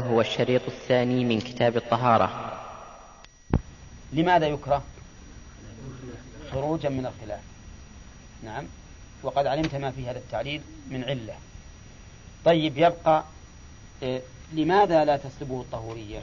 [0.00, 2.60] هو الشريط الثاني من كتاب الطهارة.
[4.12, 4.82] لماذا يكره؟
[6.52, 7.40] خروجا من الخلاف.
[8.44, 8.64] نعم.
[9.22, 11.34] وقد علمت ما في هذا التعليل من علة.
[12.44, 13.24] طيب يبقى
[14.02, 14.22] إيه
[14.52, 16.22] لماذا لا تسلبه الطهورية؟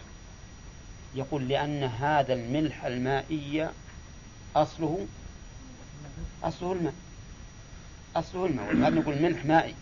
[1.16, 3.70] يقول لأن هذا الملح المائي
[4.56, 5.08] أصله
[6.44, 6.94] أصله الماء.
[8.16, 8.92] أصله الماء.
[8.92, 9.76] نقول ملح مائي.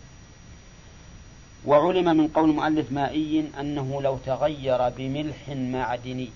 [1.66, 6.30] وعلم من قول المؤلف مائي أنه لو تغير بملح معدني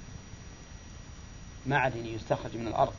[1.66, 2.92] معدني يستخرج من الأرض.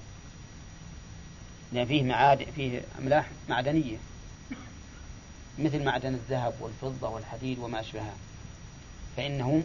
[1.74, 3.98] لأن فيه معادن فيه أملاح معدنية
[5.60, 8.14] مثل معدن الذهب والفضة والحديد وما أشبهها.
[9.18, 9.64] فإنه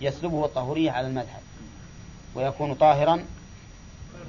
[0.00, 1.42] يسلبه الطهورية على المذهب
[2.34, 3.24] ويكون طاهرا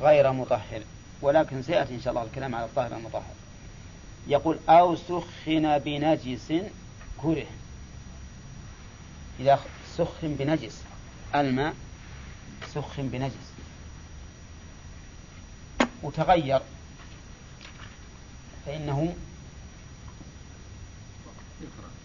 [0.01, 0.81] غير مطهر.
[1.21, 3.33] ولكن سيأتي إن شاء الله الكلام على الطاهر المطهر.
[4.27, 6.53] يقول أو سخن بنجس
[7.17, 7.45] كره.
[9.39, 9.59] إذا
[9.97, 10.81] سخن بنجس
[11.35, 11.73] الماء
[12.73, 13.51] سخن بنجس.
[16.03, 16.61] وتغير.
[18.65, 19.15] فإنه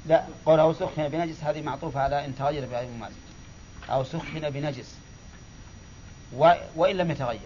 [0.06, 3.14] لا قول أو سخن بنجس هذه معطوفة على إن تغير بغير ممازج
[3.91, 4.94] أو سخن بنجس.
[6.76, 7.41] وإن لم يتغير.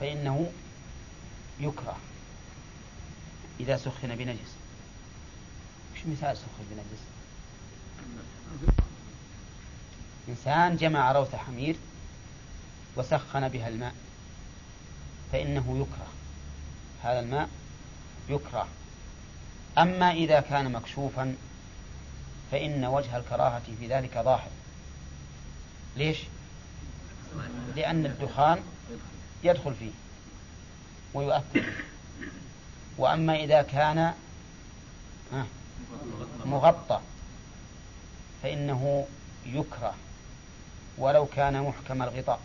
[0.00, 0.52] فإنه
[1.60, 1.96] يكره.
[3.60, 4.54] إذا سخن بنجس.
[5.94, 7.02] وش مثال سخن بنجس؟
[10.28, 11.76] إنسان جمع روث حمير
[12.96, 13.94] وسخن بها الماء
[15.32, 16.08] فإنه يكره.
[17.02, 17.48] هذا الماء
[18.28, 18.68] يكره.
[19.78, 21.36] أما إذا كان مكشوفا
[22.50, 24.50] فإن وجه الكراهة في ذلك ظاهر.
[25.96, 26.18] ليش؟
[27.76, 28.62] لأن الدخان
[29.44, 29.90] يدخل فيه
[31.14, 31.64] ويؤثر
[32.98, 34.14] وأما إذا كان
[36.44, 37.00] مغطى
[38.42, 39.06] فإنه
[39.46, 39.94] يكره
[40.98, 42.40] ولو كان محكم الغطاء.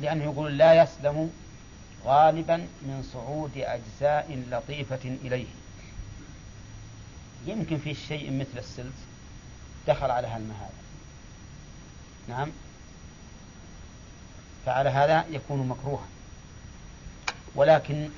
[0.00, 1.30] لأنه يقول لا يسلم
[2.04, 5.46] غالبا من صعود أجزاء لطيفة إليه.
[7.46, 8.94] يمكن في شيء مثل السلس
[9.88, 10.70] دخل على هذا
[12.28, 12.50] نعم.
[14.66, 16.06] فعلى هذا يكون مكروها.
[17.54, 18.10] ولكن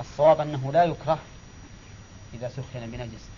[0.00, 1.18] الصواب أنه لا يكره
[2.34, 3.28] إذا سخن بنجس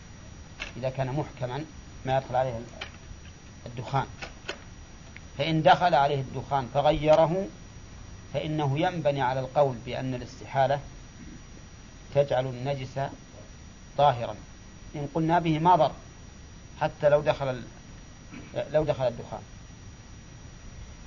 [0.76, 1.64] إذا كان محكما
[2.06, 2.60] ما يدخل عليه
[3.66, 4.06] الدخان.
[5.38, 7.46] فإن دخل عليه الدخان فغيره
[8.34, 10.80] فإنه ينبني على القول بأن الاستحالة
[12.14, 13.00] تجعل النجس
[13.98, 14.34] طاهرا.
[14.96, 15.92] إن قلنا به ما ضر
[16.80, 17.62] حتى لو دخل
[18.54, 19.42] لو دخل الدخان.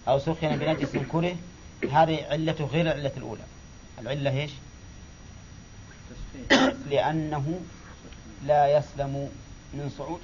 [0.07, 1.35] أو سخن بنجس كره
[1.91, 3.43] هذه علته غير العلة الأولى.
[3.99, 4.51] العلة إيش؟
[6.89, 7.59] لأنه
[8.45, 9.29] لا يسلم
[9.73, 10.21] من صعود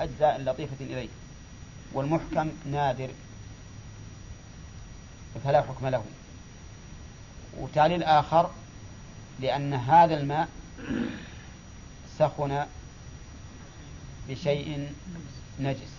[0.00, 1.08] أجزاء لطيفة إليه
[1.92, 3.10] والمحكم نادر
[5.44, 6.04] فلا حكم له.
[7.58, 8.50] وتالي الآخر
[9.40, 10.48] لأن هذا الماء
[12.18, 12.66] سخن
[14.28, 14.92] بشيء
[15.60, 15.92] نجس.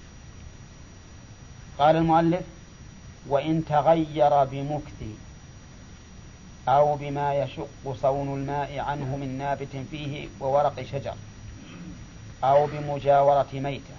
[1.79, 2.45] قال المؤلف
[3.27, 5.03] وإن تغير بمكث
[6.67, 11.15] أو بما يشق صون الماء عنه من نابت فيه وورق شجر
[12.43, 13.95] أو بمجاورة ميتة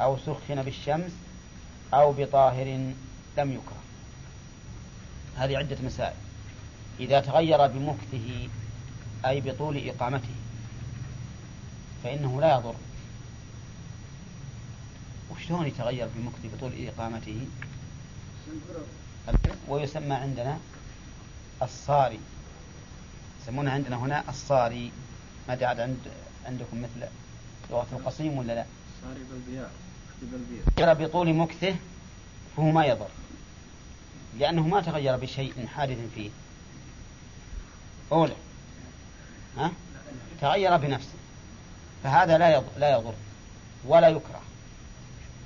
[0.00, 1.12] أو سخن بالشمس
[1.94, 2.66] أو بطاهر
[3.38, 3.82] لم يكره.
[5.36, 6.16] هذه عدة مسائل.
[7.00, 8.48] إذا تغير بمكثه
[9.26, 10.34] أي بطول إقامته
[12.04, 12.74] فإنه لا يضر.
[15.30, 17.46] وشلون يتغير بمكث بطول إقامته؟
[19.68, 20.58] ويسمى عندنا
[21.64, 22.20] الصاري.
[23.42, 24.92] يسمونه عندنا هنا الصاري.
[25.48, 25.98] ما عاد عند
[26.46, 27.08] عندكم مثل
[27.70, 28.64] لغة القصيم ولا لا؟
[29.02, 29.70] صاري بالبياء
[30.22, 31.76] بالبياء بطول مكثه
[32.56, 33.08] فهو ما يضر
[34.38, 36.30] لأنه ما تغير بشيء حادث فيه.
[38.12, 38.34] أولى
[39.56, 39.72] ها؟
[40.40, 41.14] تغير بنفسه
[42.04, 43.14] فهذا لا يضر, لا يضر
[43.84, 44.42] ولا يكره.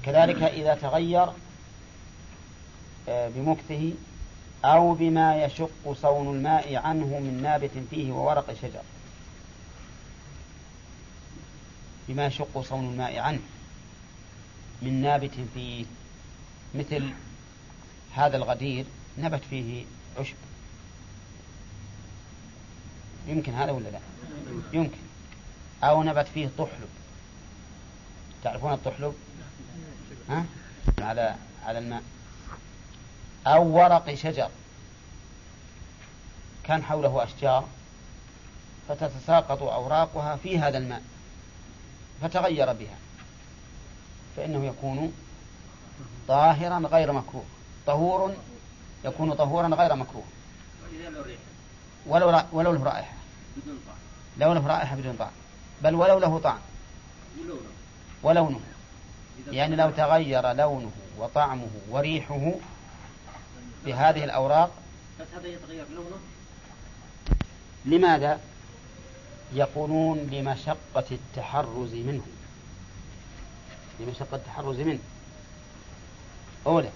[0.02, 1.28] كذلك إذا تغير
[3.08, 3.92] آه، بمكثه
[4.66, 8.82] أو بما يشق صون الماء عنه من نابت فيه وورق شجر.
[12.08, 13.40] بما يشق صون الماء عنه
[14.82, 15.84] من نابت فيه.
[16.74, 17.12] مثل
[18.14, 18.84] هذا الغدير
[19.18, 19.84] نبت فيه
[20.18, 20.36] عشب.
[23.26, 24.00] يمكن هذا ولا لا؟
[24.72, 24.98] يمكن.
[25.82, 26.88] أو نبت فيه طحلب.
[28.44, 29.14] تعرفون الطحلب؟
[30.28, 30.44] ها؟
[30.98, 31.34] على
[31.64, 32.02] على الماء.
[33.46, 34.50] أو ورق شجر
[36.64, 37.64] كان حوله أشجار
[38.88, 41.02] فتتساقط أوراقها في هذا الماء
[42.22, 42.96] فتغير بها
[44.36, 45.12] فإنه يكون
[46.28, 47.44] طاهرا غير مكروه
[47.86, 48.34] طهور
[49.04, 50.24] يكون طهورا غير مكروه.
[52.06, 53.12] ولو ولو له رائحة.
[54.38, 55.30] لو له رائحة بدون طعم.
[55.82, 56.58] بل ولو له طعم.
[58.22, 58.60] ولونه.
[59.50, 62.52] يعني لو تغير لونه وطعمه وريحه
[63.86, 64.70] بهذه الأوراق
[65.20, 66.16] بس هذا يتغير لونه؟
[67.84, 68.40] لماذا؟
[69.52, 72.26] يقولون لمشقة التحرز منه؟
[74.00, 74.98] لمشقة التحرز منه.
[76.66, 76.88] أولا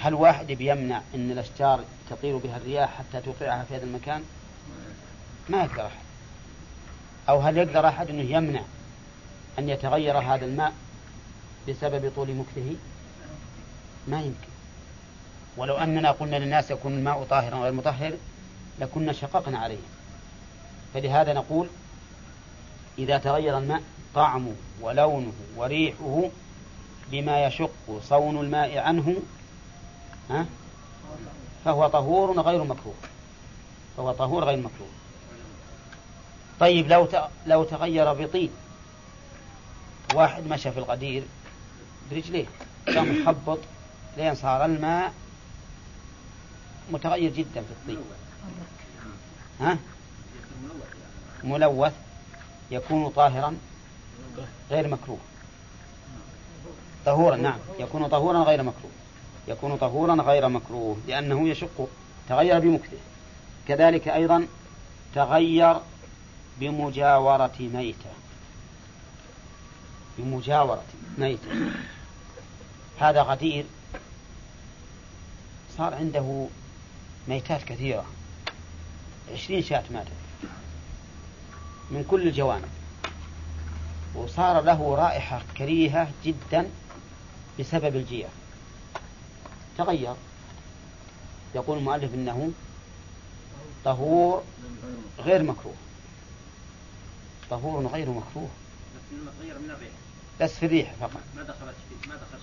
[0.00, 4.22] هل واحد بيمنع أن الأشجار تطير بها الرياح حتى توقعها في هذا المكان؟
[5.48, 6.04] ما يقدر أحد.
[7.28, 8.62] أو هل يقدر أحد أنه يمنع
[9.58, 10.72] أن يتغير هذا الماء
[11.68, 12.76] بسبب طول مكثه
[14.08, 14.53] ما يمكن.
[15.56, 18.12] ولو أننا قلنا للناس يكون الماء طاهرا غير مطهر
[18.80, 19.78] لكنا شققنا عليه.
[20.94, 21.68] فلهذا نقول
[22.98, 23.82] إذا تغير الماء
[24.14, 26.22] طعمه ولونه وريحه
[27.10, 29.16] بما يشق صون الماء عنه
[30.30, 30.46] ها
[31.64, 32.94] فهو طهور غير مكروه
[33.96, 34.88] فهو طهور غير مكروه
[36.60, 37.08] طيب لو
[37.46, 38.50] لو تغير بطين
[40.14, 41.22] واحد مشى في الغدير
[42.10, 42.46] برجليه
[42.86, 43.58] كان محبط
[44.16, 45.12] لين صار الماء
[46.92, 47.98] متغير جدا في الطين
[49.60, 49.78] ها؟
[51.44, 51.92] ملوث.
[52.70, 53.56] يكون طاهرا
[54.70, 55.18] غير مكروه.
[57.06, 57.58] طهورا نعم.
[57.78, 58.92] يكون طهورا غير مكروه.
[59.48, 61.88] يكون طهورا غير مكروه لأنه يشق
[62.28, 62.98] تغير بمكته.
[63.68, 64.46] كذلك أيضا
[65.14, 65.76] تغير
[66.60, 68.10] بمجاورة ميتة.
[70.18, 70.84] بمجاورة
[71.18, 71.48] ميتة.
[72.98, 73.64] هذا غدير
[75.78, 76.46] صار عنده
[77.28, 78.04] ميتات كثيرة.
[79.32, 80.08] عشرين شاة ماتت.
[81.90, 82.68] من كل الجوانب.
[84.14, 86.70] وصار له رائحة كريهة جدا
[87.60, 88.28] بسبب الجيع.
[89.78, 90.14] تغير.
[91.54, 92.52] يقول المؤلف إنه
[93.84, 94.42] طهور
[95.18, 95.74] غير مكروه.
[97.50, 98.48] طهور غير مكروه.
[100.40, 101.20] بس في الريح فقط.
[101.36, 102.42] ما دخلت فيه ما دخلت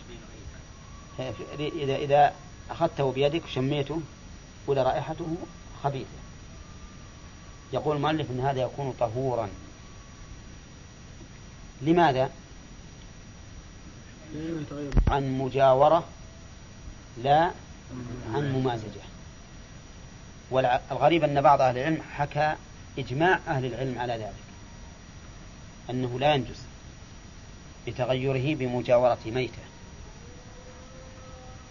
[1.58, 2.34] فيه إذا إذا
[2.70, 4.02] أخذته بيدك وشميته
[4.68, 5.36] ولا رائحته
[5.84, 6.08] خبيثة.
[7.74, 9.50] يقول المؤلف أن هذا يكون طهورا.
[11.82, 12.30] لماذا؟
[15.08, 16.04] عن مجاورة
[17.24, 17.52] لا
[18.34, 19.02] عن ممازجة.
[20.52, 22.56] والغريب أن بعض أهل العلم حكى
[23.00, 24.34] إجماع أهل العلم على ذلك.
[25.90, 26.60] أنه لا ينجز
[27.88, 29.62] بتغيره بمجاورة ميتة.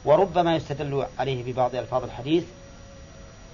[0.05, 2.45] وربما يستدل عليه ببعض ألفاظ الحديث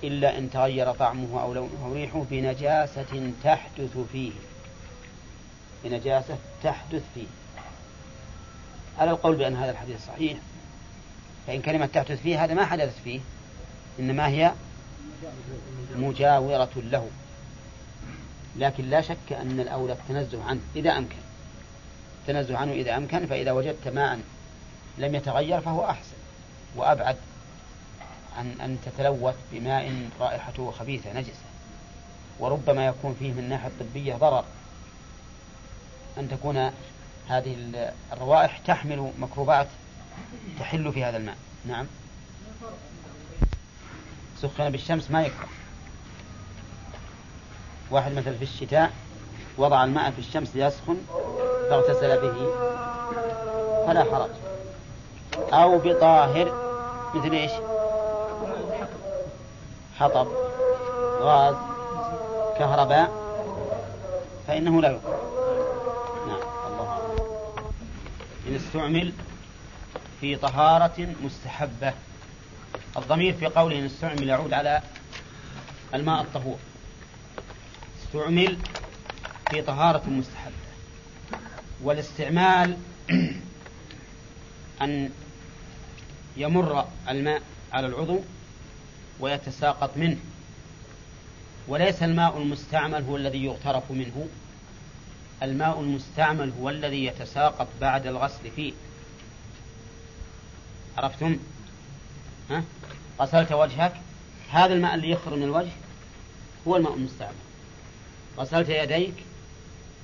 [0.04, 4.32] إلا إن تغير طعمه أو لونه أو ريحه بنجاسة تحدث فيه.
[5.84, 7.26] بنجاسة تحدث فيه.
[8.98, 10.38] على القول بأن هذا الحديث صحيح.
[11.46, 13.20] فإن كلمة تحدث فيه هذا ما حدث فيه.
[13.98, 14.52] إنما هي
[15.96, 17.08] مجاورة له.
[18.56, 21.16] لكن لا شك أن الأولى التنزه عنه إذا أمكن.
[22.20, 24.20] التنزه عنه إذا أمكن فإذا وجدت ماء
[24.98, 26.16] لم يتغير فهو أحسن
[26.76, 27.16] وأبعد.
[28.37, 31.47] عن أن تتلوث بماء رائحته خبيثة نجسة
[32.38, 34.44] وربما يكون فيه من الناحية الطبية ضرر.
[36.19, 36.71] أن تكون
[37.29, 37.56] هذه
[38.13, 39.67] الروائح تحمل ميكروبات
[40.58, 41.37] تحل في هذا الماء.
[41.67, 41.87] نعم.
[44.43, 45.49] سخن بالشمس ما يكره.
[47.91, 48.93] واحد مثلا في الشتاء
[49.58, 50.96] وضع الماء في الشمس ليسخن
[51.70, 52.46] فاغتسل به
[53.87, 54.31] فلا حرج.
[55.53, 56.67] أو بطاهر
[57.15, 57.53] مثل إيش؟
[59.98, 60.29] حطب
[61.20, 61.56] غاز
[62.58, 63.12] كهرباء
[64.46, 65.20] فإنه لا يكره
[66.26, 66.98] نعم الله
[68.48, 69.12] إن استعمل
[70.20, 71.93] في طهارة مستحبة.
[72.96, 74.82] الضمير في قوله إن استعمل يعود على
[75.94, 76.58] الماء الطهور.
[78.05, 78.58] استعمل
[79.50, 80.55] في طهارة مستحبة.
[81.82, 82.76] والاستعمال
[84.82, 85.10] أن
[86.36, 88.20] يمر الماء على العضو.
[89.20, 90.17] ويتساقط منه.
[91.69, 94.29] وليس الماء المستعمل هو الذي يغترف منه.
[95.43, 98.73] الماء المستعمل هو الذي يتساقط بعد الغسل فيه.
[100.99, 101.39] عرفتم؟
[102.51, 102.65] ها؟
[103.20, 103.93] غسلت وجهك؟
[104.51, 105.73] هذا الماء اللي يخرج من الوجه
[106.69, 107.35] هو الماء المستعمل.
[108.39, 109.15] غسلت يديك؟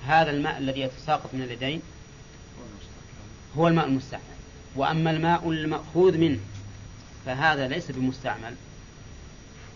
[0.06, 1.82] هذا الماء الذي يتساقط من اليدين
[3.58, 4.22] هو الماء المستعمل.
[4.76, 6.40] وأما الماء المأخوذ منه
[7.26, 8.54] فهذا ليس بمستعمل.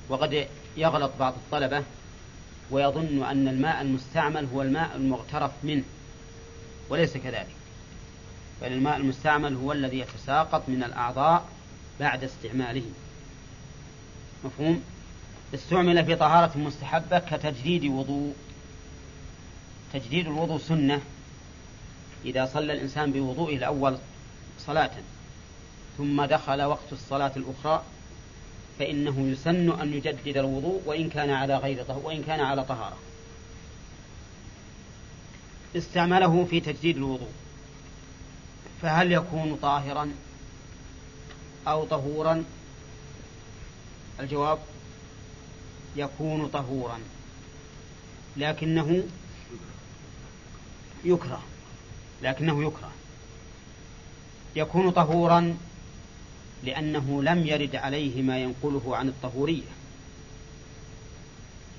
[0.09, 0.47] وقد
[0.77, 1.83] يغلط بعض الطلبة
[2.71, 5.85] ويظن أن الماء المستعمل هو الماء المغترف منه
[6.89, 7.57] وليس كذلك.
[8.63, 11.49] بل الماء المستعمل هو الذي يتساقط من الأعضاء
[12.01, 12.85] بعد استعماله
[14.45, 14.83] مفهوم؟
[15.55, 18.35] استعمل في طهارة مستحبة كتجديد وضوء.
[19.93, 21.01] تجديد الوضوء سنة.
[22.25, 23.99] إذا صلى الإنسان بوضوئه الأول
[24.59, 24.91] صلاة
[25.99, 27.83] ثم دخل وقت الصلاة الأخرى
[28.79, 32.99] فإنه يسن أن يجدد الوضوء وإن كان على غير طهر وإن كان على طهارة.
[35.77, 37.31] استعمله في تجديد الوضوء.
[38.83, 40.13] فهل يكون طاهرا
[41.69, 42.45] أو طهورا؟
[44.21, 44.59] الجواب
[45.97, 46.99] يكون طهورا.
[48.37, 49.03] لكنه
[51.05, 51.43] يكره.
[52.23, 52.91] لكنه يكره.
[54.57, 55.57] يكون طهورا
[56.65, 59.77] لأنه لم يرد عليه ما ينقله عن الطهورية.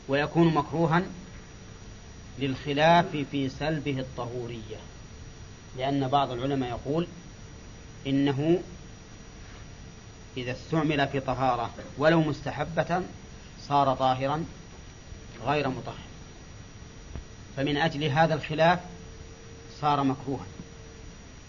[0.08, 1.04] ويكون مكروها
[2.40, 4.78] للخلاف في سلبه الطهورية.
[5.78, 7.08] لأن بعض العلماء يقول
[8.08, 8.62] إنه
[10.38, 13.02] إذا استعمل في طهارة ولو مستحبة
[13.68, 14.46] صار طاهرا
[15.46, 15.96] غير مطهر.
[17.58, 18.80] فمن أجل هذا الخلاف
[19.82, 20.46] صار مكروها.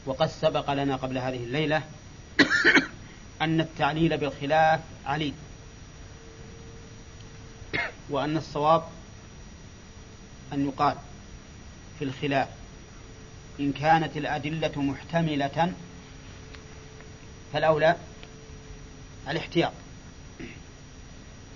[0.07, 1.83] وقد سبق لنا قبل هذه الليلة
[3.43, 5.35] أن التعليل بالخلاف عليل
[8.11, 8.83] وأن الصواب
[10.53, 10.97] أن يقال
[11.99, 12.49] في الخلاف.
[13.61, 15.73] إن كانت الأدلة محتملة
[17.53, 17.97] فالأولى
[19.29, 19.73] الاحتياط.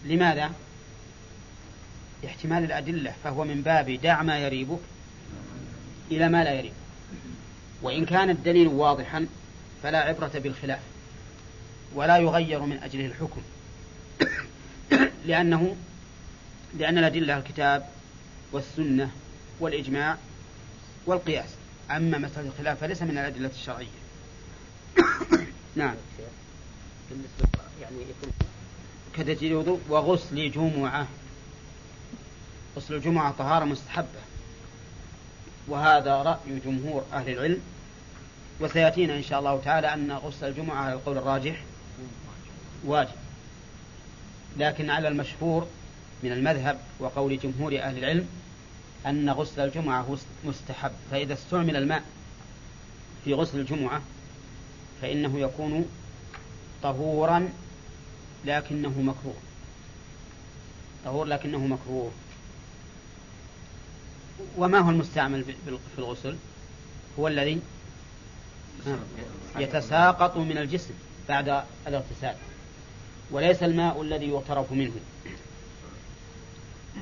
[0.05, 0.53] لماذا؟
[2.23, 4.81] لاحتمال الأدلة فهو من باب دع ما يريبك
[6.11, 6.75] إلى ما لا يريبك
[7.83, 9.27] وإن كان الدليل واضحا
[9.83, 10.81] فلا عبرة بالخلاف.
[11.95, 13.43] ولا يغير من أجله الحكم.
[15.27, 15.77] لأنه
[16.79, 17.89] لأن الأدلة الكتاب
[18.53, 19.11] والسنة
[19.61, 20.17] والإجماع
[21.07, 21.49] والقياس.
[21.91, 23.87] أما مسألة الخلاف فليس من الأدلة الشرعية.
[25.77, 25.95] نعم.
[27.81, 28.33] يعني يكون
[29.15, 31.07] كتجديد الوضوء وغسل جمعة.
[32.77, 34.23] غسل الجمعة طهارة مستحبة.
[35.69, 37.61] وهذا رأي جمهور أهل العلم.
[38.61, 41.63] وسيأتينا إن شاء الله تعالى أن غسل الجمعة على القول الراجح.
[42.85, 43.15] واجب.
[44.59, 45.67] لكن على المشهور
[46.23, 48.29] من المذهب وقول جمهور أهل العلم
[49.07, 50.91] أن غسل الجمعة مستحب.
[51.11, 52.03] فإذا استعمل الماء
[53.25, 54.03] في غسل الجمعة
[55.03, 55.89] فإنه يكون
[56.83, 57.49] طهورا
[58.45, 59.37] لكنه مكروه.
[61.05, 62.11] طهور لكنه مكروه.
[64.57, 66.37] وما هو المستعمل في الغسل؟
[67.19, 67.61] هو الذي
[69.59, 70.95] يتساقط من الجسم
[71.29, 72.35] بعد الاغتسال.
[73.33, 74.93] وليس الماء الذي يغترف منه.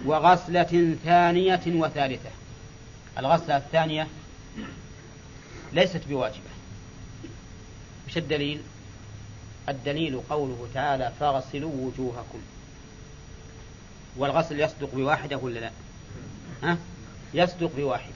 [0.04, 2.30] وغسلة ثانية وثالثة.
[3.18, 4.06] الغسلة الثانية
[5.72, 6.50] ليست بواجبة.
[8.08, 8.60] مش الدليل؟
[9.68, 12.40] الدليل قوله تعالى فاغسلوا وجوهكم.
[14.16, 15.70] والغسل يصدق بواحدة ولا لا؟
[16.62, 16.78] ها؟
[17.34, 18.14] يصدق بواحدة.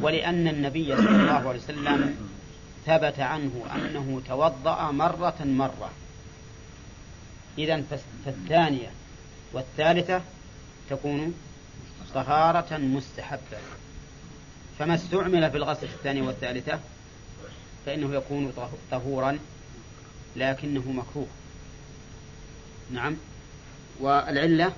[0.00, 2.16] ولأن النبي صلى الله عليه وسلم
[2.86, 5.90] ثبت عنه أنه توضأ مرة مرة.
[7.58, 7.82] إذا
[8.24, 8.90] فالثانية
[9.52, 10.22] والثالثة
[10.90, 11.34] تكون
[12.14, 13.58] طهارة مستحبة.
[14.78, 16.80] فما استعمل في الغسل الثانية والثالثة
[17.86, 18.52] فإنه يكون
[18.90, 19.38] طهورا
[20.36, 21.26] لكنه مكروه.
[22.90, 23.16] نعم.
[24.00, 24.72] والعلة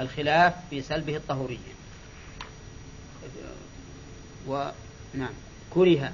[0.00, 1.76] الخلاف في سلبه الطهورية.
[4.46, 5.34] ونعم
[5.70, 6.12] كره.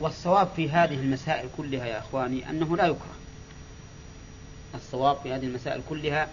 [0.00, 3.19] والصواب في هذه المسائل كلها يا أخواني أنه لا يكره.
[4.74, 6.28] الصواب في هذه المسائل كلها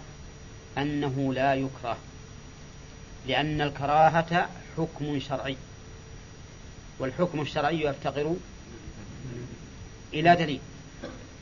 [0.78, 1.96] أنه لا يكره
[3.26, 5.56] لأن الكراهة حكم شرعي
[6.98, 8.36] والحكم الشرعي يفتقر
[10.14, 10.60] إلى دليل.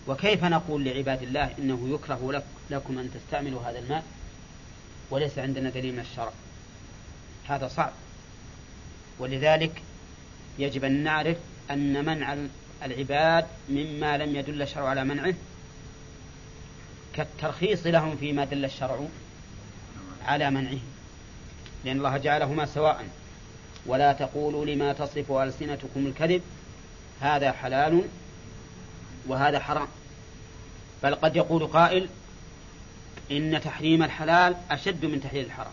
[0.06, 4.04] وكيف نقول لعباد الله إنه يكره لك لكم أن تستعملوا هذا الماء
[5.10, 6.32] وليس عندنا دليل من الشرع.
[7.48, 7.92] هذا صعب.
[9.18, 9.82] ولذلك
[10.58, 11.36] يجب أن نعرف
[11.70, 12.36] أن منع
[12.82, 15.34] العباد مما لم يدل الشرع على منعه
[17.16, 19.00] كالترخيص لهم فيما دل الشرع
[20.24, 20.78] على منعه.
[21.84, 23.08] لأن الله جعلهما سواء.
[23.86, 26.42] ولا تقولوا لما تصف ألسنتكم الكذب.
[27.20, 28.02] هذا حلال
[29.26, 29.88] وهذا حرام.
[31.02, 32.08] بل قد يقول قائل
[33.30, 35.72] إن تحريم الحلال أشد من تحليل الحرام.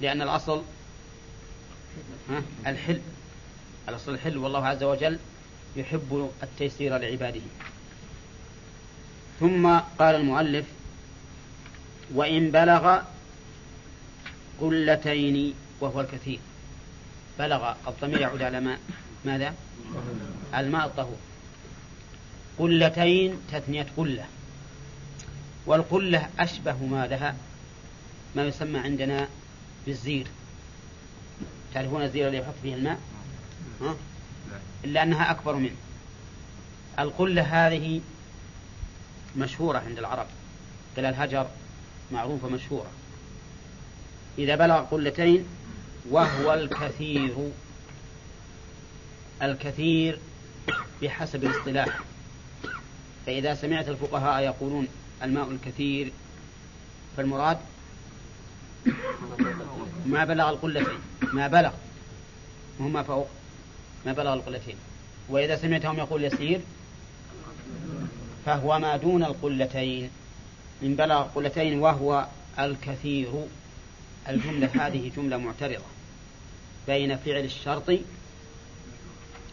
[0.00, 0.62] لأن الأصل
[2.66, 3.00] الحل.
[3.88, 4.38] الأصل الحل.
[4.38, 5.18] والله عز وجل
[5.76, 7.40] يحب التيسير لعباده.
[9.40, 10.66] ثم قال المؤلف
[12.14, 12.98] وإن بلغ
[14.60, 16.38] قلتين وهو الكثير.
[17.38, 18.80] بلغ الضمير يعود على ماء
[19.24, 19.54] ماذا؟
[20.54, 21.16] الماء الطهور.
[22.58, 24.24] قلتين تثنية قلة.
[25.66, 27.36] والقلة أشبه ما لها
[28.36, 29.28] ما يسمى عندنا
[29.86, 30.26] بالزير.
[31.74, 33.00] تعرفون الزير اللي يحط فيه الماء؟
[33.80, 33.96] ها؟
[34.84, 35.76] إلا أنها أكبر منه.
[36.98, 38.00] القلة هذه
[39.36, 40.26] مشهورة عند العرب.
[40.96, 41.46] قل الهجر
[42.12, 42.90] معروفة مشهورة.
[44.38, 45.44] إذا بلغ قلتين
[46.10, 47.50] وهو الكثير.
[49.42, 50.18] الكثير
[51.02, 52.00] بحسب الاصطلاح.
[53.26, 54.88] فإذا سمعت الفقهاء يقولون
[55.22, 56.12] الماء الكثير
[57.16, 57.58] فالمراد
[60.06, 60.98] ما بلغ القلتين.
[61.32, 61.72] ما بلغ
[62.78, 63.28] وهما فوق
[64.06, 64.76] ما بلغ القلتين.
[65.28, 66.60] وإذا سمعتهم يقول يسير
[68.50, 70.10] فهو ما دون القلتين.
[70.82, 72.26] إن بلغ القلتين وهو
[72.58, 73.46] الكثير
[74.28, 75.84] الجملة هذه جملة معترضة.
[76.86, 77.92] بين فعل الشرط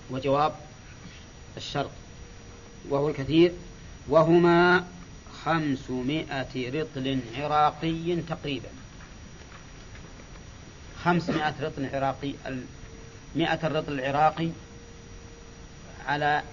[0.10, 0.56] وجواب
[1.58, 1.90] الشرط.
[2.90, 3.52] وهو الكثير.
[4.08, 4.88] وهما
[5.44, 8.70] خمسمائة رطل عراقي تقريبا.
[11.04, 12.34] خمسمائة رطل عراقي
[13.36, 14.50] مئة الرطل العراقي
[16.08, 16.44] على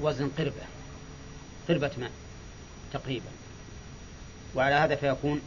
[0.00, 0.62] وزن قربة
[1.68, 2.10] قربة ماء
[2.92, 3.30] تقريبا.
[4.54, 5.40] وعلى هذا فيكون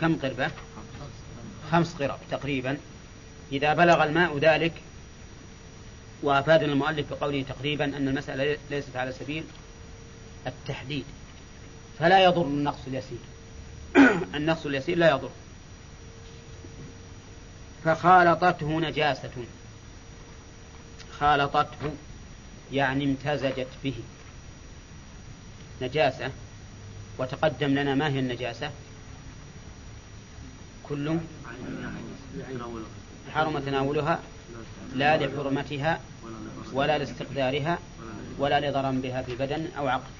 [0.00, 0.50] كم قربة؟
[1.72, 2.78] خمس قرب تقريبا.
[3.52, 4.72] إذا بلغ الماء ذلك
[6.22, 9.44] وأفادنا المؤلف بقوله تقريبا أن المسألة ليست على سبيل
[10.46, 11.04] التحديد
[11.98, 13.18] فلا يضر النقص اليسير.
[14.36, 15.30] النقص اليسير لا يضر.
[17.84, 19.44] فخالطته نجاسة.
[21.20, 21.92] خالطته
[22.72, 23.94] يعني امتزجت به.
[25.82, 26.30] نجاسة.
[27.18, 28.70] وتقدم لنا ما هي النجاسة؟
[30.88, 31.18] كل
[33.34, 34.20] حرم تناولها
[34.94, 36.00] لا لحرمتها
[36.72, 37.78] ولا لاستقدارها
[38.38, 40.10] ولا لضرر بها في بدن أو عقل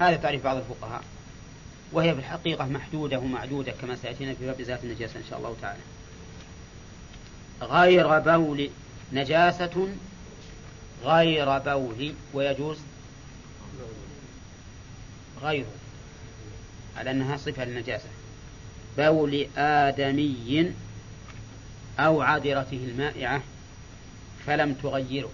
[0.00, 1.02] هذا تعريف بعض الفقهاء.
[1.92, 5.80] وهي في الحقيقة محدودة ومعدودة كما سيأتينا في باب ذات النجاسة إن شاء الله تعالى.
[7.62, 8.70] غير بول
[9.12, 9.88] نجاسة
[11.04, 12.78] غير بول ويجوز؟
[15.42, 15.72] غيره.
[16.96, 18.08] على أنها صفة للنجاسة.
[18.98, 20.72] بول آدمي
[21.98, 23.42] أو عذرته المائعة
[24.46, 25.30] فلم تغيره.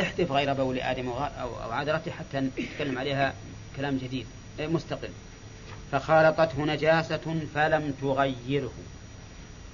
[0.00, 3.34] احذف غير بول آدم أو عذرته حتى نتكلم عليها
[3.76, 4.26] كلام جديد.
[4.60, 5.10] مستقل.
[5.92, 8.72] فخالطته نجاسة فلم تغيره.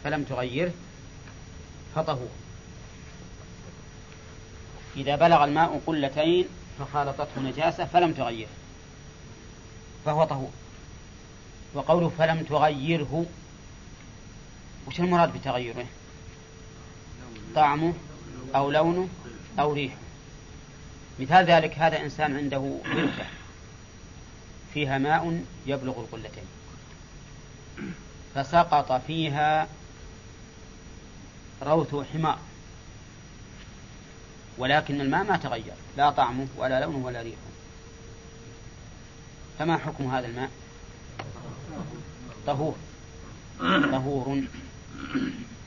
[0.04, 0.72] فلم تغيره
[1.94, 2.28] فطهور
[4.96, 6.46] إذا بلغ الماء قلتين
[6.78, 8.48] فخالطته نجاسة فلم تغيره
[10.04, 10.50] فهو طهور.
[11.74, 13.26] وقوله فلم تغيره
[14.86, 15.86] وش المراد بتغيره؟
[17.54, 17.94] طعمه
[18.54, 19.08] أو لونه
[19.58, 19.96] أو ريحه.
[21.20, 23.26] مثال ذلك هذا إنسان عنده بركة
[24.74, 26.44] فيها ماء يبلغ القلتين
[28.34, 29.68] فسقط فيها
[31.62, 32.38] روث حمار.
[34.58, 37.36] ولكن الماء ما تغير لا طعمه ولا لونه ولا ريحه.
[39.58, 40.50] فما حكم هذا الماء؟
[42.46, 42.74] طهور.
[43.92, 44.42] طهور.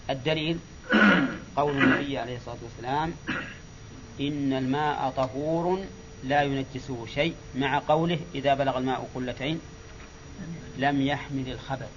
[0.09, 0.59] الدليل
[1.55, 3.13] قول النبي عليه الصلاة والسلام
[4.21, 5.83] إن الماء طهور
[6.23, 9.59] لا ينجسه شيء مع قوله إذا بلغ الماء قلتين
[10.77, 11.89] لم يحمل الخبث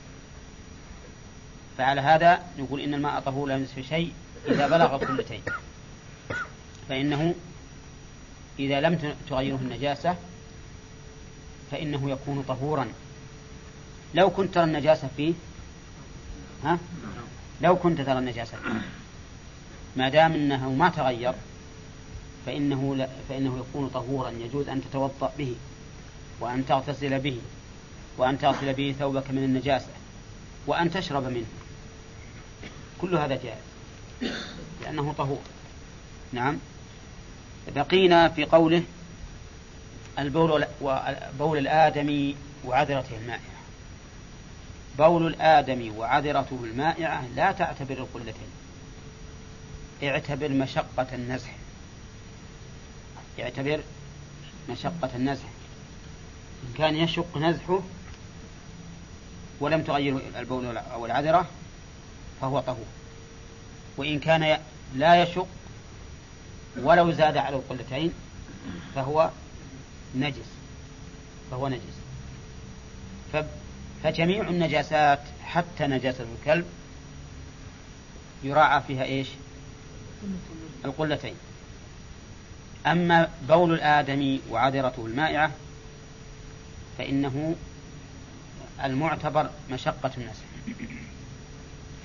[1.79, 4.12] فعلى هذا نقول إن الماء طهور لا ينجسه شيء
[4.48, 5.42] إذا بلغ قلتين.
[6.88, 7.35] فإنه
[8.59, 10.16] إذا لم تغيره النجاسة
[11.70, 12.88] فإنه يكون طهورا.
[14.14, 15.35] لو كنت ترى النجاسة فيه
[16.64, 16.79] ها؟
[17.61, 18.81] لو كنت ترى النجاسة فيه
[19.96, 21.35] ما دام أنه ما تغير
[22.46, 24.31] فإنه لا فإنه يكون طهورا.
[24.31, 25.55] يجوز أن تتوضأ به
[26.40, 27.40] وأن تغتسل به
[28.18, 29.92] وأن تغسل به ثوبك من النجاسة
[30.66, 31.46] وأن تشرب منه.
[33.01, 34.33] كل هذا جائز
[34.83, 35.40] لأنه طهور.
[36.33, 36.59] نعم.
[37.74, 38.83] بقينا في قوله
[40.18, 40.64] البول
[41.38, 43.59] بول الآدمي وعذرته المائعة.
[44.98, 48.48] بول الآدمي وعذرته المائعة لا تعتبر القلتين.
[50.02, 51.54] اعتبر مشقة النزح.
[53.40, 53.81] اعتبر
[54.68, 55.48] مشقة النزح.
[56.68, 57.81] إن كان يشق نزحه
[59.61, 61.46] ولم تغير البول أو العذرة
[62.40, 62.87] فهو طهور.
[63.96, 64.59] وإن كان
[64.94, 65.48] لا يشق
[66.76, 68.12] ولو زاد على القلتين
[68.94, 69.31] فهو
[70.16, 70.48] نجس
[71.50, 71.98] فهو نجس.
[74.02, 76.64] فجميع النجاسات حتى نجاسة الكلب
[78.42, 79.28] يراعى فيها إيش؟
[80.85, 81.35] القلتين.
[82.87, 85.50] أما بول الآدمي وعذرته المائعة
[86.98, 87.57] فإنه
[88.85, 90.44] المعتبر مشقة النزح.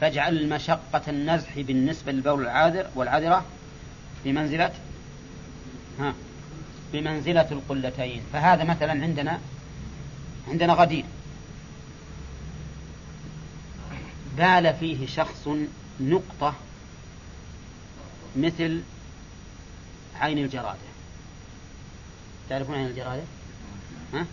[0.02, 3.46] فاجعل مشقة النزح بالنسبة للبول العاذر والعذرة
[4.26, 4.74] بمنزلة
[6.00, 6.14] ها
[6.94, 8.22] بمنزلة القلتين.
[8.34, 9.40] فهذا مثلا عندنا
[10.48, 11.06] عندنا غدير.
[14.38, 15.50] بال فيه شخص
[16.00, 16.54] نقطة
[18.36, 18.82] مثل
[20.20, 20.78] عين الجرادة.
[22.50, 23.24] تعرفون عين الجرادة؟
[24.14, 24.26] ها؟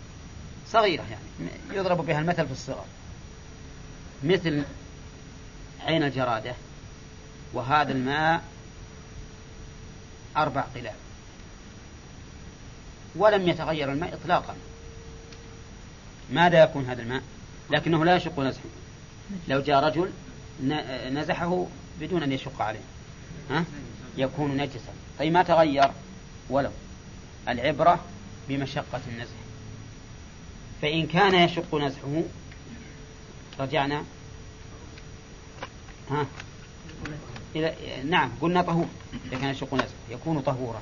[0.67, 1.51] صغيرة يعني.
[1.73, 2.85] يضرب بها المثل في الصغر.
[4.23, 4.63] مثل
[5.85, 6.53] عين الجرادة.
[7.53, 8.43] وهذا الماء
[10.37, 10.95] أربع قلاب
[13.15, 14.55] ولم يتغير الماء إطلاقا.
[16.31, 17.23] ماذا يكون هذا الماء؟
[17.69, 18.63] لكنه لا يشق نزحه.
[19.47, 20.11] لو جاء رجل
[21.13, 21.67] نزحه
[21.99, 22.79] بدون أن يشق عليه.
[23.49, 23.65] ها؟
[24.17, 24.93] يكون نجسا.
[25.19, 25.91] طيب ما تغير؟
[26.49, 26.71] ولو.
[27.47, 28.05] العبرة
[28.49, 29.41] بمشقة النزح.
[30.81, 32.23] فإن كان يشق نزحه
[33.59, 34.03] رجعنا.
[36.11, 36.25] ها؟
[37.55, 37.73] إلى
[38.09, 38.87] نعم قلنا طهور
[39.27, 40.81] إذا كان نزحه يكون طهورا.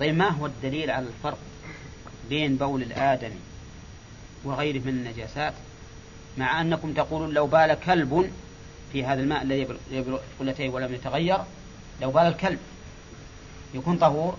[0.00, 1.38] طيب ما هو الدليل على الفرق
[2.28, 3.40] بين بول الآدمي
[4.44, 5.54] وغيره من النجاسات؟
[6.38, 8.32] مع أنكم تقولون لو بال كلب
[8.92, 11.38] في هذا الماء الذي يبلغ قلتين ولم يتغير
[12.02, 12.58] لو بال الكلب
[13.74, 14.36] يكون طهور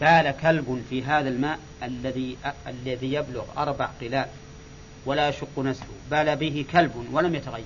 [0.00, 4.28] بال كلب في هذا الماء الذي الذي يبلغ أربع قلال
[5.06, 7.64] ولا يشق نسله بال به كلب ولم يتغير.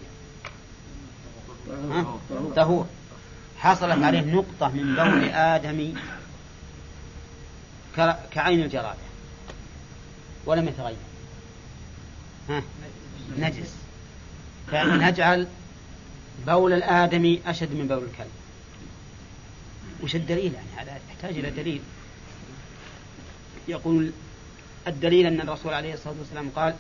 [2.57, 2.87] طهور
[3.59, 5.95] حصلت عليه نقطة من بول آدم
[8.31, 8.99] كعين الجرادة
[10.47, 10.97] ولم يتغير.
[12.49, 12.63] ها؟
[13.39, 13.75] نجس.
[14.71, 15.47] فنجعل
[16.47, 18.31] بول الآدمي أشد من بول الكلب.
[20.03, 21.81] وش الدليل يعني؟ هذا يحتاج إلى دليل.
[23.69, 24.11] يقول
[24.87, 26.75] الدليل أن الرسول عليه الصلاة والسلام قال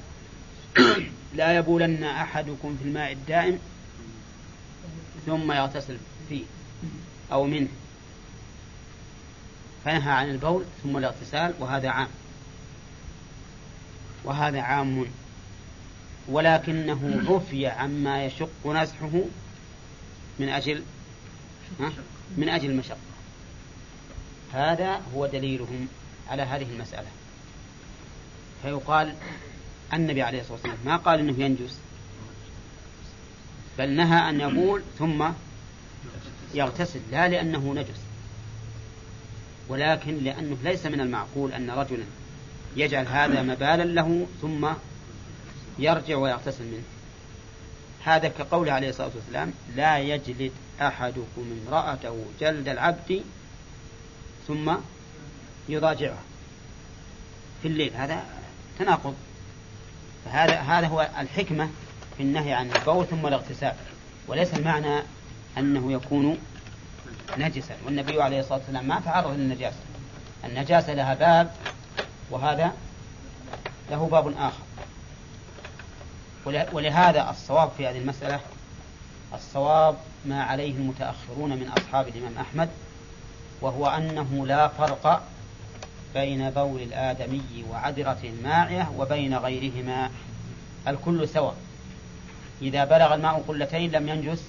[1.35, 3.59] لا يبولن أحدكم في الماء الدائم
[5.31, 5.97] ثم يغتسل
[6.29, 6.45] فيه
[7.33, 7.69] أو منه.
[9.85, 12.09] فنهى عن البول ثم الاغتسال وهذا عام.
[14.25, 15.07] وهذا عام.
[16.29, 19.23] ولكنه عفي عما يشق نزحه
[20.39, 20.83] من أجل
[22.37, 22.99] من أجل المشقة.
[24.53, 25.89] هذا هو دليلهم
[26.29, 27.09] على هذه المسألة.
[28.63, 29.15] فيقال
[29.93, 31.79] النبي عليه الصلاة والسلام ما قال إنه ينجس؟
[33.81, 35.25] بل نهى أن يقول ثم
[36.55, 38.01] يغتسل لا لأنه نجس
[39.69, 42.05] ولكن لأنه ليس من المعقول أن رجلا
[42.77, 44.69] يجعل هذا مبالا له ثم
[45.79, 46.83] يرجع ويغتسل منه.
[48.05, 53.23] هذا كقوله عليه الصلاة والسلام لا يجلد أحدكم امرأته جلد العبد
[54.49, 54.73] ثم
[55.69, 56.23] يضاجعها
[57.63, 57.95] في الليل.
[57.95, 58.25] هذا
[58.79, 59.15] تناقض.
[60.25, 61.71] فهذا هذا هو الحكمة
[62.17, 63.75] في النهي عن البول ثم الاغتسال.
[64.29, 65.03] وليس المعنى
[65.59, 66.39] أنه يكون
[67.39, 67.77] نجسا.
[67.87, 69.77] والنبي عليه الصلاة والسلام ما تعرض للنجاسة.
[70.45, 71.51] النجاسة لها باب
[72.31, 72.73] وهذا
[73.91, 74.63] له باب آخر.
[76.73, 78.41] ولهذا الصواب في هذه المسألة
[79.35, 82.69] الصواب ما عليه المتأخرون من أصحاب الإمام أحمد
[83.61, 85.23] وهو أنه لا فرق
[86.15, 90.11] بين بول الآدمي وعذرة ماعية وبين غيرهما.
[90.89, 91.55] الكل سواء.
[92.63, 94.43] إذا بلغ الماء قلتين لم ينجس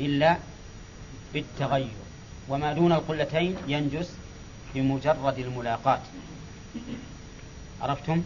[0.00, 0.36] إلا
[1.34, 2.02] بالتغير
[2.48, 4.10] وما دون القلتين ينجس
[4.74, 6.00] بمجرد الملاقاة
[7.80, 8.22] عرفتم؟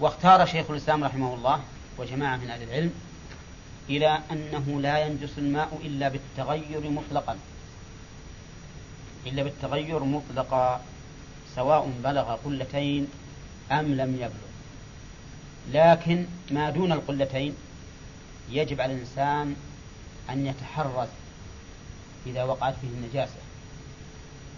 [0.00, 1.60] واختار شيخ الإسلام رحمه الله
[1.98, 2.92] وجماعة من أهل العلم
[3.90, 7.36] إلى أنه لا ينجس الماء إلا بالتغير مطلقا.
[9.26, 10.80] إلا بالتغير مطلقا
[11.54, 13.08] سواء بلغ قلتين
[13.72, 14.45] أم لم يبلغ.
[15.72, 17.54] لكن ما دون القلتين
[18.50, 19.56] يجب على الإنسان
[20.30, 21.08] أن يتحرز
[22.26, 23.36] إذا وقعت فيه النجاسة.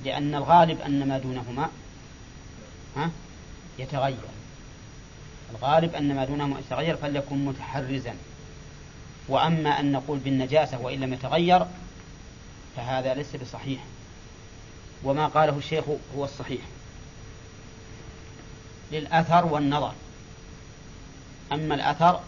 [0.05, 1.71] لأن الغالب أن ما دونهما
[2.97, 3.11] ها
[3.79, 4.17] يتغير.
[5.51, 8.15] الغالب أن ما دونهما يتغير فليكن متحرزا.
[9.29, 11.67] وأما أن نقول بالنجاسة وإن لم يتغير
[12.77, 13.85] فهذا ليس بصحيح.
[15.05, 15.85] وما قاله الشيخ
[16.17, 16.61] هو الصحيح.
[18.93, 19.93] للأثر والنظر.
[21.53, 22.21] أما الأثر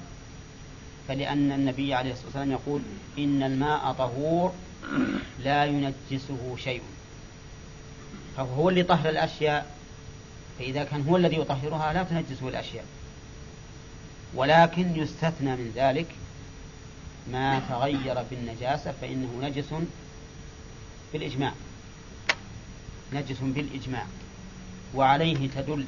[1.08, 2.80] فلأن النبي عليه الصلاة والسلام يقول
[3.18, 4.52] إن الماء طهور
[5.44, 6.82] لا ينجسه شيء.
[8.36, 9.76] فهو اللي طهر الأشياء
[10.58, 12.84] فإذا كان هو الذي يطهرها لا تنجسه الأشياء.
[14.34, 16.06] ولكن يستثنى من ذلك
[17.32, 19.74] ما تغير بالنجاسة فإنه نجس
[21.12, 21.52] بالإجماع.
[23.12, 24.06] نجس بالإجماع.
[24.94, 25.86] وعليه تدل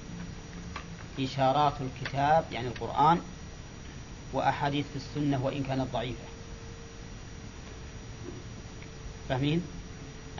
[1.20, 3.20] إشارات الكتاب يعني القرآن
[4.32, 6.24] وأحاديث السنة وإن كانت ضعيفة.
[9.28, 9.62] فاهمين؟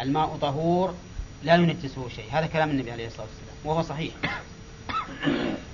[0.01, 0.95] الماء طهور
[1.43, 2.25] لا ينجسه شيء.
[2.33, 4.15] هذا كلام النبي عليه الصلاة والسلام وهو صحيح.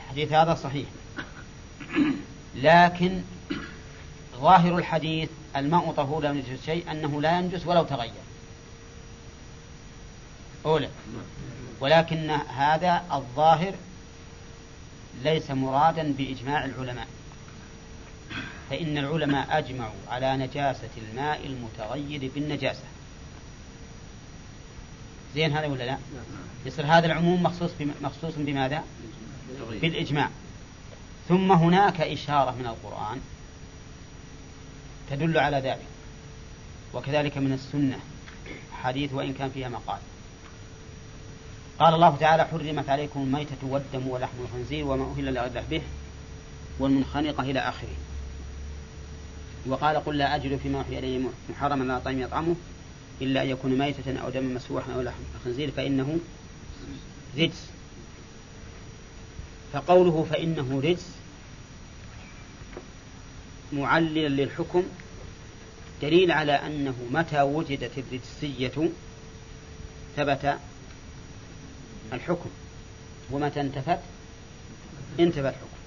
[0.00, 0.86] الحديث هذا صحيح.
[2.54, 3.22] لكن
[4.36, 8.12] ظاهر الحديث الماء طهور لا ينجس شيء أنه لا ينجس ولو تغير.
[10.66, 10.88] أولى
[11.80, 13.74] ولكن هذا الظاهر
[15.24, 17.06] ليس مرادا بإجماع العلماء.
[18.70, 22.84] فإن العلماء أجمعوا على نجاسة الماء المتغير بالنجاسة.
[25.34, 25.98] زين هذا ولا لا؟
[26.66, 27.70] يصير هذا العموم مخصوص
[28.02, 28.84] مخصوص بماذا؟
[29.70, 30.30] بالإجماع.
[31.28, 33.20] ثم هناك إشارة من القرآن
[35.10, 35.86] تدل على ذلك.
[36.94, 37.98] وكذلك من السنة.
[38.72, 39.98] حديث وإن كان فيها مقال.
[41.78, 45.82] قال الله تعالى حرمت عليكم الميتة والدم ولحم الخنزير وما أهل لغير به
[46.78, 47.96] والمنخنقة إلى آخره.
[49.66, 52.56] وقال قل لا أجد فيما أوحي إلي محرما على طعام يطعمه
[53.22, 56.18] إلا أن يكون ميتة أو دما مسفوحا أو لحم خنزير فإنه
[57.38, 57.66] رجس.
[59.72, 61.06] فقوله فإنه رجس
[63.72, 64.82] معللا للحكم
[66.02, 68.90] دليل على أنه متى وجدت الرجسية
[70.16, 70.58] ثبت
[72.12, 72.50] الحكم.
[73.30, 73.98] ومتى انتفت
[75.20, 75.78] انتفى الحكم.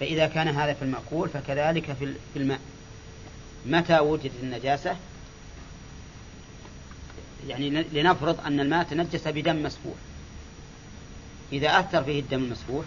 [0.00, 1.92] فإذا كان هذا في المأكول فكذلك
[2.34, 2.60] في الماء
[3.66, 4.96] متى وجدت النجاسة؟
[7.48, 9.94] يعني لنفرض أن الماء تنجس بدم مسفوح.
[11.52, 12.84] إذا أثر فيه الدم المسفوح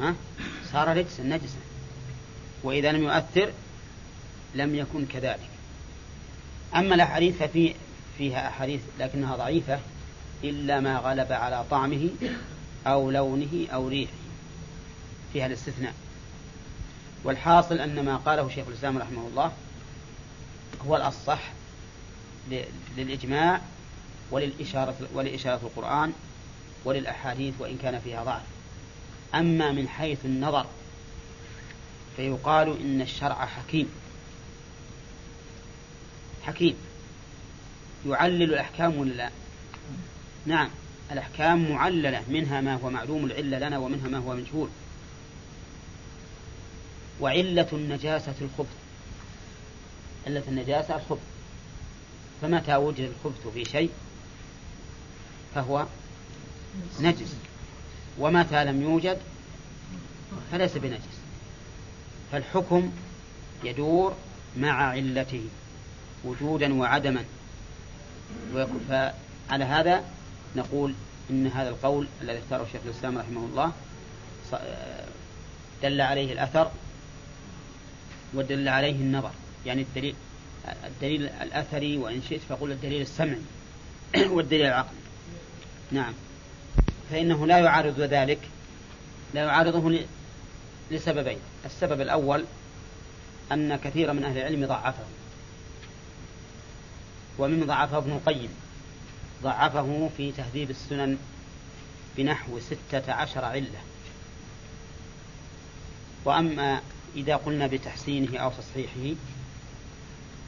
[0.00, 0.14] ها؟
[0.72, 1.58] صار رجسا نجسا.
[2.62, 3.52] وإذا لم يؤثر
[4.54, 5.48] لم يكن كذلك.
[6.74, 7.74] أما الأحاديث ففي
[8.18, 9.80] فيها أحاديث لكنها ضعيفة.
[10.44, 12.10] إلا ما غلب على طعمه
[12.86, 14.12] أو لونه أو ريحه.
[15.32, 15.94] فيها الاستثناء.
[17.24, 19.52] والحاصل أن ما قاله شيخ الإسلام رحمه الله
[20.86, 21.40] هو الأصح
[22.96, 23.60] للإجماع
[24.30, 26.12] وللإشارة ولإشارة القرآن
[26.84, 28.42] وللأحاديث وإن كان فيها ضعف.
[29.34, 30.66] أما من حيث النظر
[32.16, 33.88] فيقال إن الشرع حكيم.
[36.46, 36.76] حكيم.
[38.06, 39.30] يعلل الأحكام ولا لا؟
[40.46, 40.68] نعم
[41.12, 44.68] الأحكام معللة منها ما هو معلوم العلة لنا ومنها ما هو مجهول.
[47.20, 48.76] وعلة النجاسة الخبث
[50.26, 51.22] علة النجاسة الخبث.
[52.42, 53.90] فمتى وجد الخبث في شيء
[55.54, 55.86] فهو
[57.00, 57.34] نجس.
[58.18, 59.18] ومتى لم يوجد
[60.52, 61.20] فليس بنجس.
[62.32, 62.92] فالحكم
[63.64, 64.16] يدور
[64.56, 65.44] مع علته
[66.24, 67.24] وجودا وعدما.
[68.88, 70.04] فعلى هذا
[70.56, 70.94] نقول
[71.30, 73.72] إن هذا القول الذي اختاره شيخ الإسلام رحمه الله
[75.82, 76.70] دل عليه الأثر
[78.34, 79.30] ودل عليه النظر.
[79.66, 80.14] يعني الدليل
[80.84, 83.40] الدليل الأثري وإن شئت فقول الدليل السمعي
[84.34, 84.98] والدليل العقلي.
[85.92, 86.12] نعم.
[87.10, 88.38] فإنه لا يعارض ذلك
[89.34, 90.00] لا يعارضه
[90.90, 91.38] لسببين.
[91.64, 92.44] السبب الأول
[93.52, 95.04] أن كثيرا من أهل العلم ضعفه
[97.38, 98.48] ومن ضعفه ابن القيم.
[99.42, 101.18] ضعفه في تهذيب السنن
[102.16, 103.80] بنحو ستة عشر علة.
[106.24, 106.80] وأما
[107.16, 109.16] إذا قلنا بتحسينه أو تصحيحه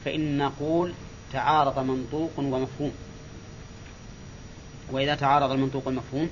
[0.05, 0.93] فإن نقول
[1.33, 2.91] تعارض منطوق ومفهوم.
[4.91, 6.29] وإذا تعارض المنطوق والمفهوم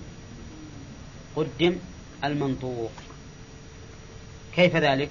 [1.35, 1.75] قدم
[2.23, 2.91] المنطوق.
[4.55, 5.09] كيف ذلك؟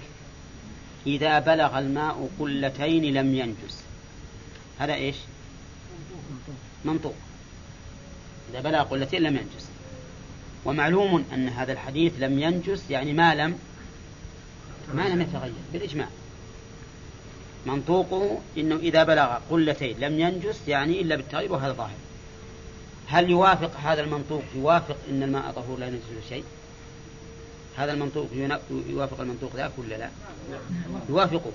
[1.06, 3.82] إذا بلغ الماء قلتين لم ينجس.
[4.78, 5.16] هذا إيش؟
[6.85, 7.14] منطوق.
[8.50, 9.68] إذا بلغ قلتين لم ينجس.
[10.64, 13.59] ومعلوم أن هذا الحديث لم ينجس يعني ما لم
[14.94, 16.09] ما لم يتغير بالإجماع.
[17.66, 21.96] منطوقه إنه إذا بلغ قلتين لم ينجس يعني إلا بالتغيير وهذا ظاهر.
[23.09, 26.44] هل يوافق هذا المنطوق؟ يوافق أن الماء طهور لا ينجس شيء؟
[27.76, 28.28] هذا المنطوق
[28.70, 30.11] يوافق المنطوق ذاك ولا لا؟
[31.09, 31.52] يوافقه.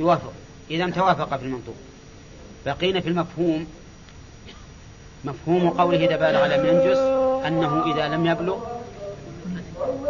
[0.00, 0.32] يوافق
[0.70, 1.76] إذا توافق في المنطوق.
[2.66, 3.66] بقينا في المفهوم.
[5.26, 6.98] مفهوم قوله إذا بالغ لم ينجس
[7.46, 8.58] أنه إذا لم يبلغ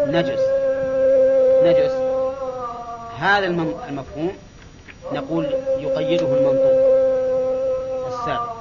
[0.07, 0.40] نجس.
[1.64, 1.92] نجس.
[3.18, 3.46] هذا
[3.88, 4.33] المفهوم
[5.12, 5.44] نقول
[5.79, 6.87] يقيده المنطوق
[8.07, 8.57] السابق.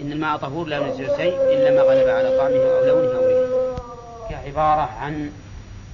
[0.00, 3.82] إن الماء طهور لا ينزل شيء إلا ما غلب على طعمه أو لونه أو ريحه.
[4.30, 5.32] كعبارة عن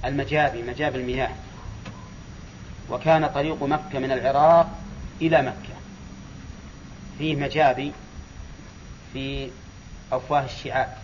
[0.05, 1.31] المجابي مجابي المياه.
[2.91, 4.67] وكان طريق مكة من العراق
[5.21, 5.75] إلى مكة.
[7.17, 7.91] فيه مجابي
[9.15, 9.49] في
[10.11, 10.97] أفواه الشعاب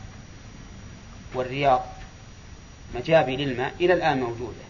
[1.34, 1.86] والرياض
[2.96, 4.64] مجابي للماء إلى الآن موجودة.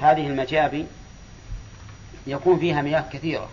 [0.00, 0.86] هذه المجابي
[2.26, 3.48] يكون فيها مياه كثيرة.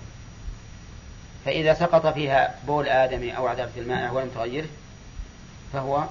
[1.45, 4.67] فإذا سقط فيها بول آدمي أو عذرة الماء ولم تغيره
[5.73, 6.03] فهو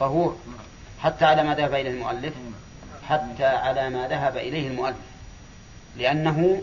[0.00, 0.38] طهور
[1.02, 2.34] حتى على ما ذهب إليه المؤلف
[3.08, 4.96] حتى على ما ذهب إليه المؤلف
[5.96, 6.62] لأنه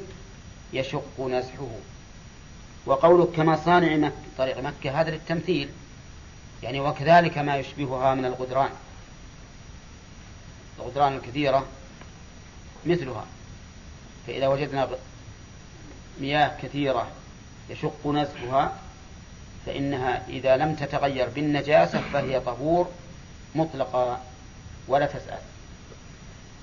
[0.73, 1.67] يشق نزحه.
[2.85, 5.69] وقولك كما صانع مكة طريق مكة هذا للتمثيل
[6.63, 8.69] يعني وكذلك ما يشبهها من الغدران.
[10.79, 11.65] الغدران الكثيرة
[12.85, 13.25] مثلها
[14.27, 14.89] فإذا وجدنا
[16.21, 17.07] مياه كثيرة
[17.69, 18.73] يشق نزحها
[19.65, 22.87] فإنها إذا لم تتغير بالنجاسة فهي طهور
[23.55, 24.19] مطلقة
[24.87, 25.39] ولا تسأل.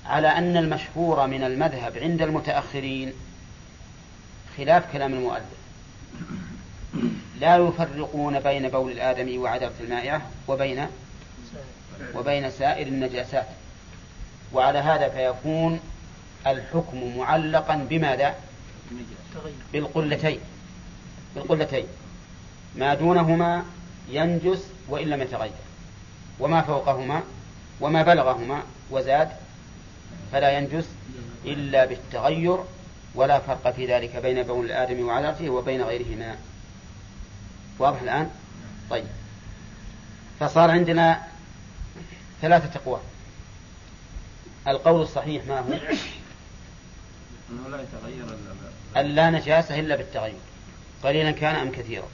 [0.05, 3.13] على أن المشهور من المذهب عند المتأخرين
[4.57, 5.62] خلاف كلام المؤلف.
[7.39, 10.87] لا يفرقون بين بول الآدمي وعذرة المائعة وبين
[12.15, 13.47] وبين سائر النجاسات.
[14.53, 15.79] وعلى هذا فيكون
[16.47, 18.35] الحكم معلقا بماذا؟
[19.73, 20.39] بالقلتين.
[21.35, 21.85] بالقلتين.
[22.75, 23.65] ما دونهما
[24.09, 25.51] ينجس وإن لم يتغير.
[26.39, 27.21] وما فوقهما
[27.81, 29.29] وما بلغهما وزاد
[30.31, 30.89] فلا ينجس
[31.45, 32.57] إلا بالتغير
[33.15, 36.35] ولا فرق في ذلك بين بول الآدم وعذرته وبين غيرهما.
[37.79, 38.29] واضح الآن؟
[38.89, 39.05] طيب.
[40.39, 41.27] فصار عندنا
[42.41, 43.01] ثلاثة أقوال.
[44.67, 45.73] القول الصحيح ما هو؟
[47.51, 48.37] أنه لا يتغير
[48.97, 50.35] أن لا نجاسة إلا بالتغير.
[51.03, 52.07] قليلا كان أم كثيرا.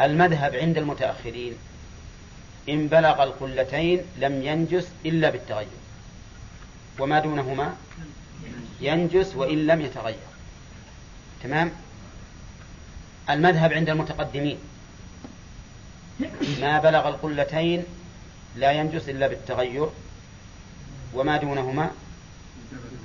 [0.00, 1.54] المذهب عند المتأخرين
[2.68, 5.68] إن بلغ القلتين لم ينجس إلا بالتغير.
[6.98, 7.76] وما دونهما؟
[8.80, 10.16] ينجس وإن لم يتغير.
[11.42, 11.72] تمام؟
[13.30, 14.58] المذهب عند المتقدمين.
[16.60, 17.84] ما بلغ القلتين
[18.56, 19.88] لا ينجس إلا بالتغير
[21.14, 21.90] وما دونهما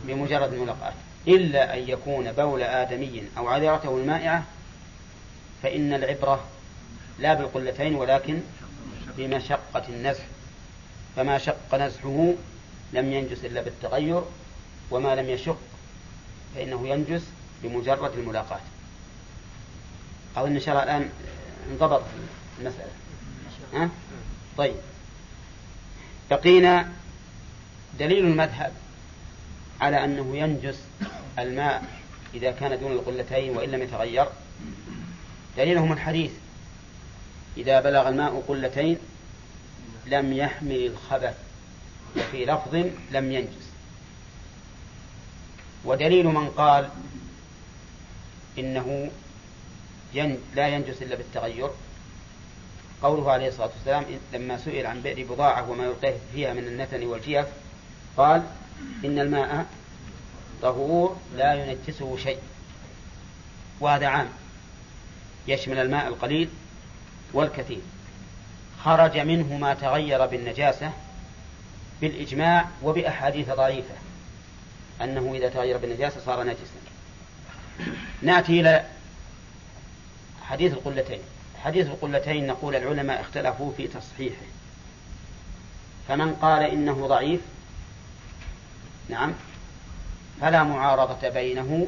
[0.08, 0.94] بمجرد الملاقاة
[1.28, 4.44] إلا أن يكون بول آدمي أو عذرته المائعة
[5.64, 6.44] فإن العبرة
[7.20, 8.40] لا بالقلتين ولكن
[9.18, 10.24] بمشقة النزح.
[11.16, 12.34] فما شق نزحه
[12.94, 14.22] لم ينجس إلا بالتغير
[14.92, 15.58] وما لم يشق
[16.56, 17.24] فإنه ينجس
[17.64, 18.60] بمجرد الملاقاة.
[20.38, 21.10] أظن إن شاء الله الآن
[21.72, 22.02] انضبط
[22.60, 22.92] المسألة.
[23.74, 23.90] ها؟
[24.58, 24.76] طيب.
[26.30, 26.90] بقينا
[28.00, 28.74] دليل المذهب
[29.82, 30.80] على أنه ينجس
[31.40, 31.84] الماء
[32.34, 34.26] إذا كان دون القلتين وإن لم يتغير.
[35.58, 36.32] دليلهم الحديث.
[37.58, 38.98] إذا بلغ الماء قلتين
[40.06, 41.38] لم يحمل الخبث
[42.18, 42.76] وفي لفظ
[43.12, 43.69] لم ينجس.
[45.86, 46.90] ودليل من قال
[48.60, 49.12] إنه
[50.14, 51.70] ين لا ينجس إلا بالتغير.
[53.04, 57.46] قوله عليه الصلاة والسلام لما سئل عن بئر بضاعة وما يلقيه فيها من النتن والجيف
[58.18, 58.44] قال
[59.06, 59.66] إن الماء
[60.62, 62.40] طهور لا ينجسه شيء.
[63.80, 64.28] وهذا عام.
[65.48, 66.50] يشمل الماء القليل
[67.34, 67.82] والكثير.
[68.84, 70.92] خرج منه ما تغير بالنجاسة
[72.02, 74.09] بالإجماع وبأحاديث ضعيفة.
[75.02, 76.80] أنه إذا تغير بالنجاسة صار نجسا.
[78.22, 78.86] نأتي إلى
[80.42, 81.20] حديث القلتين.
[81.64, 84.46] حديث القلتين نقول العلماء اختلفوا في تصحيحه.
[86.08, 87.42] فمن قال إنه ضعيف
[89.10, 89.34] نعم
[90.42, 91.88] فلا معارضة بينه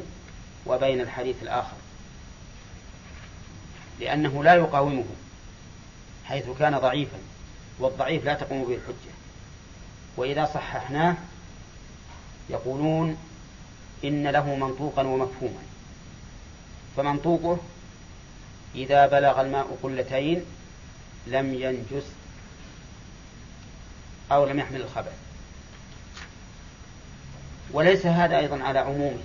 [0.66, 1.76] وبين الحديث الآخر.
[4.00, 5.04] لأنه لا يقاومه
[6.24, 7.18] حيث كان ضعيفا
[7.78, 9.12] والضعيف لا تقوم به الحجة.
[10.16, 11.16] وإذا صححناه
[12.52, 13.16] يقولون
[14.04, 15.62] إن له منطوقا ومفهوما.
[16.96, 17.58] فمنطوقه
[18.74, 20.44] إذا بلغ الماء قلتين
[21.26, 22.04] لم ينجس
[24.32, 25.12] أو لم يحمل الخبث
[27.72, 29.22] وليس هذا أيضا على عمومه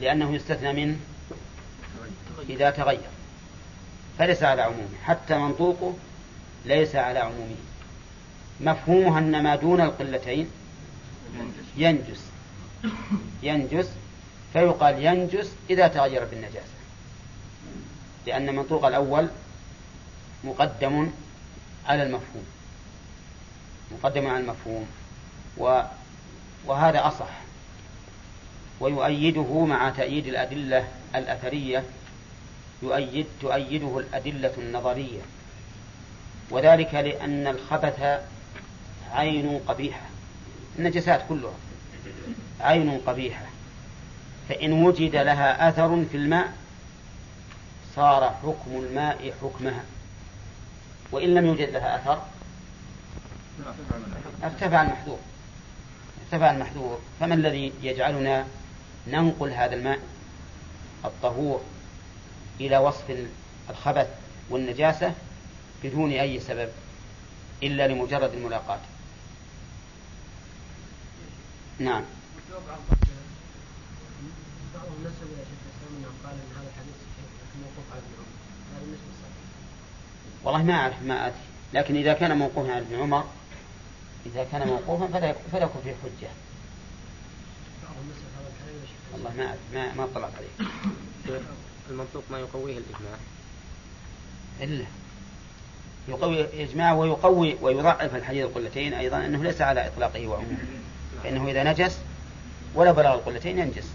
[0.00, 0.96] لأنه يستثنى منه
[2.48, 3.10] إذا تغير.
[4.18, 5.94] فليس على عمومه حتى منطوقه
[6.64, 7.56] ليس على عمومه.
[8.60, 10.50] مفهومها أن ما دون القلتين
[11.76, 12.20] ينجس.
[13.42, 13.88] ينجس
[14.52, 16.72] فيقال ينجس إذا تغير بالنجاسة
[18.26, 19.28] لأن منطوق الأول
[20.44, 21.10] مقدم
[21.86, 22.44] على المفهوم.
[23.92, 24.86] مقدم على المفهوم.
[25.58, 25.82] و
[26.66, 27.40] وهذا أصح.
[28.80, 31.84] ويؤيده مع تأييد الأدلة الأثرية.
[32.82, 35.20] يؤيد تؤيده الأدلة النظرية.
[36.50, 38.20] وذلك لأن الخبث
[39.12, 40.11] عين قبيحة.
[40.78, 41.54] النجسات كلها.
[42.60, 43.44] عين قبيحة.
[44.48, 46.52] فإن وجد لها أثر في الماء
[47.96, 49.84] صار حكم الماء حكمها.
[51.12, 52.22] وإن لم يوجد لها أثر
[54.44, 55.18] ارتفع المحذور.
[56.24, 57.00] ارتفع المحذور.
[57.20, 58.46] فما الذي يجعلنا
[59.06, 59.98] ننقل هذا الماء؟
[61.04, 61.60] الطهور
[62.60, 63.26] إلى وصف
[63.70, 64.08] الخبث
[64.50, 65.14] والنجاسة
[65.84, 66.68] بدون أي سبب
[67.62, 68.80] إلا لمجرد الملاقاة.
[71.78, 72.02] نعم.
[80.44, 81.36] والله ما أعرف ما أدري.
[81.74, 83.24] لكن إذا كان موقوفا على ابن عمر
[84.26, 85.06] إذا كان موقوفا
[85.52, 86.30] فلا يكون فيه حجة.
[89.12, 91.40] والله ما ما ما اطلعت عليه.
[91.90, 93.18] المنطوق ما يقويه الإجماع.
[94.60, 94.84] إلا.
[96.08, 100.81] يقوي إجماع ويقوي ويضعف الحديث القلتين أيضا أنه ليس على إطلاقه وعمومه.
[101.24, 101.98] فإنه إذا نجس
[102.74, 103.88] ولا بلغ القلتين ينجس.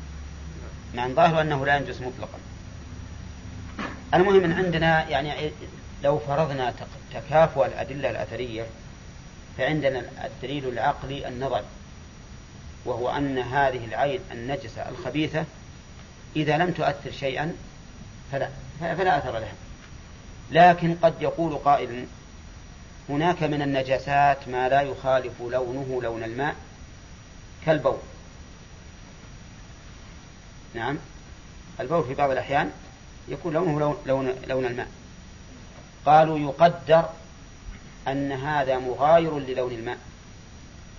[0.96, 2.40] مع ظاهر أنه لا ينجس مطلقا.
[4.14, 5.52] المهم أن عندنا يعني
[6.04, 6.74] لو فرضنا
[7.14, 8.66] تكافؤ الأدلة الأثرية
[9.58, 11.66] فعندنا الدليل العقلي النظري
[12.86, 15.46] وهو أن هذه العين النجسة الخبيثة
[16.36, 17.56] إذا لم تؤثر شيئا
[18.32, 18.50] فلا
[18.80, 19.54] فلا أثر لها.
[20.52, 22.06] لكن قد يقول قائل
[23.10, 26.56] هناك من النجاسات ما لا يخالف لونه لون الماء
[27.68, 27.97] كالبول.
[30.74, 30.97] نعم.
[31.80, 32.72] البول في بعض الأحيان
[33.28, 34.88] يكون لونه لون, لون, لون الماء.
[36.05, 37.09] قالوا يقدر
[38.07, 39.97] أن هذا مغاير للون الماء.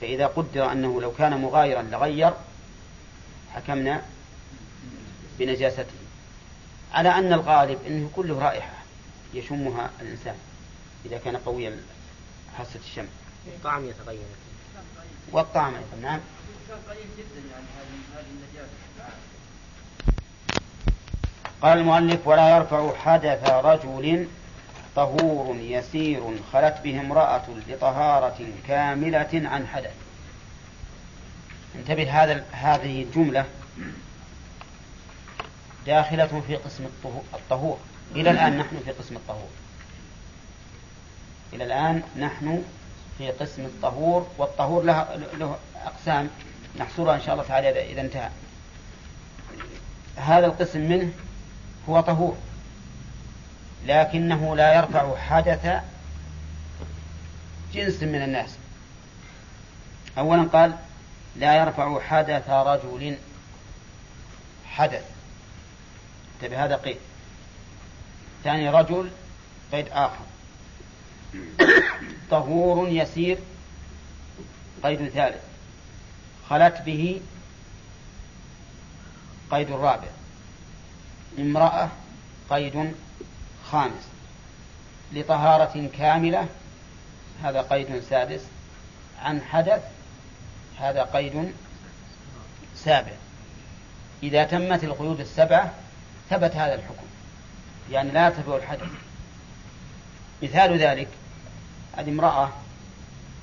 [0.01, 2.33] فإذا قدر أنه لو كان مغايرا لغير
[3.55, 4.03] حكمنا
[5.39, 5.99] بنجاسته.
[6.93, 8.73] على أن الغالب أنه كله رائحة
[9.35, 10.37] يشمها الإنسان
[11.05, 11.71] إذا كان قوي
[12.59, 13.07] حاسة الشم
[13.47, 14.27] الطعم يتغير.
[15.33, 15.75] والطعم
[18.99, 19.11] نعم
[21.63, 24.29] قال المؤلف ولا يرفع حدث رجل
[24.97, 29.95] طهور يسير خلت به امرأة لطهارة كاملة عن حدث.
[31.75, 33.45] انتبه هذا هذه الجملة
[35.87, 36.85] داخلة في قسم
[37.35, 37.79] الطهور.
[38.17, 39.49] إلى الآن نحن في قسم الطهور.
[41.53, 42.65] إلى الآن نحن
[43.19, 46.31] في قسم الطهور والطهور له, له أقسام.
[46.77, 48.31] نحصرها إن شاء الله تعالى إذا انتهى.
[50.17, 51.13] هذا القسم منه
[51.89, 52.37] هو طهور.
[53.87, 55.83] لكنه لا يرفع حدث
[57.73, 58.57] جنس من الناس.
[60.19, 60.77] أولا قال
[61.37, 63.17] لا يرفع حدث رجل.
[64.67, 65.05] حدث.
[66.35, 66.97] انتبه هذا قيد
[68.45, 69.11] ثاني رجل
[69.73, 70.25] قيد آخر.
[72.31, 73.39] طهور يسير
[74.83, 75.48] قيد ثالث.
[76.51, 77.21] خلت به
[79.51, 80.09] قيد رابع
[81.39, 81.89] امرأة
[82.51, 82.95] قيد
[83.71, 84.09] خامس.
[85.13, 86.49] لطهارة كاملة
[87.43, 88.41] هذا قيد سادس.
[89.23, 89.83] عن حدث
[90.79, 91.53] هذا قيد
[92.77, 93.13] سابع.
[94.23, 95.73] إذا تمت القيود السبعة
[96.31, 97.07] ثبت هذا الحكم.
[97.91, 98.89] يعني لا يرتفع الحدث.
[100.43, 101.09] مثال ذلك
[101.97, 102.51] هذه امرأة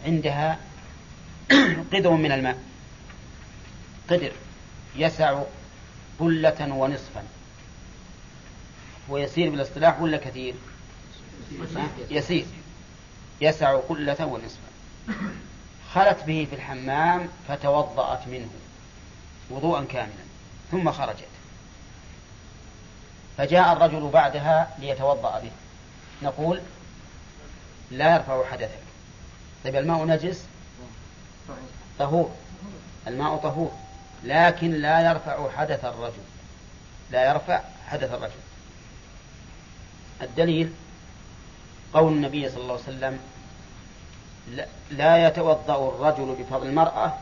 [0.05, 0.57] عندها
[1.93, 2.57] قدر من الماء.
[4.09, 4.31] قدر
[4.95, 5.41] يسع
[6.19, 7.23] قلة ونصفا.
[9.09, 10.55] ويسير بالاصطلاح ولا كثير؟
[12.09, 12.45] يسير.
[13.41, 14.67] يسع قلة ونصفا.
[15.93, 18.49] خلت به في الحمام فتوضأت منه
[19.49, 20.25] وضوءا كاملا
[20.71, 21.27] ثم خرجت.
[23.37, 25.51] فجاء الرجل بعدها ليتوضأ به.
[26.23, 26.61] نقول
[27.91, 28.79] لا يرفع حدثك.
[29.63, 30.45] طيب الماء نجس؟
[31.99, 32.31] طهور.
[33.07, 33.71] الماء طهور.
[34.25, 36.23] لكن لا يرفع حدث الرجل.
[37.11, 38.33] لا يرفع حدث الرجل.
[40.21, 40.73] الدليل
[41.93, 43.19] قول النبي صلى الله عليه وسلم
[44.91, 47.13] لا يتوضأ الرجل بفضل المرأة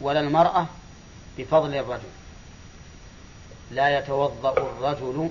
[0.00, 0.66] ولا المرأة
[1.38, 2.08] بفضل الرجل.
[3.70, 5.30] لا يتوضأ الرجل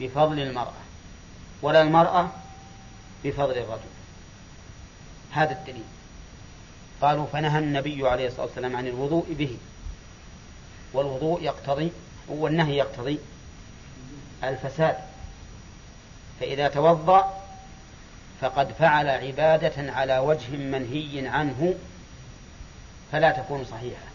[0.00, 0.72] بفضل المرأة
[1.62, 2.28] ولا المرأة
[3.24, 3.90] بفضل الرجل.
[5.30, 5.84] هذا الدليل.
[7.02, 9.56] قالوا فنهى النبي عليه الصلاة والسلام عن الوضوء به.
[10.98, 11.92] والوضوء يقتضي
[12.28, 13.18] والنهي يقتضي
[14.44, 14.96] الفساد.
[16.40, 17.44] فإذا توضأ
[18.40, 21.74] فقد فعل عبادة على وجه منهي عنه
[23.12, 24.06] فلا تكون صحيحة.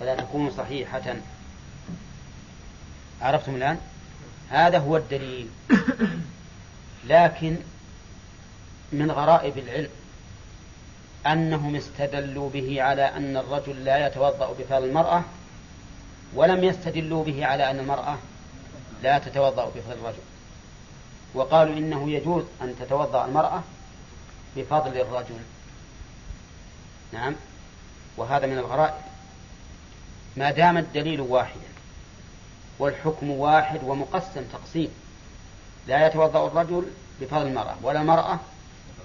[0.00, 1.16] فلا تكون صحيحة.
[3.22, 3.78] عرفتم الآن؟
[4.50, 5.48] هذا هو الدليل.
[7.06, 7.56] لكن
[8.92, 9.90] من غرائب العلم
[11.26, 15.22] أنهم استدلوا به على أن الرجل لا يتوضأ بفضل المرأة
[16.34, 18.16] ولم يستدلوا به على أن المرأة
[19.02, 20.22] لا تتوضأ بفضل الرجل.
[21.34, 23.62] وقالوا إنه يجوز أن تتوضأ المرأة
[24.56, 25.38] بفضل الرجل.
[27.12, 27.34] نعم.
[28.16, 28.94] وهذا من الغرائب.
[30.36, 31.60] ما دام الدليل واحدا
[32.78, 34.90] والحكم واحد ومقسم تقسيم
[35.86, 36.84] لا يتوضأ الرجل
[37.20, 38.40] بفضل المرأة ولا المرأة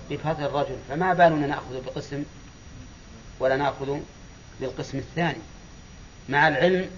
[0.09, 2.23] بفضل الرجل فما بالنا نأخذ بقسم
[3.39, 3.99] ولا نأخذ
[4.61, 5.41] بالقسم الثاني.
[6.29, 6.89] مع العلم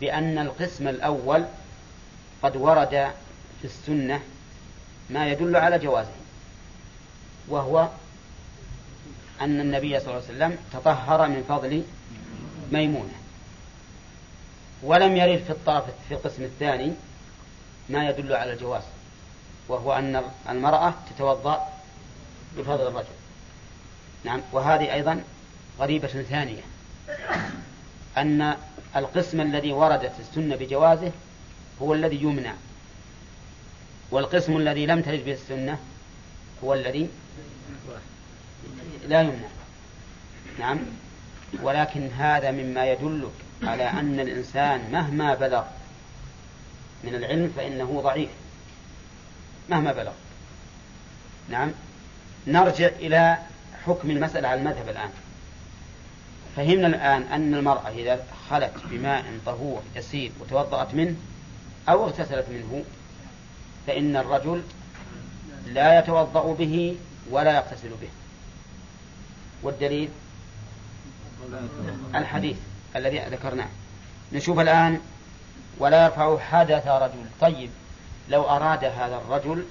[0.00, 1.44] بأن القسم الأول
[2.42, 3.10] قد ورد
[3.60, 4.20] في السنة
[5.10, 6.12] ما يدل على جوازه
[7.48, 7.88] وهو
[9.40, 11.82] أن النبي صلى الله عليه وسلم تطهر من فضل
[12.72, 13.14] ميمونة
[14.82, 16.92] ولم يرد في الطرف في القسم الثاني
[17.88, 18.82] ما يدل على الجواز
[19.68, 21.68] وهو أن المرأة تتوضأ
[22.58, 23.06] بفضل الرجل.
[24.24, 25.22] نعم وهذه أيضا
[25.78, 26.62] غريبة ثانية
[28.18, 28.56] أن
[28.96, 31.12] القسم الذي وردت السنة بجوازه
[31.82, 32.54] هو الذي يمنع.
[34.10, 35.78] والقسم الذي لم ترد به السنة
[36.64, 37.08] هو الذي
[39.08, 39.48] لا يمنع.
[40.58, 40.78] نعم.
[41.62, 43.30] ولكن هذا مما يدلك
[43.62, 45.64] على أن الإنسان مهما بلغ
[47.04, 48.30] من العلم فإنه ضعيف.
[49.70, 50.12] مهما بلغ.
[51.48, 51.70] نعم.
[52.46, 53.38] نرجع إلى
[53.86, 55.10] حكم المسألة على المذهب الآن.
[56.58, 61.16] فهمنا الآن أن المرأة إذا خلت بماء طهور يسير وتوضأت منه
[61.88, 62.84] أو اغتسلت منه
[63.86, 64.62] فإن الرجل
[65.66, 66.96] لا يتوضأ به
[67.30, 68.08] ولا يغتسل به.
[69.62, 70.08] والدليل؟
[72.14, 72.56] الحديث
[72.96, 73.68] الذي ذكرناه.
[74.32, 75.00] نشوف الآن
[75.78, 77.24] ولا يرفع حدث رجل.
[77.40, 77.70] طيب
[78.28, 79.64] لو أراد هذا الرجل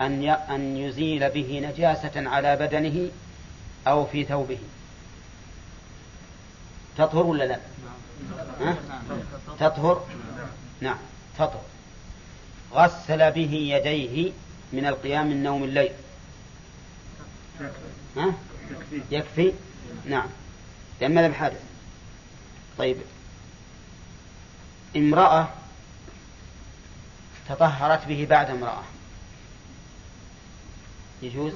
[0.00, 3.08] أن أن يزيل به نجاسة على بدنه
[3.86, 4.58] أو في ثوبه
[6.98, 7.60] تطهر ولا لا؟
[8.60, 8.76] ها؟
[9.60, 10.06] تطهر؟
[10.80, 10.98] نعم
[11.34, 11.62] تطهر.
[12.72, 14.32] غسل به يديه
[14.72, 15.92] من القيام من نوم الليل.
[18.16, 18.34] ها؟
[19.10, 19.52] يكفي؟
[20.04, 20.28] نعم.
[21.00, 21.60] لأن ماذا بحادث
[22.78, 22.96] طيب.
[24.96, 25.48] امرأة
[27.48, 28.82] تطهرت به بعد امرأة.
[31.22, 31.52] يجوز؟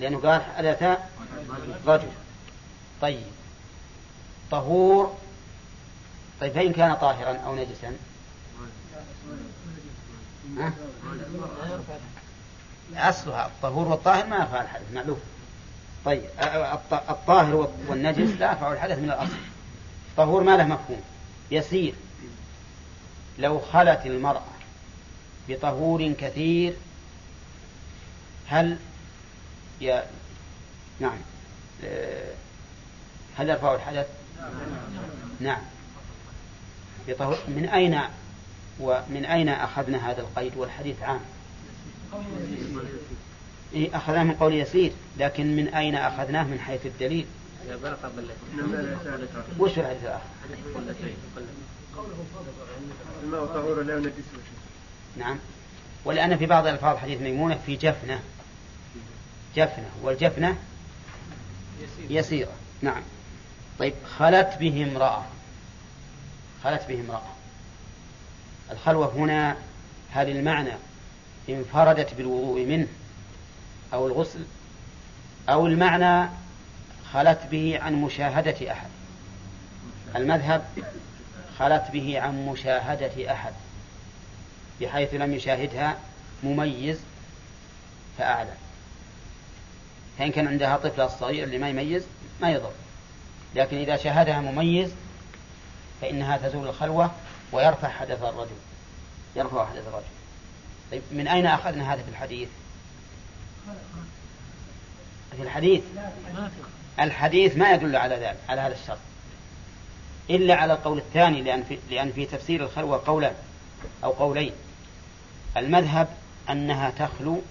[0.00, 0.98] لأنه قال حدث
[1.86, 2.08] رجل.
[3.00, 3.39] طيب.
[4.50, 5.16] طهور
[6.40, 7.96] طيب فإن كان طاهرا أو نجسا.
[10.58, 10.72] ها؟
[12.96, 15.20] أصلها الطهور والطاهر ما يرفع الحدث معلوم.
[16.04, 16.22] طيب
[16.92, 19.36] الطاهر والنجس لا يرفع الحدث من الأصل.
[20.10, 21.02] الطهور ما له مفهوم.
[21.50, 21.94] يسير.
[23.38, 24.42] لو خلت المرأة
[25.48, 26.74] بطهور كثير
[28.46, 28.78] هل
[29.80, 30.06] يا
[31.00, 31.18] نعم
[33.36, 34.06] هل يرفع الحدث؟
[35.40, 35.60] نعم.
[37.48, 38.00] من أين
[38.80, 41.20] ومن أين أخذنا هذا القيد؟ والحديث عام.
[43.72, 47.26] إيه أخذناه من قول يسير لكن من أين أخذناه؟ من حيث الدليل.
[49.58, 50.24] وش الحديث الآخر؟
[55.16, 55.38] نعم.
[56.04, 58.20] ولأن في بعض ألفاظ حديث ميمونة في جفنة.
[59.56, 59.90] جفنة.
[60.02, 60.56] والجفنة
[62.10, 62.52] يسيرة.
[62.82, 63.02] نعم.
[63.80, 65.24] طيب خلت به امرأة.
[66.64, 67.32] خلت به امرأة.
[68.70, 69.56] الخلوة هنا
[70.12, 70.72] هل المعنى.
[71.48, 72.86] انفردت بالوضوء منه
[73.92, 74.44] أو الغسل
[75.48, 76.30] أو المعنى
[77.12, 78.88] خلت به عن مشاهدة أحد.
[80.16, 80.64] المذهب
[81.58, 83.52] خلت به عن مشاهدة أحد
[84.80, 85.98] بحيث لم يشاهدها
[86.42, 87.00] مميز
[88.18, 88.56] فأعلم
[90.18, 92.04] فإن كان عندها طفل الصغير اللي ما يميز
[92.40, 92.72] ما يضر.
[93.54, 94.90] لكن إذا شاهدها مميز
[96.00, 97.10] فإنها تزول الخلوة
[97.52, 98.56] ويرفع حدث الرجل.
[99.36, 100.04] يرفع حدث الرجل.
[100.90, 102.48] طيب من أين أخذنا هذا في الحديث؟
[105.36, 105.82] في الحديث؟
[107.00, 108.98] الحديث ما يدل على ذلك على هذا الشرط.
[110.30, 113.32] إلا على القول الثاني لأن في, لأن في تفسير الخلوة قولا
[114.04, 114.52] أو قولين.
[115.56, 116.08] المذهب
[116.50, 117.42] أنها تخلو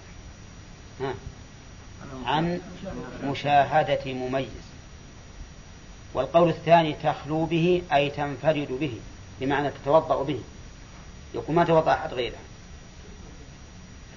[2.26, 2.60] عن
[3.24, 4.69] مشاهدة مميز.
[6.14, 9.00] والقول الثاني تخلو به أي تنفرد به
[9.40, 10.40] بمعنى تتوضأ به.
[11.34, 12.38] يقول ما توضأ أحد غيره.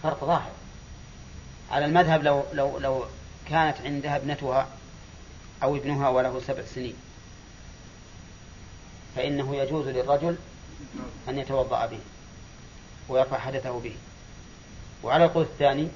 [0.03, 0.51] فرق ظاهر.
[1.71, 3.05] على المذهب لو لو لو
[3.49, 4.67] كانت عندها ابنتها
[5.63, 6.95] أو ابنها وله سبع سنين
[9.15, 10.37] فإنه يجوز للرجل
[11.29, 11.99] أن يتوضأ به
[13.09, 13.95] ويرفع حدثه به.
[15.03, 15.87] وعلى القول الثاني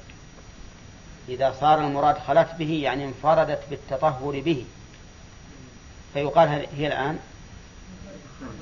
[1.30, 4.66] إذا صار المراد خلت به يعني انفردت بالتطهر به
[6.18, 7.20] فيقال هي الآن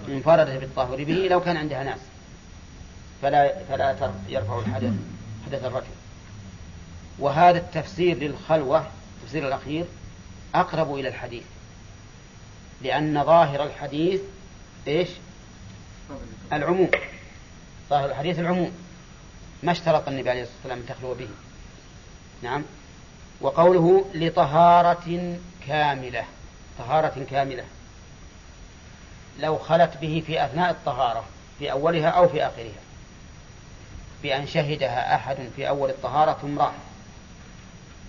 [0.08, 2.00] انفردت بالتطهر به لو كان عندها ناس.
[3.22, 4.94] فلا فلا يرفع الحدث
[5.46, 5.96] حدث الرجل.
[7.20, 8.88] وهذا التفسير للخلوة
[9.18, 9.86] التفسير الأخير
[10.56, 11.44] أقرب إلى الحديث.
[12.82, 14.22] لأن ظاهر الحديث
[14.88, 15.10] إيش؟
[16.54, 16.92] العموم.
[17.90, 18.72] ظاهر الحديث العموم.
[19.64, 21.28] ما اشترط النبي عليه الصلاة والسلام أن تخلو به.
[22.44, 22.64] نعم.
[23.42, 25.38] وقوله لطهارة
[25.68, 26.24] كاملة.
[26.80, 27.64] طهارة كاملة.
[29.40, 31.26] لو خلت به في أثناء الطهارة
[31.60, 32.82] في أولها أو في آخرها
[34.24, 36.74] بأن شهدها أحد في أول الطهارة ثم راح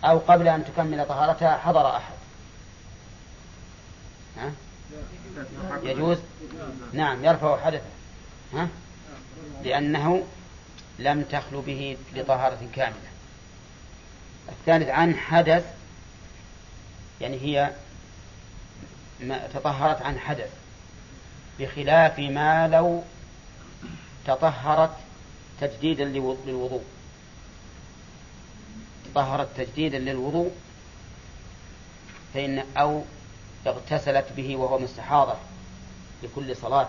[0.05, 2.15] أو قبل أن تكمل طهارتها حضر أحد.
[4.39, 4.53] ها؟
[5.83, 6.19] يجوز؟
[6.93, 7.85] نعم يرفع حدثه.
[8.55, 8.69] ها؟
[9.65, 10.25] لأنه
[10.99, 12.97] لم تخلو به لطهارة كاملة.
[14.49, 15.65] الثالث عن حدث
[17.21, 17.73] يعني هي
[19.21, 20.51] ما تطهرت عن حدث
[21.61, 23.03] بخلاف ما لو
[24.27, 24.97] تطهرت
[25.61, 26.85] تجديدا للوضوء
[29.15, 30.51] طهرت تجديدا للوضوء
[32.35, 33.05] فإن أو
[33.67, 35.35] اغتسلت به وهو مستحاضة
[36.23, 36.89] لكل صلاة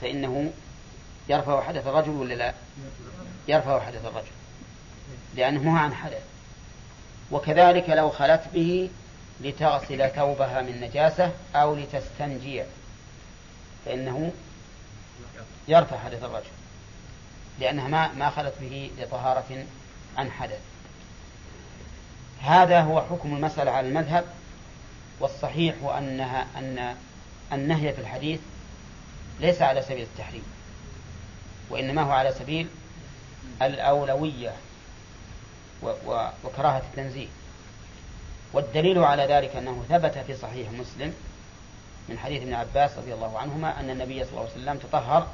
[0.00, 0.52] فإنه
[1.28, 2.54] يرفع حدث الرجل ولا لا؟
[3.48, 4.30] يرفع حدث الرجل
[5.34, 6.22] لأنه عن حدث
[7.30, 8.90] وكذلك لو خلت به
[9.42, 12.62] لتغسل ثوبها من نجاسة أو لتستنجي
[13.84, 14.32] فإنه
[15.68, 16.50] يرفع حدث الرجل
[17.60, 19.64] لأنها ما ما خلت به لطهارة
[20.16, 20.60] عن حدث.
[22.42, 24.24] هذا هو حكم المسألة على المذهب
[25.20, 26.96] والصحيح أنها أن
[27.52, 28.40] النهي في الحديث
[29.40, 30.44] ليس على سبيل التحريم
[31.70, 32.68] وإنما هو على سبيل
[33.62, 34.52] الأولوية
[36.44, 37.26] وكراهة التنزيه.
[38.52, 41.14] والدليل على ذلك أنه ثبت في صحيح مسلم
[42.08, 45.28] من حديث ابن عباس رضي الله عنهما أن النبي صلى الله عليه وسلم تطهر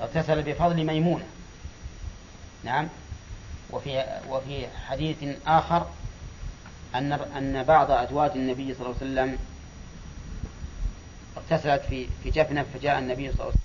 [0.00, 1.26] اغتسل بفضل ميمونة.
[2.64, 2.88] نعم.
[3.70, 5.16] وفي وفي حديث
[5.46, 5.86] آخر
[6.94, 9.38] أن أن بعض أزواج النبي صلى الله عليه وسلم
[11.36, 13.64] اغتسلت في في جفنة فجاء النبي صلى الله عليه وسلم.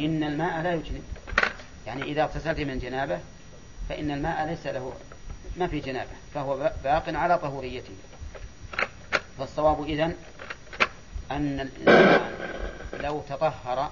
[0.00, 1.15] إن الماء لا يجنب.
[1.86, 3.20] يعني إذا اغتسلت من جنابة
[3.88, 4.92] فإن الماء ليس له
[5.56, 7.94] ما في جنابة فهو باق على طهوريته.
[9.38, 10.14] فالصواب إذن
[11.30, 12.32] أن الإنسان
[12.92, 13.90] لو تطهر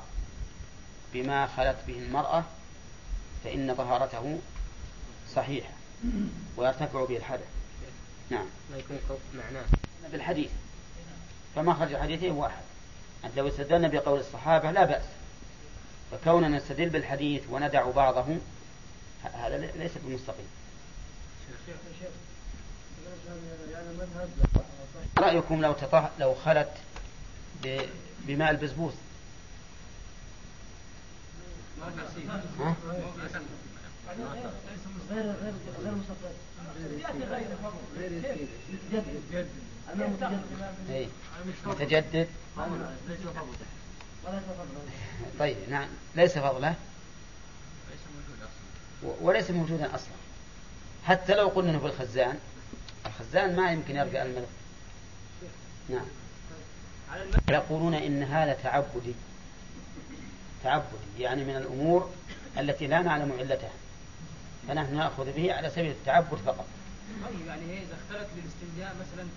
[1.14, 2.44] بما خلت به المرأة
[3.44, 4.38] فإن طهارته
[5.34, 5.70] صحيحة
[6.56, 7.46] ويرتفع به الحدث.
[8.30, 8.46] نعم.
[8.70, 8.98] ما يكون
[9.34, 9.64] معناه.
[10.12, 10.50] بالحديث.
[11.56, 12.62] فمخرج الحديثين واحد.
[13.24, 15.04] أنت لو استدلنا بقول الصحابة لا بأس.
[16.14, 18.36] فكوننا نستدل بالحديث وندع بعضه
[19.34, 20.46] هذا ليس بالمستقيم
[25.18, 26.10] رأيكم لو تطه...
[26.18, 26.70] لو خلت
[27.64, 27.80] ب...
[28.26, 28.94] بماء البسبوس؟
[32.58, 32.76] ها؟
[45.38, 45.88] طيب نعم.
[46.14, 46.74] ليس فضله.
[49.02, 50.14] وليس موجودا أصلا.
[51.04, 52.38] حتى لو قلنا إنه في الخزان.
[53.06, 54.48] الخزان ما يمكن يرجع الملك.
[55.88, 56.06] نعم.
[57.50, 59.14] يقولون إن هذا تعبدي.
[60.64, 60.86] تعبدي.
[61.18, 62.10] يعني من الأمور
[62.58, 63.70] التي لا نعلم علتها.
[64.68, 66.66] فنحن نأخذ به على سبيل التعبد فقط.
[67.24, 69.28] طيب يعني إذا اختلت بالاستنجاء مثلا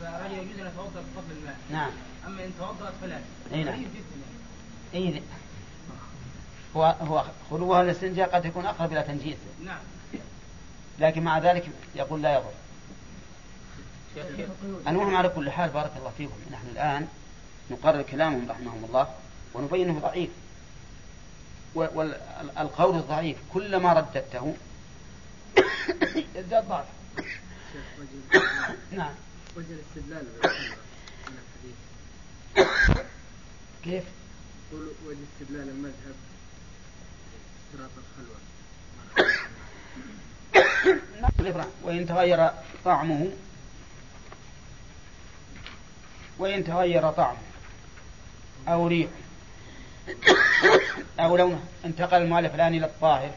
[0.00, 1.90] فهل يجوز أن يتوضأ بفضل الماء؟ نعم.
[2.26, 3.18] أما إن توضأت فلا.
[3.52, 3.84] اي نعم.
[4.94, 5.22] اي
[6.76, 9.78] هو هو خلوها الاستنجاء قد يكون أقرب إلى تنجيسه نعم.
[10.98, 12.52] لكن مع ذلك يقول لا يضر.
[14.86, 16.36] المهم على كل حال بارك الله فيكم.
[16.52, 17.08] نحن الآن
[17.70, 19.08] نقرر كلامهم رحمهم الله
[19.54, 20.30] ونبين انه ضعيف
[21.74, 24.54] والقول الضعيف كلما رددته
[26.36, 26.84] يزداد ضعف.
[28.92, 29.14] نعم.
[29.56, 30.26] وجه الاستدلال
[33.84, 34.04] كيف؟
[34.72, 36.14] وجه استدلال المذهب.
[37.72, 38.36] اشتراط الخلوة.
[41.20, 41.66] نعم.
[41.82, 42.50] وإن تغير
[42.84, 43.30] طعمه.
[46.38, 47.38] وإن تغير طعمه.
[48.68, 49.10] أو ريحه.
[51.20, 51.64] أو لونه.
[51.84, 53.30] انتقل المؤلف الآن إلى الطاهر.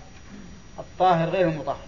[0.80, 1.86] الطاهر غير المطهر.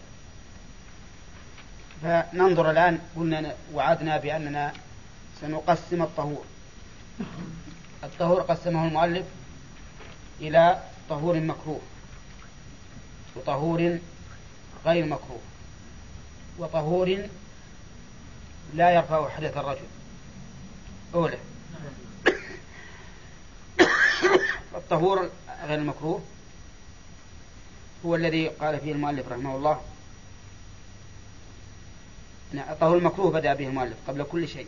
[2.02, 4.74] فننظر الآن قلنا وعدنا بأننا
[5.41, 6.43] سنقسم الطهور.
[8.04, 9.26] الطهور قسمه المؤلف
[10.41, 11.82] إلى طهور مكروه
[13.36, 14.00] وطهور
[14.86, 15.41] غير مكروه
[16.58, 17.28] وطهور
[18.74, 19.88] لا يرفع حدث الرجل.
[21.16, 21.38] أولى.
[24.76, 25.30] الطهور
[25.68, 26.22] غير المكروه
[28.06, 29.82] هو الذي قال فيه المؤلف رحمه الله
[32.54, 34.68] الطهور المكروه بدأ به المؤلف قبل كل شيء.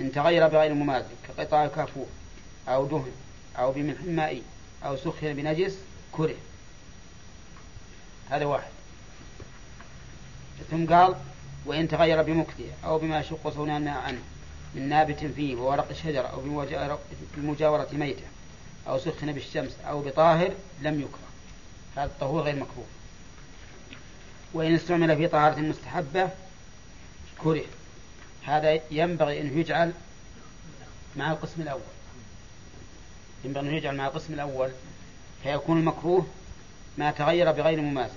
[0.00, 2.06] إن تغير بغير ممازج كقطع كافور
[2.68, 3.12] أو دهن
[3.58, 4.42] أو بملح مائي
[4.84, 5.78] أو سخن بنجس
[6.12, 6.34] كره.
[8.30, 8.70] هذا واحد.
[10.70, 11.14] ثم قال
[11.66, 14.20] وإن تغير بمكته أو بما يشق صونان عنه
[14.74, 16.40] من نابت فيه وورق الشجر أو
[17.36, 18.24] بمجاورة ميتة
[18.88, 21.28] أو سخن بالشمس أو بطاهر لم يكره.
[21.96, 22.86] هذا الطهور غير مكروه.
[24.54, 26.30] وإن استعمل في طهارة مستحبة
[27.38, 27.64] كره.
[28.44, 29.92] هذا ينبغي أنه يجعل
[31.16, 31.80] مع القسم الأول.
[33.44, 34.70] ينبغي أنه يجعل مع القسم الأول.
[35.42, 36.26] فيكون المكروه
[36.98, 38.12] ما تغير بغير ممازج.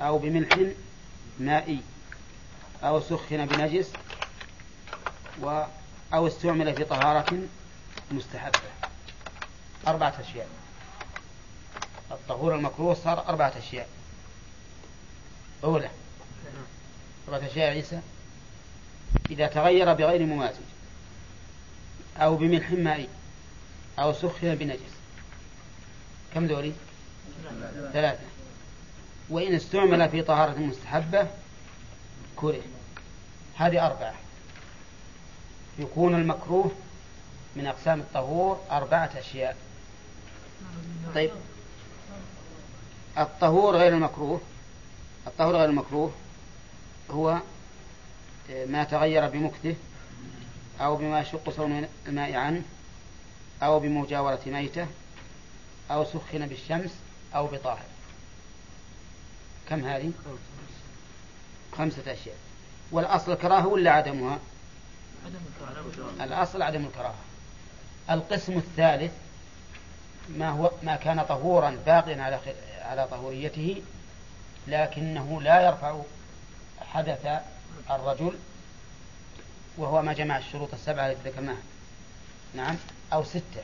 [0.00, 0.58] أو بملح
[1.40, 1.80] مائي.
[2.82, 3.92] أو سخن بنجس.
[5.42, 5.62] و
[6.14, 7.38] أو استعمل في طهارة
[8.10, 8.58] مستحبة.
[9.86, 10.48] أربعة أشياء.
[12.10, 13.88] الطهور المكروه صار أربعة أشياء.
[15.64, 15.90] أولى
[17.28, 18.00] أربعة أشياء عيسى
[19.30, 20.62] إذا تغير بغير ممازج
[22.16, 23.08] أو بملح مائي
[23.98, 24.92] أو سخن بنجس.
[26.34, 26.72] كم ذولي؟
[27.92, 28.24] ثلاثة.
[29.30, 31.26] وإن استعمل في طهارة مستحبة
[32.36, 32.62] كره.
[33.56, 34.14] هذه أربعة.
[35.78, 36.70] يكون المكروه
[37.56, 39.56] من أقسام الطهور أربعة أشياء.
[41.14, 41.30] طيب.
[43.18, 44.40] الطهور غير المكروه.
[45.26, 46.12] الطهور غير المكروه.
[47.12, 47.38] هو
[48.66, 49.74] ما تغير بمكته
[50.80, 52.62] أو بما يشق صون الماء عنه
[53.62, 54.86] أو بمجاورة ميتة
[55.90, 56.90] أو سخن بالشمس
[57.34, 57.84] أو بطاهر.
[59.68, 60.12] كم هذه؟
[61.72, 62.36] خمسة أشياء.
[62.92, 64.38] والأصل الكراهة ولا عدمها؟
[66.20, 67.14] الأصل عدم الكراهة.
[68.10, 69.12] القسم الثالث
[70.28, 72.38] ما هو ما كان طهورا باقيا على
[72.82, 73.82] على طهوريته
[74.66, 76.00] لكنه لا يرفع
[76.94, 77.26] حدث
[77.90, 78.32] الرجل
[79.76, 81.62] وهو ما جمع الشروط السبعة التي ذكرناها.
[82.54, 82.76] نعم؟
[83.12, 83.62] أو ستة.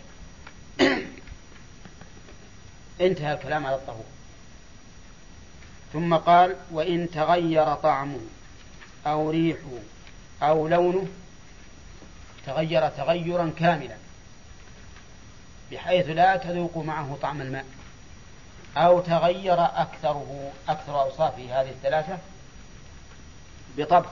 [3.00, 4.04] انتهى الكلام على الطهور.
[5.92, 8.20] ثم قال وإن تغير طعمه
[9.06, 9.78] أو ريحه
[10.42, 11.08] أو لونه
[12.46, 13.96] تغير تغيرا كاملا
[15.72, 17.64] بحيث لا تذوق معه طعم الماء
[18.76, 22.18] أو تغير أكثره أكثر أوصافه هذه الثلاثة
[23.78, 24.10] بطبخ.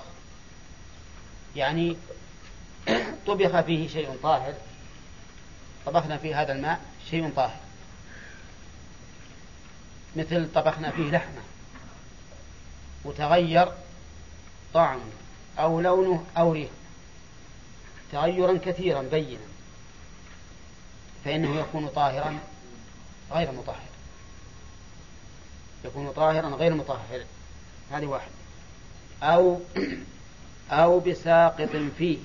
[1.57, 1.97] يعني
[3.27, 4.55] طبخ فيه شيء طاهر.
[5.87, 7.61] طبخنا في هذا الماء شيء طاهر.
[10.17, 11.43] مثل طبخنا فيه لحمة.
[13.05, 13.73] وتغير
[14.75, 15.11] طعمه
[15.59, 16.73] أو لونه أو ريحه.
[18.13, 19.47] تغيرا كثيرا بينا.
[21.25, 22.39] فإنه يكون طاهرا
[23.33, 23.87] غير مطهر.
[25.85, 27.25] يكون طاهرا غير مطهر.
[27.93, 28.36] هذه واحد
[29.23, 29.61] أو
[30.71, 32.19] أو بساقط فيه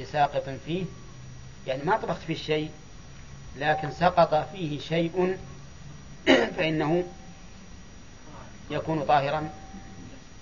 [0.00, 0.84] بساقط فيه
[1.66, 2.70] يعني ما طبخت فيه شيء
[3.56, 5.38] لكن سقط فيه شيء
[6.56, 7.04] فإنه
[8.70, 9.50] يكون طاهرا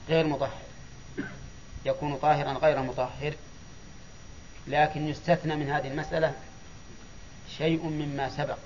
[0.09, 0.63] غير مطهر.
[1.85, 3.35] يكون طاهرا غير مطهر.
[4.67, 6.33] لكن يستثنى من هذه المسألة
[7.59, 8.59] شيء مما سبق.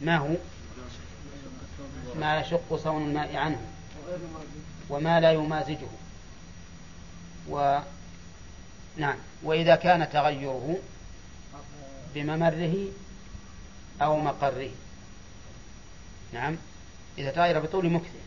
[0.00, 0.34] ما هو؟
[2.20, 3.58] ما يشق صون الماء عنه
[4.90, 5.88] وما لا يمازجه.
[7.48, 7.78] و
[8.96, 9.16] نعم.
[9.42, 10.78] وإذا كان تغيره
[12.14, 12.76] بممره
[14.02, 14.70] أو مقره.
[16.32, 16.56] نعم.
[17.18, 18.20] إذا تغير بطول مكثه.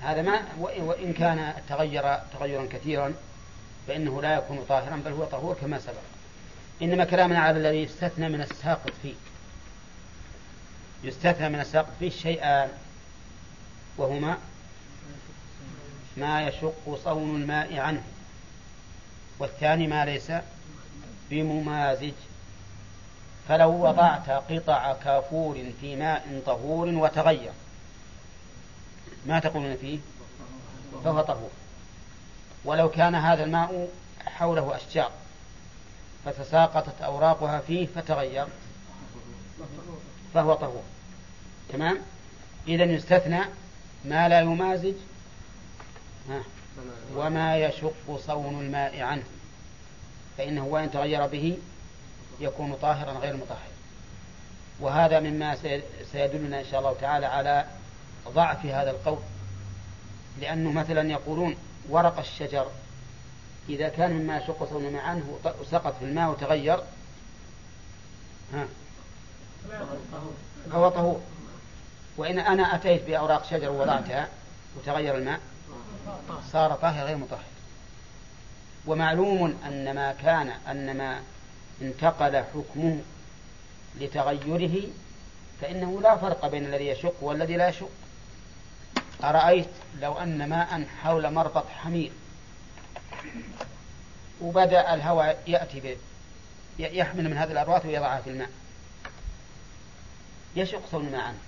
[0.00, 3.14] هذا ما وإن كان تغير تغيرا كثيرا
[3.88, 6.02] فإنه لا يكون طاهرا بل هو طهور كما سبق.
[6.82, 9.14] إنما كلامنا على الذي يستثنى من الساقط فيه.
[11.02, 12.68] يستثنى من الساقط فيه شيئان
[13.96, 14.38] وهما
[16.16, 18.02] ما يشق صون الماء عنه
[19.38, 20.32] والثاني ما ليس
[21.30, 22.12] بممازج.
[23.48, 27.52] فلو وضعت قطع كافور في ماء طهور وتغير
[29.26, 29.98] ما تقولون فيه؟
[31.04, 31.50] فهو طهور.
[32.64, 33.88] ولو كان هذا الماء
[34.26, 35.10] حوله أشجار
[36.24, 38.46] فتساقطت أوراقها فيه فتغير.
[40.34, 40.82] فهو طهور.
[41.72, 41.98] تمام؟
[42.68, 43.40] إذا يستثنى
[44.04, 44.94] ما لا يمازج
[47.14, 49.24] وما يشق صون الماء عنه.
[50.38, 51.58] فإنه وإن تغير به
[52.40, 53.68] يكون طاهرا غير مطهر.
[54.80, 55.56] وهذا مما
[56.12, 57.66] سيدلنا إن شاء الله تعالى على
[58.28, 59.18] ضعف هذا القول.
[60.40, 61.56] لأنه مثلا يقولون
[61.88, 62.66] ورق الشجر
[63.68, 66.82] إذا كان مما يشق صون الماء عنه وسقط في الماء وتغير
[68.52, 68.66] ها
[70.70, 71.20] فهو طهور.
[72.16, 74.28] وإن أنا أتيت بأوراق شجر ووضعتها
[74.76, 75.40] وتغير الماء
[76.52, 77.44] صار طاهر غير مطهر.
[78.86, 81.20] ومعلوم أن ما كان أن ما
[81.82, 83.00] انتقل حكمه
[84.00, 84.88] لتغيره
[85.60, 87.90] فإنه لا فرق بين الذي يشق والذي لا يشق.
[89.24, 89.68] أرأيت
[90.00, 92.12] لو أن ماء حول مربط حمير
[94.40, 95.96] وبدأ الهواء يأتي.
[96.78, 98.48] يحمل من هذه الأرواث ويضعها في الماء.
[100.56, 101.20] يشق صون الماء.
[101.20, 101.38] عنه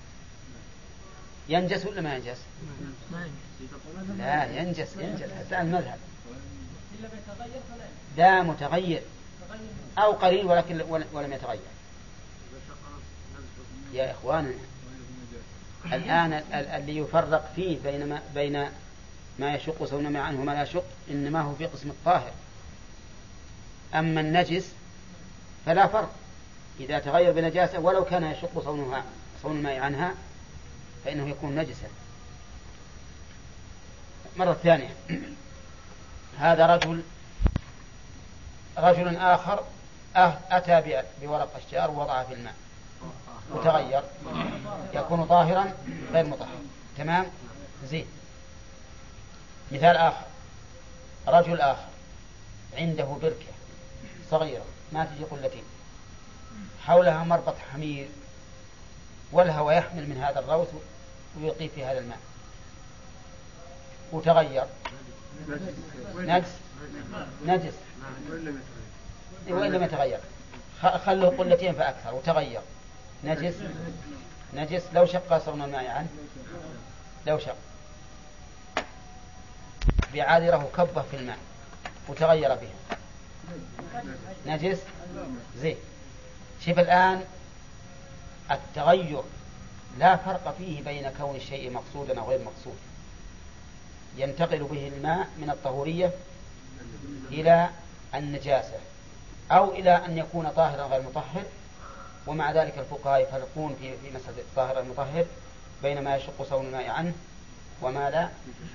[1.48, 2.38] ينجس ولا ما ينجس؟
[4.18, 5.28] لا ينجس ينجس.
[5.38, 5.98] حتى المذهب.
[8.16, 9.02] لا متغير.
[9.98, 10.80] أو قليل ولكن
[11.12, 11.60] ولم يتغير.
[13.92, 14.54] يا إخواننا
[15.84, 18.68] الآن اللي يفرق فيه بين ما, بين
[19.38, 22.32] ما يشق صون ما عنه وما لا يشق إنما هو في قسم الطاهر.
[23.94, 24.72] أما النجس
[25.66, 26.12] فلا فرق.
[26.80, 29.04] إذا تغير بنجاسة ولو كان يشق صونها
[29.42, 30.14] صون الماء عنها
[31.04, 31.88] فإنه يكون نجسا.
[34.36, 34.94] مرة ثانية.
[36.38, 37.02] هذا رجل
[38.78, 39.64] رجل آخر
[40.50, 42.54] أتى بورق أشجار ووضعها في الماء.
[43.50, 44.02] وتغير.
[44.94, 45.72] يكون طاهرا
[46.12, 46.58] غير مطهر.
[46.98, 47.26] تمام؟
[47.84, 48.06] زين.
[49.72, 50.26] مثال آخر.
[51.28, 51.88] رجل آخر
[52.76, 53.52] عنده بركة
[54.30, 54.64] صغيرة.
[54.92, 55.62] ما تجي قلتين
[56.86, 58.08] حولها مربط حمير
[59.32, 60.68] والهواء يحمل من هذا الروث
[61.40, 62.18] ويلقي في هذا الماء.
[64.12, 64.64] وتغير.
[66.16, 66.48] نجس.
[67.46, 67.74] نجس.
[69.48, 70.20] وإن لم يتغير.
[70.82, 72.60] خلوه قلتين فأكثر وتغير.
[73.24, 73.54] نجس.
[74.54, 74.82] نجس.
[74.92, 76.08] لو شق صون الماء عنه.
[77.26, 77.56] لو شق.
[80.14, 81.38] بعاذره كبه في الماء
[82.08, 82.70] وتغير به
[84.46, 84.78] نجس.
[85.56, 85.76] زين.
[86.66, 87.24] شوف الآن
[88.50, 89.22] التغير
[89.98, 92.78] لا فرق فيه بين كون الشيء مقصودا أو غير مقصود.
[94.16, 96.12] ينتقل به الماء من الطهورية
[97.30, 97.68] إلى
[98.14, 98.78] النجاسة
[99.50, 101.42] أو إلى أن يكون طاهرا غير مطهر
[102.26, 105.26] ومع ذلك الفقهاء يفرقون في في مسألة الطاهر المطهر
[105.82, 107.12] بين ما يشق صون الماء عنه
[107.82, 108.28] وما لا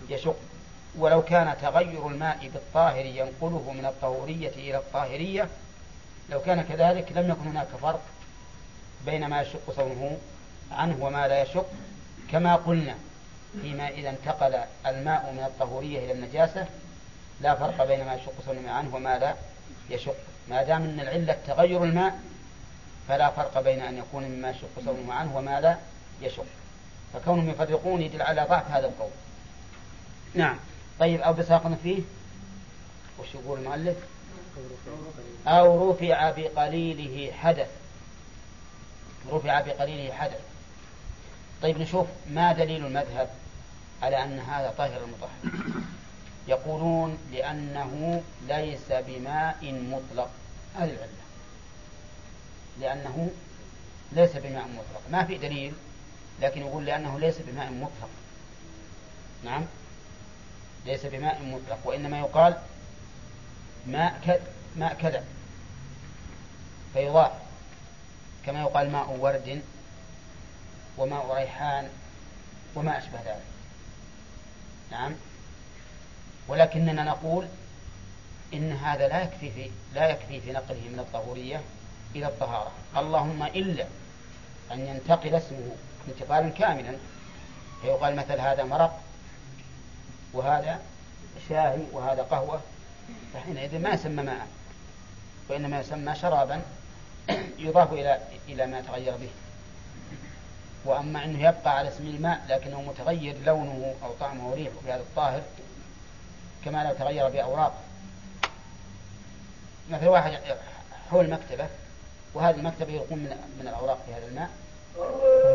[0.09, 0.35] يشق.
[0.97, 5.49] ولو كان تغير الماء بالطاهر ينقله من الطهورية إلى الطاهرية
[6.31, 8.01] لو كان كذلك لم يكن هناك فرق
[9.05, 10.17] بين ما يشق صونه
[10.71, 11.65] عنه وما لا يشق
[12.31, 12.95] كما قلنا
[13.61, 16.67] فيما إذا انتقل الماء من الطهورية إلى النجاسة
[17.41, 19.35] لا فرق بين ما يشق صونه عنه وما لا
[19.89, 20.15] يشق.
[20.49, 22.19] ما دام أن العلة تغير الماء
[23.07, 25.77] فلا فرق بين أن يكون مما يشق صونه عنه وما لا
[26.21, 26.45] يشق.
[27.13, 29.11] فكونهم يفرقون يدل على ضعف هذا القول.
[30.33, 30.57] نعم.
[30.99, 32.01] طيب أو بساق فيه؟
[33.19, 33.97] وش يقول المؤلف؟
[35.47, 37.69] أو رفع بقليله حدث.
[39.31, 40.41] رفع بقليله حدث.
[41.61, 43.29] طيب نشوف ما دليل المذهب
[44.01, 45.83] على أن هذا طاهر المطهر
[46.47, 50.29] يقولون لأنه ليس بماء مطلق.
[50.75, 51.09] هذه العلة.
[52.81, 53.31] لأنه
[54.11, 55.01] ليس بماء مطلق.
[55.11, 55.73] ما في دليل
[56.41, 58.09] لكن يقول لأنه ليس بماء مطلق.
[59.43, 59.65] نعم.
[60.85, 62.57] ليس بماء مطلق وإنما يقال
[63.87, 64.41] ماء كذا
[64.75, 65.23] ماء كذا.
[66.93, 67.31] فيضاف
[68.45, 69.61] كما يقال ماء ورد
[70.97, 71.89] وماء ريحان
[72.75, 73.45] وما أشبه ذلك.
[74.91, 75.15] نعم.
[76.47, 77.47] ولكننا نقول
[78.53, 81.61] إن هذا لا يكفي في لا يكفي في نقله من الطهورية
[82.15, 82.71] إلى الطهارة.
[82.97, 83.85] اللهم إلا
[84.71, 85.75] أن ينتقل اسمه
[86.07, 86.97] انتقالا كاملا.
[87.81, 88.99] فيقال مثل هذا مرق
[90.33, 90.79] وهذا
[91.49, 92.61] شاهي وهذا قهوة
[93.33, 94.47] فحينئذ ما يسمى ماء
[95.49, 96.61] وإنما يسمى شرابا
[97.57, 99.29] يضاف إلى إلى ما تغير به.
[100.85, 105.41] وأما أنه يبقى على اسم الماء لكنه متغير لونه أو طعمه وريحه في هذا الطاهر
[106.65, 107.73] كما لو تغير بأوراق.
[109.89, 110.39] مثل واحد
[111.11, 111.67] حول مكتبة
[112.33, 113.29] وهذه المكتبة يلقون من,
[113.59, 114.49] من الأوراق في هذا الماء.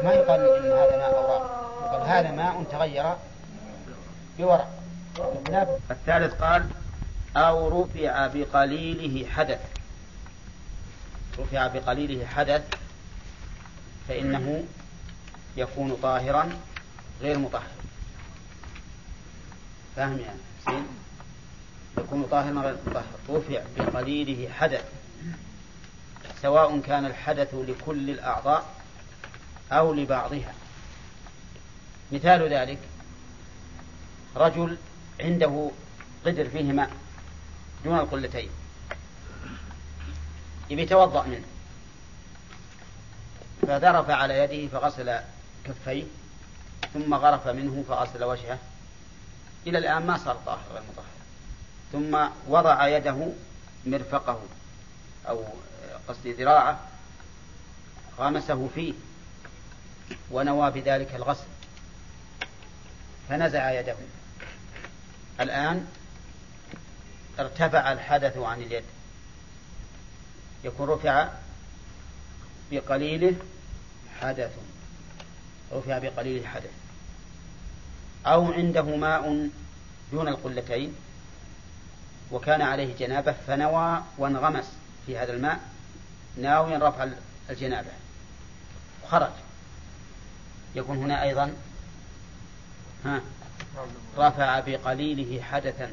[0.04, 3.14] ما يقال إن هذا ماء أوراق يقال هذا ماء تغير
[4.38, 4.68] بورق.
[5.90, 6.68] الثالث قال
[7.36, 9.60] أو رفع بقليله حدث.
[11.38, 12.62] رفع بقليله حدث
[14.08, 14.64] فإنه
[15.56, 16.58] يكون طاهرا
[17.20, 17.70] غير مطهر.
[19.96, 20.86] فاهم يعني حسين؟
[21.98, 23.04] يكون طاهرا غير مطهر.
[23.28, 24.84] رفع بقليله حدث.
[26.42, 28.74] سواء كان الحدث لكل الأعضاء
[29.72, 30.54] أو لبعضها.
[32.12, 32.78] مثال ذلك
[34.36, 34.76] رجل
[35.20, 35.70] عنده
[36.26, 36.90] قدر فيه ماء.
[37.84, 38.50] دون القلتين.
[40.70, 41.44] يبي يتوضأ منه.
[43.62, 45.20] فذرف على يده فغسل
[45.64, 46.04] كفيه
[46.94, 48.58] ثم غرف منه فغسل وجهه.
[49.66, 51.04] إلى الآن ما صار طاهر غير مطهر
[51.92, 53.32] ثم وضع يده
[53.86, 54.40] مرفقه
[55.28, 55.44] أو
[56.08, 56.80] قصدي ذراعه
[58.18, 58.92] غمسه فيه
[60.30, 61.46] ونوى بذلك الغسل.
[63.28, 63.96] فنزع يده.
[65.40, 65.86] الآن
[67.40, 68.84] ارتفع الحدث عن اليد.
[70.64, 71.28] يكون رفع
[72.70, 73.36] بقليله
[74.20, 74.52] حدث.
[75.72, 76.70] رفع بقليله حدث.
[78.26, 79.50] أو عنده ماء
[80.12, 80.94] دون القلتين
[82.32, 84.72] وكان عليه جنابة فنوى وانغمس
[85.06, 85.60] في هذا الماء
[86.36, 87.08] ناويا رفع
[87.50, 87.90] الجنابة.
[89.08, 89.32] خرج.
[90.74, 91.52] يكون هنا أيضا
[93.04, 93.20] ها
[94.18, 95.92] رفع بقليله حدثا.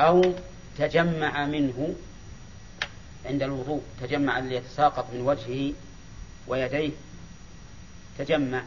[0.00, 0.34] أو
[0.78, 1.94] تجمع منه
[3.26, 5.72] عند الوضوء تجمع اللي يتساقط من وجهه
[6.46, 6.90] ويديه
[8.18, 8.62] تجمع.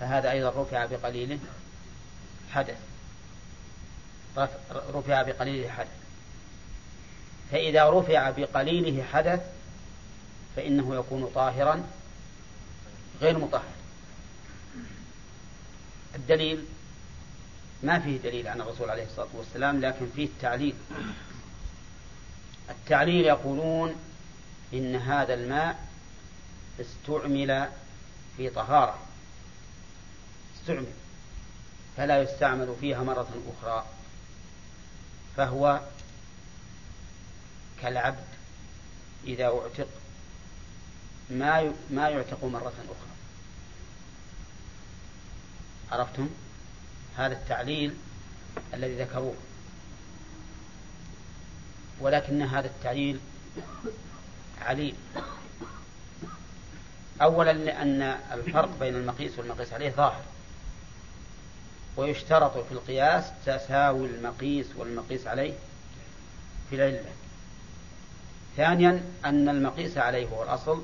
[0.00, 1.38] فهذا أيضا رفع بقليله
[2.50, 2.78] حدث.
[4.94, 5.88] رفع بقليله حدث.
[7.52, 9.40] فإذا رفع بقليله حدث
[10.56, 11.84] فإنه يكون طاهرا
[13.20, 13.72] غير مطهر.
[16.14, 16.64] الدليل
[17.82, 20.74] ما فيه دليل عن الرسول عليه الصلاة والسلام لكن فيه التعليل.
[22.70, 23.94] التعليل يقولون
[24.72, 25.88] إن هذا الماء
[26.80, 27.68] استعمل
[28.36, 28.98] في طهارة.
[30.60, 30.86] استعمل.
[31.96, 33.28] فلا يستعمل فيها مرة
[33.58, 33.86] أخرى.
[35.36, 35.80] فهو
[37.82, 38.26] كالعبد
[39.24, 39.88] إذا أعتق.
[41.30, 43.12] ما ما يعتق مرة أخرى.
[45.92, 46.28] عرفتم؟
[47.16, 47.94] هذا التعليل
[48.74, 49.34] الذي ذكروه.
[52.00, 53.20] ولكن هذا التعليل
[54.60, 54.94] عليل.
[57.22, 58.02] أولا لأن
[58.32, 60.22] الفرق بين المقيس والمقيس عليه ظاهر.
[61.96, 65.54] ويشترط في القياس تساوي المقيس والمقيس عليه
[66.70, 67.12] في العلة.
[68.56, 70.82] ثانيا أن المقيس عليه هو الأصل.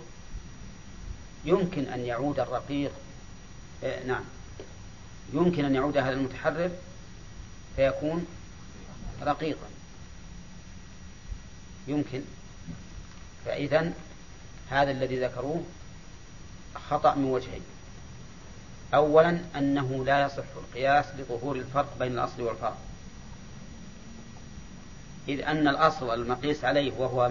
[1.45, 2.93] يمكن أن يعود الرقيق.
[3.83, 4.25] إيه نعم.
[5.33, 6.71] يمكن أن يعود هذا المتحرر
[7.77, 8.27] فيكون
[9.23, 9.67] رقيقا.
[11.89, 12.23] يمكن.
[13.45, 13.93] فإذا
[14.71, 15.65] هذا الذي ذكروه
[16.91, 17.63] خطأ من وجهين.
[18.95, 22.75] أولا أنه لا يصح القياس لظهور الفرق بين الأصل والفرع
[25.29, 27.31] إذ أن الأصل المقيس عليه وهو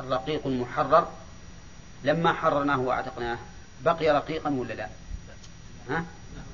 [0.00, 1.08] الرقيق المحرر
[2.04, 3.38] لما حررناه وأعتقناه
[3.84, 4.88] بقي رقيقا ولا لا؟
[5.90, 6.04] ها؟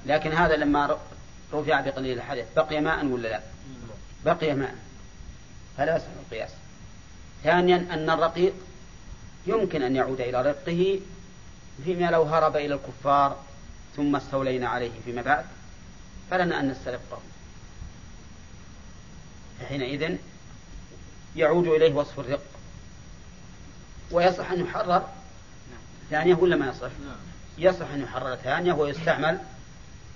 [0.06, 0.98] لكن هذا لما
[1.52, 3.40] رفع بقليل الحدث بقي ماء ولا لا؟
[4.24, 4.74] بقي ماء.
[5.76, 6.50] فلا يصح القياس.
[7.44, 8.52] ثانيا أن الرقيق
[9.46, 11.00] يمكن أن يعود إلى رقه
[11.84, 13.36] فيما لو هرب إلى الكفار
[13.96, 15.44] ثم استولينا عليه فيما بعد
[16.30, 17.20] فلنا أن نسترقه.
[19.68, 20.16] حينئذ
[21.36, 22.42] يعود إليه وصف الرق.
[24.10, 25.08] ويصح أن يحرر
[26.10, 26.90] ثانية ولا ما يصح؟
[27.58, 29.38] يصح أن يحرر ثانية ويستعمل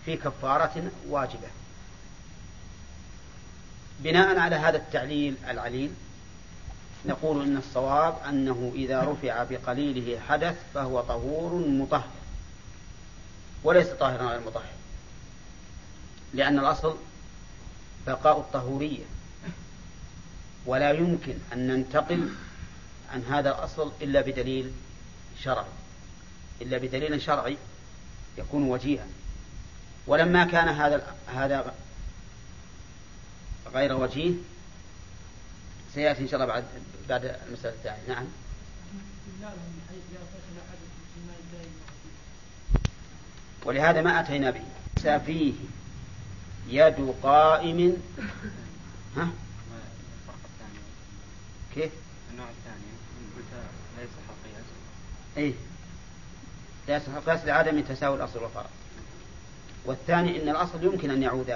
[0.05, 1.49] في كفارة واجبة.
[4.01, 5.91] بناء على هذا التعليل العليل
[7.07, 12.11] نقول إن الصواب أنه إذا رفع بقليله حدث فهو طهور مطهر
[13.65, 14.73] وليس طاهرا غير مطهر
[16.35, 16.97] لأن الأصل
[18.07, 19.05] بقاء الطهورية.
[20.67, 22.29] ولا يمكن أن ننتقل
[23.13, 24.73] عن هذا الأصل إلا بدليل
[25.43, 25.65] شرعي.
[26.63, 27.57] إلا بدليل شرعي
[28.39, 29.07] يكون وجيها.
[30.07, 31.75] ولما كان هذا هذا
[33.75, 34.33] غير وجيه
[35.95, 36.65] سيأتي إن شاء الله بعد
[37.09, 38.09] بعد المسألة الثانية.
[38.09, 38.25] نعم.
[43.65, 44.65] ولهذا ما أتينا به.
[45.19, 45.55] فيه
[46.69, 48.03] يد قائم.
[49.17, 49.29] ها؟
[51.75, 51.91] كيف؟
[52.31, 52.85] النوع الثاني.
[53.99, 54.65] القياس
[55.37, 55.55] اي
[56.89, 58.67] لا يصح القياس لعدم تساوي الأصل والفرع
[59.85, 61.55] والثاني إن الأصل يمكن أن يعود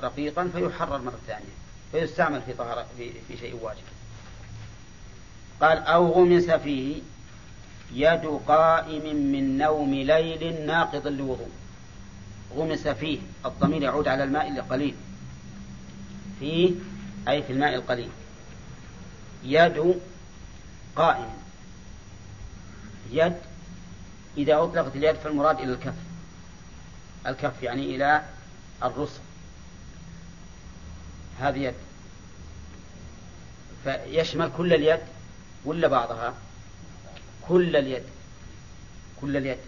[0.00, 1.60] رقيقا فيحرر مرة ثانية
[1.92, 3.82] فيستعمل في طهارة في, في شيء واجب.
[5.60, 7.02] قال أو غمس فيه
[7.94, 11.50] يد قائم من نوم ليل ناقض لوضوء
[12.56, 14.94] غمس فيه الضمير يعود على الماء القليل
[16.40, 16.70] فيه
[17.28, 18.10] أي في الماء القليل.
[19.44, 20.00] يد
[20.96, 21.28] قائم.
[23.12, 23.36] يد
[24.36, 25.94] إذا أطلقت اليد فالمراد إلى الكف.
[27.26, 28.24] الكف يعني إلى
[28.82, 29.18] الرسغ
[31.40, 31.74] هذه يد.
[33.84, 35.00] فيشمل كل اليد
[35.64, 36.34] ولا بعضها؟
[37.48, 38.02] كل اليد.
[39.20, 39.58] كل اليد.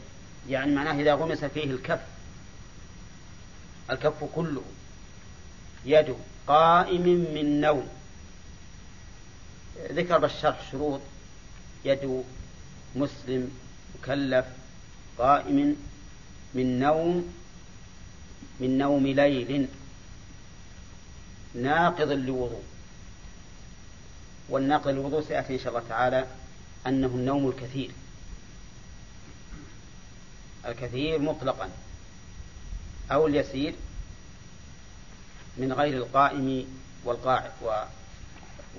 [0.49, 2.01] يعني معناه إذا غمس فيه الكف
[3.91, 4.63] الكف كله
[5.85, 7.03] يد قائم
[7.35, 7.89] من نوم.
[9.91, 11.01] ذكر بالشرح شروط.
[11.85, 12.25] يد
[12.97, 13.51] مسلم
[13.99, 14.47] مكلف
[15.19, 15.77] قائم
[16.55, 17.35] من نوم.
[18.63, 19.69] من نوم ليل
[21.55, 22.63] ناقض لوضوء
[24.49, 26.27] والناقض للوضوء سيأتي إن شاء الله تعالى
[26.87, 27.91] أنه النوم الكثير.
[30.67, 31.71] الكثير مطلقا.
[33.13, 33.75] أو اليسير
[35.57, 36.67] من غير القائم
[37.05, 37.85] والقاعد و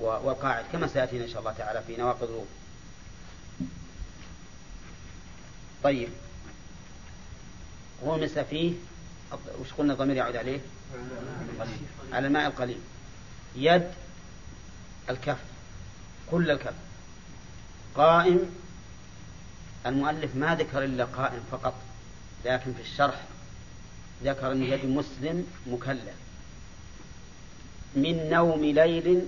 [0.02, 2.48] والقاعد كما سيأتينا إن شاء الله تعالى في نواقض الوضوء.
[5.84, 6.10] طيب.
[8.04, 8.74] غمس فيه
[9.62, 10.60] وش قلنا الضمير يعود عليه؟
[12.14, 12.80] على الماء القليل.
[13.56, 13.92] يد
[15.10, 15.38] الكف
[16.32, 16.74] كل الكف.
[17.96, 18.40] قائم
[19.86, 21.74] المؤلف ما ذكر إلا قائم فقط
[22.46, 23.22] لكن في الشرح
[24.24, 26.16] ذكر أن يد مسلم مكلف.
[27.96, 29.28] من نوم ليل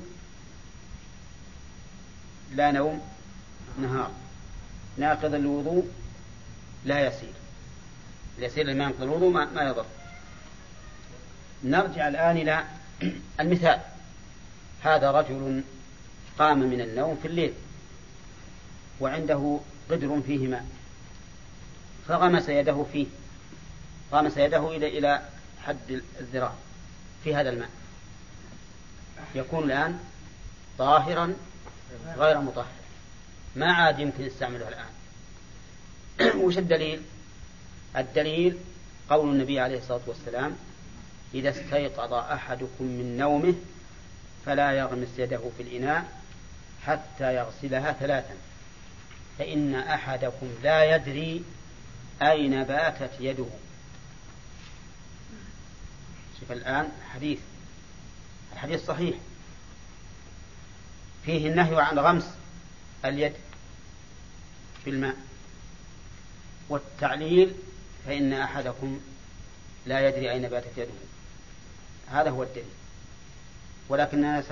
[2.56, 3.02] لا نوم
[3.82, 4.12] نهار.
[4.98, 5.88] ناقض الوضوء
[6.86, 7.34] لا يسير.
[8.38, 9.86] اليسير لما ينقض الوضوء ما, ما يضر.
[11.64, 12.64] نرجع الآن إلى
[13.40, 13.80] المثال.
[14.84, 15.64] هذا رجل
[16.40, 17.54] قام من النوم في الليل
[19.00, 19.60] وعنده
[19.92, 20.66] قدر فيه ماء.
[22.08, 23.06] فغمس يده فيه.
[24.14, 25.22] غمس يده إلى إلى
[25.66, 26.54] حد الذراع
[27.24, 27.70] في هذا الماء.
[29.36, 30.00] يكون الآن
[30.78, 31.34] طاهرا
[32.18, 32.66] غير مطهر.
[33.56, 34.90] ما عاد يمكن يستعمله الآن.
[36.44, 37.02] وش الدليل؟
[37.98, 38.58] الدليل
[39.10, 40.56] قول النبي عليه الصلاة والسلام
[41.34, 43.56] إذا استيقظ أحدكم من نومه
[44.46, 46.12] فلا يغمس يده في الإناء
[46.86, 48.36] حتى يغسلها ثلاثا
[49.40, 51.44] فإن أحدكم لا يدري
[52.22, 53.46] أين باتت يده.
[56.40, 57.40] شوف الآن حديث
[58.54, 59.16] الحديث صحيح.
[61.26, 62.28] فيه النهي عن غمس
[63.06, 63.34] اليد
[64.84, 65.16] في الماء
[66.70, 67.54] والتعليل
[68.06, 69.00] فإن أحدكم
[69.86, 70.90] لا يدري أين باتت يده.
[72.12, 72.66] هذا هو الدليل.
[73.90, 74.44] ولكننا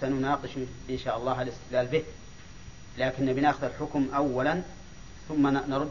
[0.00, 0.50] سنناقش
[0.90, 2.02] إن شاء الله الاستدلال به.
[2.98, 4.62] لكن بناخذ الحكم أولا
[5.28, 5.90] ثم نرد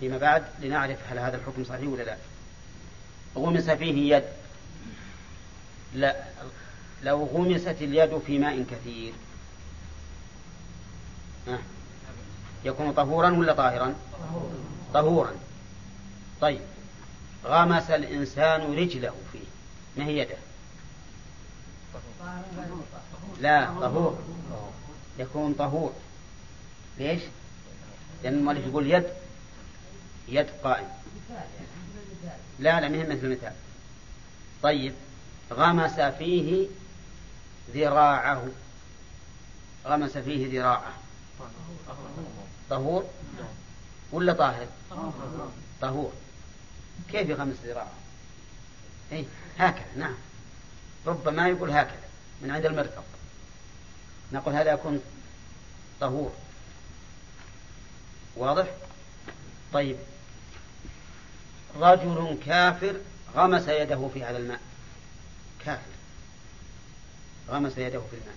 [0.00, 2.16] فيما بعد لنعرف هل هذا الحكم صحيح ولا لا.
[3.36, 4.24] غمس فيه يد
[5.94, 6.24] لا
[7.02, 9.12] لو غمست اليد في ماء كثير؟
[12.64, 13.94] يكون طهورا ولا طاهرا؟
[14.94, 15.32] طهورا.
[16.44, 16.60] طيب.
[17.44, 19.44] غمس الإنسان رجله فيه.
[19.96, 20.36] ما هي يده
[23.40, 24.18] لا طهور.
[25.18, 25.92] يكون طهور.
[26.98, 27.22] ليش؟
[28.22, 29.06] لأن المؤلف يقول يد.
[30.28, 30.88] يد قائم.
[32.58, 33.52] لا لا مهم مثل المثال.
[34.62, 34.94] طيب.
[35.52, 36.68] غمس فيه
[37.74, 38.48] ذراعه.
[39.86, 40.92] غمس فيه ذراعه.
[42.70, 43.04] طهور؟
[44.12, 44.66] ولا طاهر؟
[45.80, 46.12] طهور.
[47.10, 47.92] كيف يغمس ذراعه؟
[49.12, 49.26] اي
[49.58, 50.14] هكذا نعم.
[51.06, 52.04] ربما يقول هكذا
[52.42, 53.04] من عند المرفق.
[54.32, 55.00] نقول هذا يكون
[56.00, 56.32] طهور.
[58.36, 58.66] واضح؟
[59.72, 59.96] طيب.
[61.76, 62.96] رجل كافر
[63.34, 64.60] غمس يده في هذا الماء.
[65.64, 65.92] كافر.
[67.48, 68.36] غمس يده في الماء.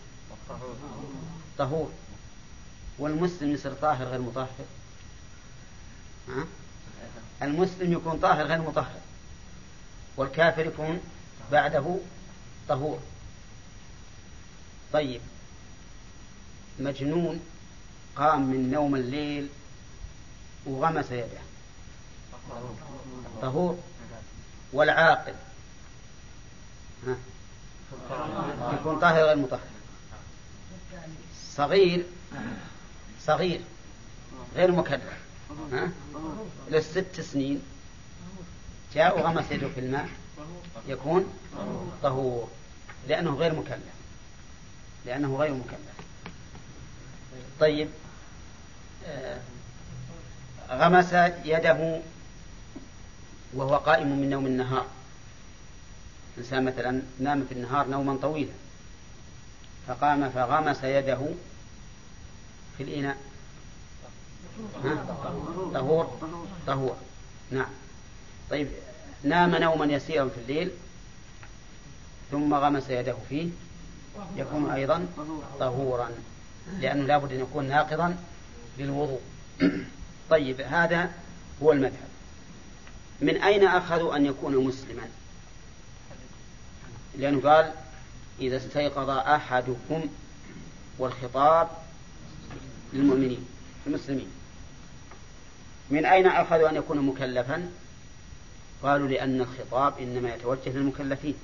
[1.58, 1.92] طهور.
[3.00, 4.48] والمسلم يصير طاهر غير مطهر؟
[6.30, 6.46] ها؟
[7.42, 9.00] المسلم يكون طاهر غير مطهر
[10.18, 11.02] والكافر يكون
[11.52, 11.98] بعده
[12.68, 13.00] طهور.
[14.94, 15.22] طيب
[16.80, 17.40] مجنون
[18.16, 19.50] قام من نوم الليل
[20.66, 21.42] وغمس يده.
[23.42, 23.80] طهور
[24.74, 25.34] والعاقل.
[27.08, 27.18] ها؟
[28.74, 29.60] يكون طاهر غير مطهر.
[31.56, 32.06] صغير
[33.22, 33.62] صغير
[34.56, 35.27] غير مكلف.
[36.72, 37.62] للست سنين
[38.94, 40.10] جاء وغمس يده في الماء
[40.88, 41.34] يكون
[42.04, 42.50] طهور
[43.08, 43.98] لأنه غير مكلف
[45.06, 45.98] لأنه غير مكلف.
[47.60, 47.90] طيب
[49.06, 49.40] آه،
[50.70, 51.14] غمس
[51.46, 52.02] يده
[53.54, 54.86] وهو قائم من نوم النهار.
[56.38, 58.54] إنسان مثلا نام في النهار نوما طويلا
[59.88, 61.20] فقام فغمس يده
[62.78, 63.18] في الإناء؟
[65.74, 66.18] طهور.
[66.68, 66.96] طهور.
[67.52, 67.70] نعم.
[68.50, 68.68] طيب
[69.24, 70.72] نام نوما يسيرا في الليل
[72.32, 73.50] ثم غمس يده فيه
[74.36, 75.06] يكون أيضا
[75.60, 76.10] طهورا
[76.80, 78.18] لأنه لابد أن يكون ناقضا
[78.78, 79.22] للوضوء.
[80.30, 81.12] طيب هذا
[81.64, 82.08] هو المذهب.
[83.22, 85.08] من أين أخذوا أن يكون مسلما؟
[87.18, 87.74] لأنه قال
[88.40, 90.10] إذا استيقظ أحدكم
[91.00, 91.68] والخطاب
[92.94, 93.46] للمؤمنين
[93.88, 94.28] المسلمين.
[95.90, 97.72] من أين أخذوا أن يكون مكلفا؟
[98.84, 101.36] قالوا لأن الخطاب إنما يتوجه للمكلفين.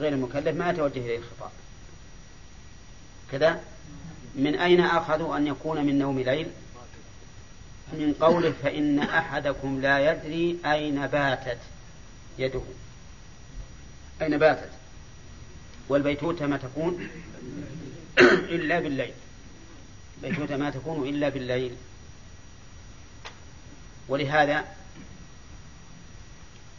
[0.00, 1.50] غير المكلف ما يتوجه إليه الخطاب.
[3.32, 3.60] كذا.
[4.34, 6.46] من أين أخذوا أن يكون من نوم ليل؟
[7.92, 11.58] من قوله فإن أحدكم لا يدري أين باتت
[12.38, 12.62] يده.
[14.22, 14.70] أين باتت؟
[15.88, 17.08] والبيتوتة ما تكون؟
[18.54, 19.12] إلا بالليل.
[20.22, 21.76] البيتوتة ما تكون إلا بالليل.
[24.08, 24.64] ولهذا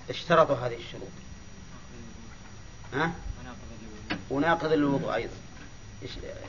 [0.09, 1.09] اشترطوا هذه الشروط.
[2.93, 3.11] ها؟
[4.29, 5.33] وناقض الوضوء أيضا.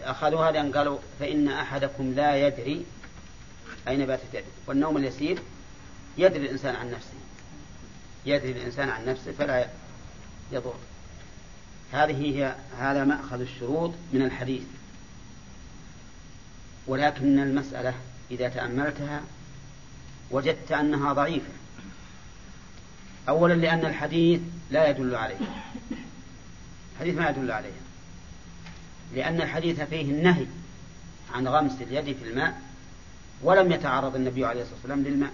[0.02, 2.84] أخذوها لأن قالوا فإن أحدكم لا يدري
[3.88, 4.44] أين باتت يده.
[4.66, 5.38] والنوم اليسير
[6.18, 7.14] يدري الإنسان عن نفسه.
[8.26, 9.68] يدري الإنسان عن نفسه فلا
[10.52, 10.74] يضر.
[11.92, 14.62] هذه هي هذا مأخذ الشروط من الحديث.
[16.86, 17.94] ولكن المسألة
[18.30, 19.22] إذا تأملتها
[20.30, 21.52] وجدت أنها ضعيفة.
[23.28, 24.40] أولا لأن الحديث
[24.70, 25.64] لا يدل عليها
[26.94, 27.72] الحديث ما يدل عليها
[29.14, 30.46] لأن الحديث فيه النهي
[31.34, 32.60] عن غمس اليد في الماء
[33.42, 35.32] ولم يتعرض النبي عليه الصلاة والسلام للماء.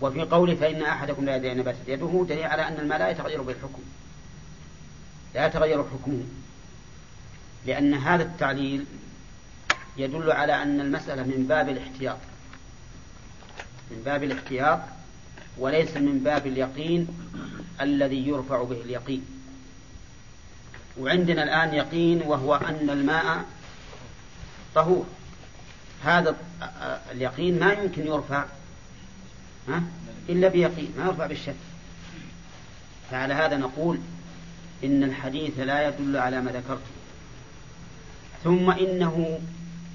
[0.00, 3.82] وفي قوله فإن أحدكم لا يدري نباتت يده دليل على أن الماء لا يتغير بالحكم.
[5.34, 6.22] لا يتغير حكمه.
[7.66, 8.84] لأن هذا التعليل
[9.96, 12.18] يدل على أن المسألة من باب الاحتياط.
[13.92, 14.80] من باب الاحتياط
[15.58, 17.08] وليس من باب اليقين
[17.80, 19.24] الذي يرفع به اليقين.
[20.98, 23.44] وعندنا الآن يقين وهو أن الماء
[24.74, 25.06] طهور.
[26.04, 26.36] هذا
[27.10, 28.44] اليقين ما يمكن يرفع
[29.68, 29.82] ها؟
[30.28, 31.56] إلا بيقين ما يرفع بالشك.
[33.10, 33.98] فعلى هذا نقول
[34.84, 36.82] إن الحديث لا يدل على ما ذكرت
[38.44, 39.40] ثم إنه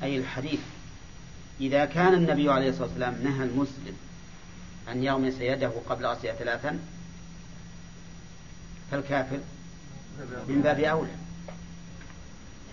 [0.03, 0.59] أي الحديث
[1.61, 3.95] إذا كان النبي عليه الصلاة والسلام نهى المسلم
[4.91, 6.79] أن يغمس يده قبل غسلها ثلاثا
[8.91, 9.39] فالكافر
[10.47, 11.11] من باب أولى.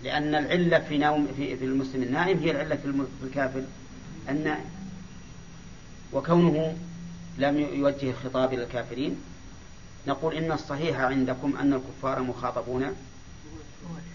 [0.05, 2.77] لأن العلة في نوم في, في المسلم النائم هي العلة
[3.21, 3.63] في الكافر
[4.29, 4.71] النائم.
[6.13, 6.77] وكونه
[7.39, 9.17] لم يوجه الخطاب إلى الكافرين
[10.07, 12.97] نقول إن الصحيح عندكم أن الكفار مخاطبون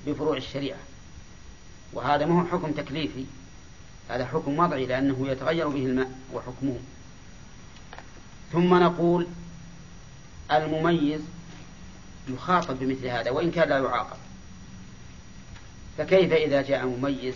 [0.08, 0.80] بفروع الشريعة.
[1.94, 3.26] وهذا ما هو حكم تكليفي.
[4.10, 6.78] هذا حكم وضعي لأنه يتغير به الماء وحكمه.
[8.52, 9.28] ثم نقول
[10.52, 11.22] المميز
[12.30, 14.18] يخاطب بمثل هذا وإن كان لا يعاقب.
[15.98, 17.36] فكيف إذا جاء مميز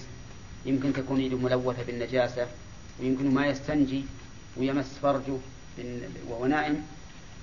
[0.65, 2.47] يمكن تكون يده ملوثة بالنجاسة
[2.99, 4.05] ويمكن ما يستنجي
[4.57, 5.37] ويمس فرجه
[6.27, 6.83] وهو نائم؟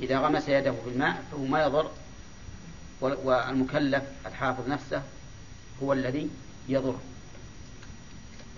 [0.01, 1.91] إذا غمس يده في الماء فهو ما يضر
[3.01, 5.03] والمكلف الحافظ نفسه
[5.83, 6.31] هو الذي
[6.69, 6.97] يضر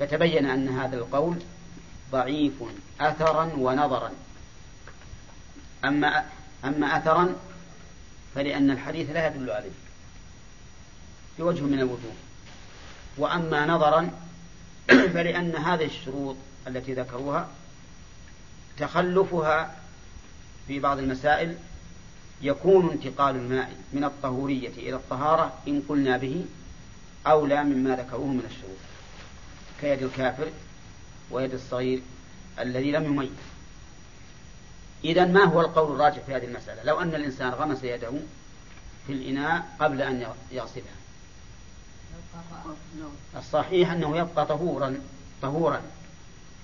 [0.01, 1.37] فتبين أن هذا القول
[2.13, 2.53] ضعيف
[3.01, 4.11] أثرا ونظرا.
[5.85, 6.25] أما
[6.65, 7.35] أما أثرا
[8.35, 9.71] فلأن الحديث لا يدل عليه
[11.39, 12.13] بوجه من الوجوه.
[13.19, 14.11] وأما نظرا
[15.15, 16.37] فلأن هذه الشروط
[16.67, 17.49] التي ذكروها
[18.79, 19.77] تخلفها
[20.69, 21.57] في بعض المسائل
[22.43, 26.45] يكون انتقال الماء من الطهورية إلى الطهارة إن قلنا به
[27.27, 28.92] أولى مما ذكروه من الشروط.
[29.83, 30.51] كيد الكافر
[31.31, 32.03] ويد الصغير
[32.59, 33.31] الذي لم يميز.
[35.05, 38.13] إذا ما هو القول الراجح في هذه المسألة؟ لو أن الإنسان غمس يده
[39.07, 40.85] في الإناء قبل أن يغسلها.
[43.37, 45.01] الصحيح أنه يبقى طهورا
[45.43, 45.83] طهورا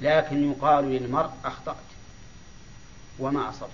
[0.00, 1.76] لكن يقال للمرء أخطأت
[3.18, 3.70] وما أصبت.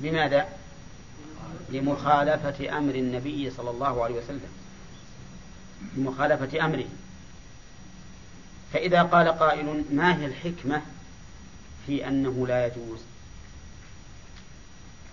[0.00, 0.48] لماذا؟
[1.70, 4.50] لمخالفة أمر النبي صلى الله عليه وسلم.
[5.96, 6.86] لمخالفة أمره.
[8.72, 10.82] فإذا قال قائل ما هي الحكمة
[11.86, 13.00] في أنه لا يجوز؟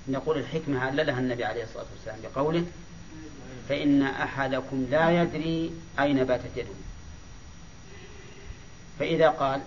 [0.07, 2.65] نقول الحكمة عللها النبي عليه الصلاة والسلام بقوله
[3.69, 6.69] فإن أحدكم لا يدري أين باتت يده.
[8.99, 9.61] فإذا قال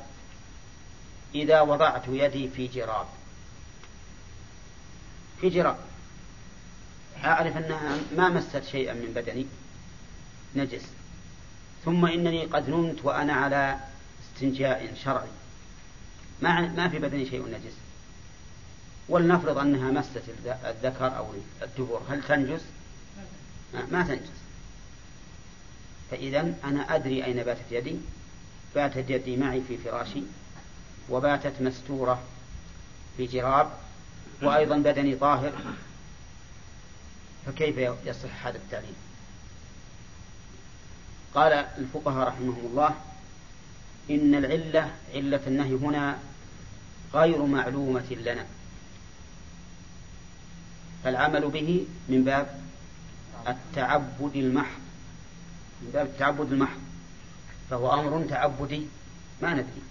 [1.34, 3.06] إذا وضعت يدي في جراب.
[5.40, 5.76] في جراب.
[7.24, 9.46] أعرف أنها ما مست شيئا من بدني؟
[10.56, 10.99] نجس.
[11.85, 13.77] ثم إنني قد نمت وأنا على
[14.23, 15.28] استنجاء شرعي.
[16.43, 17.74] ما ما في بدني شيء نجس.
[19.09, 20.23] ولنفرض أنها مست
[20.66, 21.27] الذكر أو
[21.62, 22.01] الدبر.
[22.09, 22.61] هل تنجس؟
[23.90, 24.40] ما تنجس.
[26.11, 27.97] فإذا أنا أدري أين باتت يدي.
[28.74, 30.23] باتت يدي معي في فراشي
[31.09, 32.23] وباتت مستورة
[33.16, 33.70] في جراب
[34.43, 35.52] وأيضا بدني طاهر.
[37.47, 38.94] فكيف يصح هذا التعليم؟
[41.35, 42.94] قال الفقهاء رحمهم الله
[44.11, 46.19] إن العلة علة النهي هنا
[47.15, 48.47] غير معلومة لنا.
[51.05, 52.61] فالعمل به من باب
[53.48, 54.81] التعبد المحض
[55.82, 56.81] من باب التعبد المحض
[57.70, 58.86] فهو أمر تعبدي
[59.43, 59.82] ما ندري.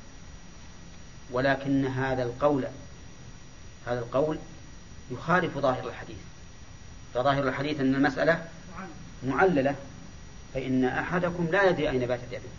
[1.32, 2.66] ولكن هذا القول
[3.88, 4.38] هذا القول
[5.12, 6.18] يخالف ظاهر الحديث.
[7.14, 8.48] فظاهر الحديث أن المسألة
[9.24, 9.76] معللة.
[10.54, 12.50] فإن أحدكم لا يدري أين باتت يده.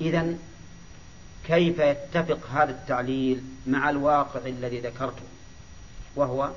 [0.00, 0.36] إذا
[1.46, 5.22] كيف يتفق هذا التعليل مع الواقع الذي ذكرته؟
[6.16, 6.50] وهو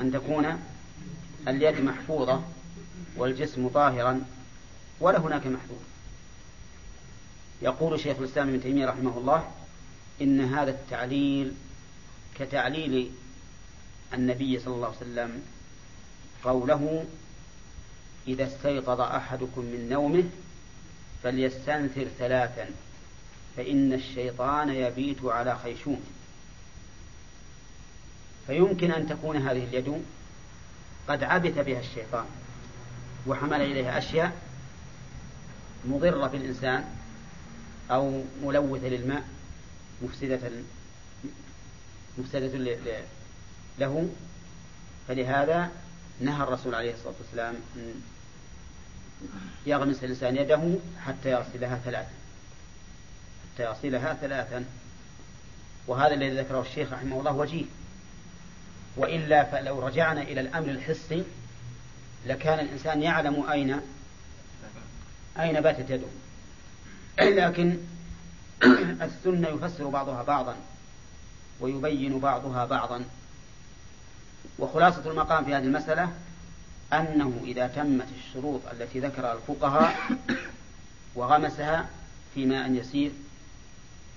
[0.00, 0.62] أن تكون
[1.48, 2.42] اليد محفوظة
[3.16, 4.24] والجسم طاهرا
[5.00, 5.80] ولا هناك محذور
[7.62, 9.50] يقول شيخ الإسلام ابن تيمية رحمه الله
[10.22, 11.54] إن هذا التعليل
[12.38, 13.10] كتعليل
[14.14, 15.42] النبي صلى الله عليه وسلم
[16.44, 17.04] قوله
[18.28, 20.24] إذا استيقظ أحدكم من نومه
[21.22, 22.66] فليستنثر ثلاثا
[23.56, 26.00] فإن الشيطان يبيت على خيشومه
[28.46, 30.02] فيمكن أن تكون هذه اليد
[31.08, 32.24] قد عبث بها الشيطان
[33.26, 34.32] وحمل إليها أشياء
[35.84, 36.84] مضرة بالإنسان
[37.90, 39.24] أو ملوثة للماء
[40.02, 40.40] مفسدة
[42.18, 42.76] مفسدة
[43.78, 44.08] له.
[45.08, 45.70] فلهذا
[46.20, 48.02] نهى الرسول عليه الصلاة والسلام أن
[49.66, 50.74] يغمس الإنسان يده
[51.06, 52.12] حتى يغسلها ثلاثا.
[53.54, 54.64] حتى يغسلها ثلاثا.
[55.86, 57.64] وهذا الذي ذكره الشيخ رحمه الله وجيه.
[58.96, 61.24] وإلا فلو رجعنا إلى الأمر الحسي
[62.26, 63.80] لكان الإنسان يعلم أين
[65.38, 66.08] أين باتت يده.
[67.46, 67.78] لكن
[69.02, 70.56] السنة يفسر بعضها بعضا
[71.60, 73.04] ويبين بعضها بعضا.
[74.58, 76.12] وخلاصة المقام في هذه المسألة
[76.92, 79.96] أنه إذا تمت الشروط التي ذكرها الفقهاء
[81.16, 81.88] وغمسها
[82.34, 83.12] في ماء يسير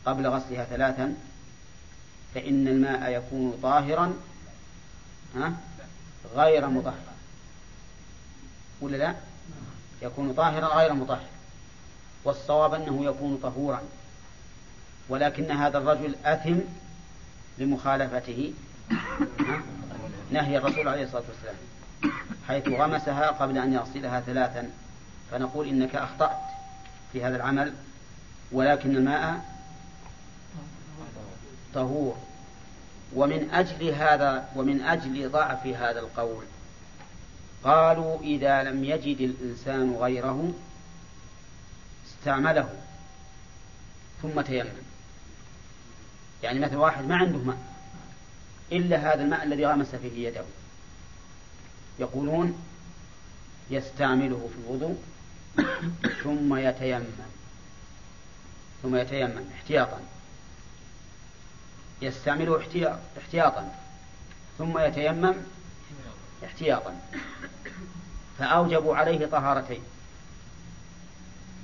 [0.06, 1.16] قبل غسلها ثلاثا
[2.36, 4.14] فإن الماء يكون طاهرا
[6.36, 6.94] غير مطهر.
[8.82, 9.16] ولا لا؟
[10.02, 11.26] يكون طاهرا غير مطهر.
[12.24, 13.82] والصواب أنه يكون طهورا.
[15.10, 16.60] ولكن هذا الرجل أثم
[17.58, 18.54] لمخالفته
[20.32, 21.56] نهي الرسول عليه الصلاة والسلام.
[22.48, 24.70] حيث غمسها قبل أن يغسلها ثلاثا
[25.32, 26.38] فنقول إنك أخطأت
[27.14, 27.74] في هذا العمل
[28.52, 29.46] ولكن الماء
[31.74, 32.18] طهور.
[33.16, 36.44] ومن أجل هذا ومن أجل ضعف هذا القول
[37.64, 40.54] قالوا إذا لم يجد الإنسان غيره
[42.08, 42.70] استعمله
[44.22, 44.70] ثم تيمم.
[46.44, 47.58] يعني مثل واحد ما عنده ماء
[48.72, 50.44] إلا هذا الماء الذي غمس فيه يده.
[52.00, 52.64] يقولون
[53.70, 54.98] يستعمله في الوضوء
[56.24, 57.06] ثم يتيمم
[58.84, 60.00] ثم يتيمم احتياطا.
[62.02, 62.62] يستعمله
[63.18, 63.76] احتياطا
[64.58, 65.36] ثم يتيمم
[66.46, 67.02] احتياطا.
[68.40, 69.82] فأوجبوا عليه طهارتين.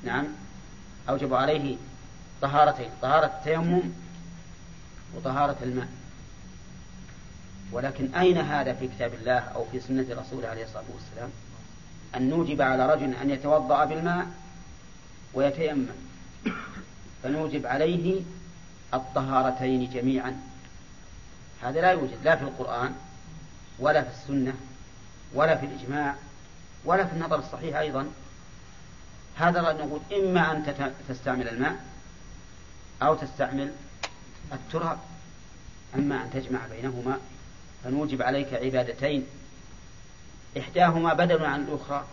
[0.04, 0.28] نعم
[1.10, 1.78] أوجبوا عليه
[2.42, 3.82] طهارتين طهارة التيمم
[5.16, 5.88] وطهارة الماء.
[7.72, 11.30] ولكن أين هذا في كتاب الله أو في سنة رسوله عليه الصلاة والسلام؟
[12.16, 14.28] أن نوجب على رجل أن يتوضأ بالماء
[15.34, 15.88] ويتيمم.
[17.24, 18.22] فنوجب عليه
[18.94, 20.42] الطهارتين جميعا.
[21.64, 22.96] هذا لا يوجد لا في القرآن
[23.80, 24.54] ولا في السنة
[25.34, 26.16] ولا في الإجماع
[26.86, 28.08] ولا في النظر الصحيح أيضا.
[29.36, 31.76] هذا نقول إما أن تستعمل الماء
[33.02, 33.72] أو تستعمل
[34.54, 34.98] التراب
[35.96, 37.18] أما أن تجمع بينهما
[37.84, 39.26] فنوجب عليك عبادتين.
[40.58, 42.06] إحداهما بدل عن الأخرى.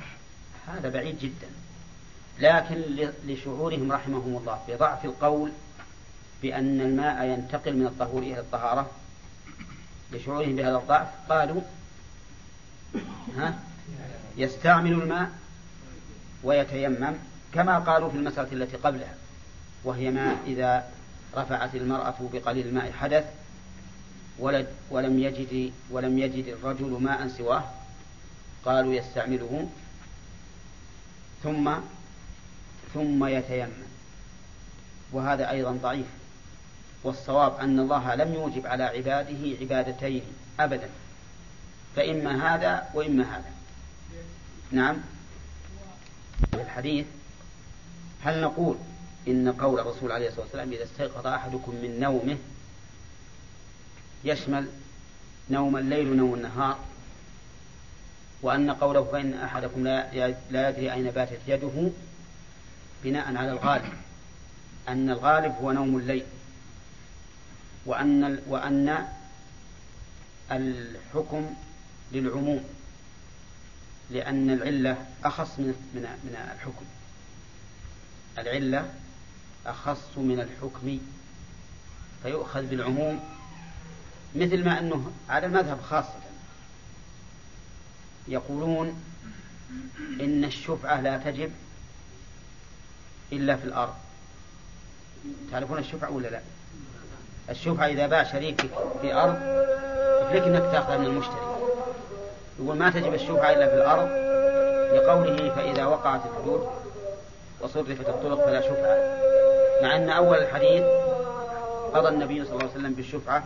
[0.67, 1.49] هذا بعيد جدا.
[2.39, 5.53] لكن لشعورهم رحمهم الله بضعف القول
[6.43, 8.91] بأن الماء ينتقل من الطهور إلى الطهارة.
[10.13, 11.61] لشعورهم بهذا الضعف قالوا
[13.37, 13.59] ها
[14.37, 15.31] يستعمل الماء
[16.43, 17.15] ويتيمم
[17.55, 19.15] كما قالوا في المسألة التي قبلها
[19.85, 20.85] وهي ما إذا
[21.37, 23.25] رفعت المرأة بقليل الماء حدث
[24.39, 27.65] ولد ولم يجد ولم يجد الرجل ماء سواه؟
[28.65, 29.69] قالوا يستعمله.
[31.43, 31.75] ثم
[32.95, 33.89] ثم يتيمم.
[35.13, 36.07] وهذا أيضا ضعيف.
[37.05, 40.23] والصواب أن الله لم يوجب على عباده عبادتين
[40.61, 40.89] أبدا.
[41.97, 43.51] فإما هذا وإما هذا.
[44.73, 44.97] نعم.
[46.55, 47.07] الحديث
[48.23, 48.77] هل نقول
[49.29, 52.37] إن قول الرسول عليه الصلاة والسلام إذا استيقظ أحدكم من نومه
[54.25, 54.69] يشمل
[55.51, 56.79] نوم الليل ونوم النهار
[58.43, 61.91] وأن قوله فإن أحدكم لا يدري أين باتت يده
[63.05, 63.93] بناء على الغالب
[64.89, 66.25] أن الغالب هو نوم الليل
[67.87, 69.09] وأن وأن
[70.51, 71.55] الحكم
[72.13, 72.65] للعموم
[74.11, 76.85] لأن العلة أخص من من من الحكم.
[78.39, 78.95] العلة
[79.67, 80.99] أخص من الحكم
[82.23, 83.21] فيؤخذ بالعموم
[84.35, 86.19] مثل ما أنه على المذهب خاصة.
[88.29, 89.03] يقولون
[90.21, 91.53] إن الشفعة لا تجب
[93.33, 93.95] إلا في الأرض.
[95.51, 96.41] تعرفون الشفعة ولا لا؟
[97.51, 99.39] الشفعة إذا باع شريكك في أرض
[100.35, 101.59] لك أنك تأخذها من المشتري.
[102.59, 104.09] يقول ما تجب الشفعة إلا في الأرض؟
[104.95, 106.69] لقوله فإذا وقعت الحدود
[107.61, 109.19] وصرفت الطرق فلا شفعة.
[109.83, 110.83] مع أن أول الحديث
[111.95, 113.45] قضى النبي صلى الله عليه وسلم بالشفعة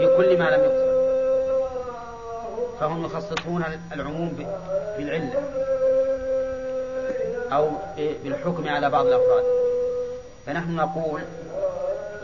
[0.00, 0.90] في كل ما لم يقصر
[2.80, 4.46] فهم يخصصون العموم
[4.98, 5.42] بالعلة
[7.52, 9.44] أو بالحكم على بعض الأفراد.
[10.46, 11.20] فنحن نقول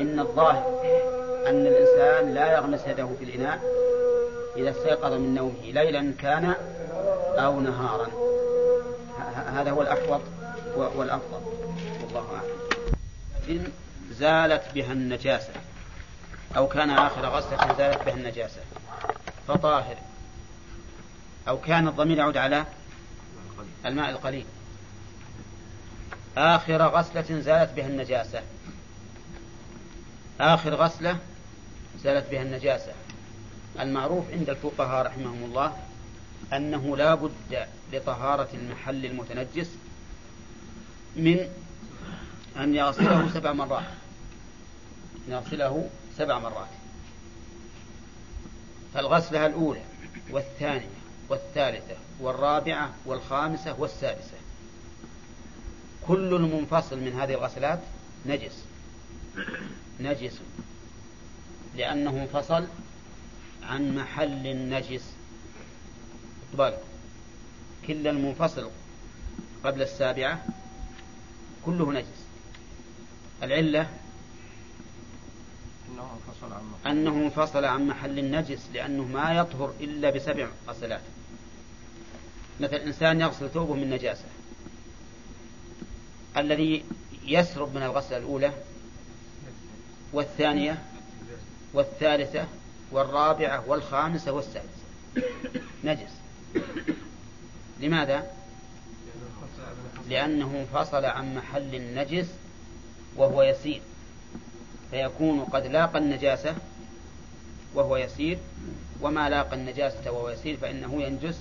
[0.01, 0.81] إن الظاهر
[1.47, 3.61] أن الإنسان لا يغمس يده في الإناء
[4.57, 6.55] إذا استيقظ من نومه ليلا كان
[7.39, 8.07] أو نهارا.
[9.47, 10.20] هذا هو الأحوط
[10.77, 11.40] والأفضل.
[12.05, 12.27] والله
[13.48, 13.73] أعلم.
[14.11, 15.53] زالت بها النجاسة.
[16.56, 18.60] أو كان آخر غسلة زالت بها النجاسة
[19.48, 19.97] فطاهر.
[21.48, 22.66] أو كان الضمير يعود على
[23.86, 24.44] الماء القليل.
[26.36, 28.43] آخر غسلة زالت بها النجاسة.
[30.40, 31.18] آخر غسلة
[32.02, 32.93] زالت بها النجاسة.
[33.81, 35.77] المعروف عند الفقهاء رحمهم الله
[36.52, 39.70] أنه لا بد لطهارة المحل المتنجس
[41.16, 41.48] من
[42.56, 43.85] أن يغسله سبع مرات.
[45.28, 46.68] يغسله سبع مرات.
[48.94, 49.82] فالغسلة الأولى
[50.30, 50.88] والثانية
[51.28, 54.36] والثالثة والرابعة والخامسة والسادسة.
[56.06, 57.80] كل المنفصل من هذه الغسلات
[58.26, 58.64] نجس.
[60.01, 60.40] نجس.
[61.76, 62.66] لأنه انفصل
[63.62, 65.12] عن محل النجس.
[66.55, 66.82] بالك.
[67.86, 68.70] كل المنفصل
[69.64, 70.44] قبل السابعة
[71.64, 72.26] كله نجس.
[73.43, 73.90] العلة
[76.86, 78.18] أنه انفصل عن محل.
[78.18, 81.00] النجس لأنه ما يطهر إلا بسبع غسلات.
[82.60, 84.24] مثل إنسان يغسل ثوبه من نجاسة.
[86.36, 86.84] الذي
[87.24, 88.52] يسرب من الغسلة الأولى
[90.12, 90.82] والثانية
[91.72, 92.46] والثالثة
[92.90, 94.86] والرابعة والخامسة والسادسة.
[95.84, 96.12] نجس.
[97.80, 98.30] لماذا؟
[100.08, 102.26] لأنه انفصل عن محل النجس
[103.16, 103.80] وهو يسير.
[104.90, 106.54] فيكون قد لاقى النجاسة
[107.74, 108.38] وهو يسير
[109.00, 111.40] وما لاقى النجاسة وهو يسير فإنه ينجس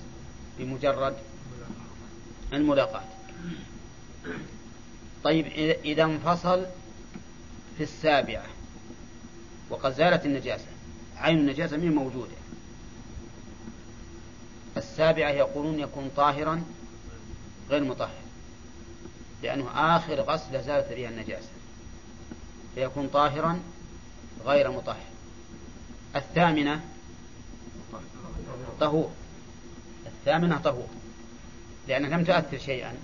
[0.58, 1.16] بمجرد
[2.52, 3.04] الملاقاة
[5.24, 5.46] طيب
[5.84, 6.66] إذا انفصل
[7.76, 8.46] في السابعة
[9.70, 10.66] وقد زالت النجاسة.
[11.16, 12.34] عين النجاسة من موجودة؟
[14.76, 16.64] السابعة يقولون يكون طاهرا
[17.70, 18.20] غير مطهر
[19.42, 21.48] لأنه آخر غسلة زالت بها النجاسة.
[22.76, 23.60] فيكون طاهرا
[24.44, 25.04] غير مطهر.
[26.16, 26.80] الثامنة
[28.80, 29.10] طهور.
[30.06, 30.88] الثامنة طهور.
[31.88, 32.94] لأنها لم تؤثر شيئا.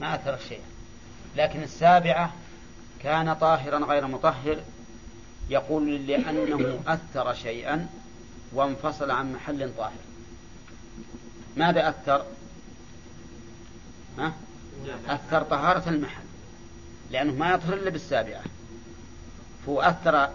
[0.00, 0.64] ما أثرت شيئا.
[1.36, 2.32] لكن السابعة
[3.02, 4.60] كان طاهرا غير مطهر.
[5.50, 7.88] يقول لأنه أثر شيئا
[8.52, 9.92] وانفصل عن محل طاهر.
[11.56, 12.26] ماذا أثر؟
[14.18, 14.32] ها؟
[15.08, 16.24] أثر طهارة المحل.
[17.10, 18.42] لأنه ما يطهر إلا بالسابعة.
[19.68, 20.30] فهو أثر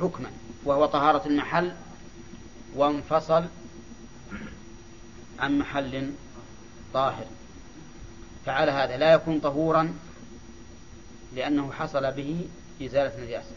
[0.00, 0.30] حكما
[0.64, 1.72] وهو طهارة المحل
[2.74, 3.44] وانفصل
[5.38, 6.12] عن محل
[6.94, 7.26] طاهر.
[8.46, 9.94] فعلى هذا لا يكون طهورا
[11.34, 12.48] لأنه حصل به
[12.82, 13.54] إزالة نجاسة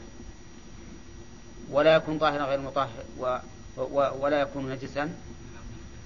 [1.70, 3.38] ولا يكون طاهرا غير مطهر و
[4.20, 5.16] ولا يكون نجسا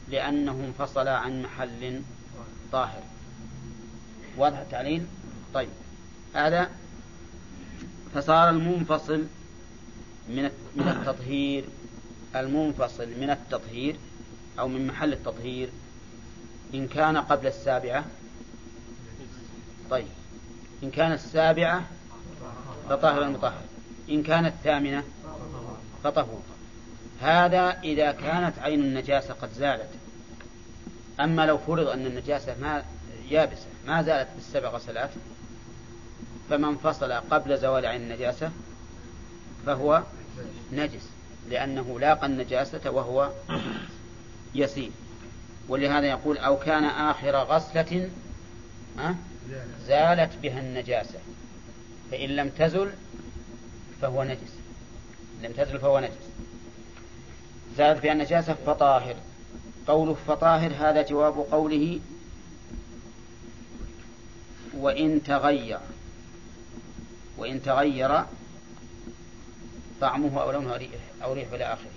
[0.08, 2.02] لأنه انفصل عن محل
[2.72, 3.04] طاهر.
[4.38, 5.06] واضح التعليل؟
[5.54, 5.70] طيب.
[6.34, 6.70] هذا
[8.16, 9.26] فصار المنفصل
[10.30, 11.64] من من التطهير
[12.36, 13.96] المنفصل من التطهير
[14.60, 15.70] أو من محل التطهير
[16.74, 18.06] إن كان قبل السابعة
[19.90, 20.08] طيب
[20.84, 21.84] إن كان السابعة
[22.90, 23.62] فطاهر المطهر
[24.10, 25.04] إن كانت الثامنة
[26.04, 26.42] فطهور.
[27.22, 29.90] هذا إذا كانت عين النجاسة قد زالت.
[31.20, 32.84] أما لو فرض أن النجاسة ما
[33.30, 35.10] يابسة ما زالت بالسبع غسلات
[36.50, 38.52] فمن فصل قبل زوال عين النجاسة
[39.66, 40.04] فهو
[40.72, 41.10] نجس
[41.50, 43.32] لأنه لاقى النجاسة وهو
[44.56, 44.92] يسير
[45.68, 48.10] ولهذا يقول أو كان آخر غسلة
[49.88, 51.20] زالت بها النجاسة
[52.12, 52.92] فإن لم تزل
[54.02, 54.54] فهو نجس.
[55.44, 56.30] لم تزل فهو نجس.
[57.78, 59.16] زالت بها النجاسة فطاهر.
[59.88, 62.00] قوله فطاهر هذا جواب قوله
[64.74, 65.80] وإن تغير.
[67.40, 68.24] وإن تغير
[70.02, 70.80] طعمه أو لونه
[71.24, 71.92] أو ريحه إلى آخره.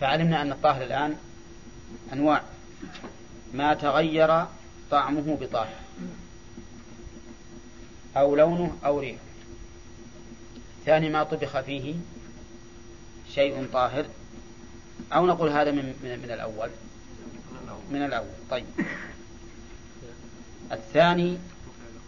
[0.00, 1.16] فعلمنا أن الطاهر الآن
[2.12, 2.42] أنواع.
[3.54, 4.44] ما تغير
[4.90, 5.76] طعمه بطاهر.
[8.16, 9.18] أو لونه أو ريحه.
[10.86, 11.94] ثاني ما طبخ فيه
[13.34, 14.06] شيء طاهر.
[15.12, 16.70] أو نقول هذا من, من, من الأول.
[17.90, 18.26] من الأول.
[18.50, 18.66] طيب.
[20.72, 21.38] الثاني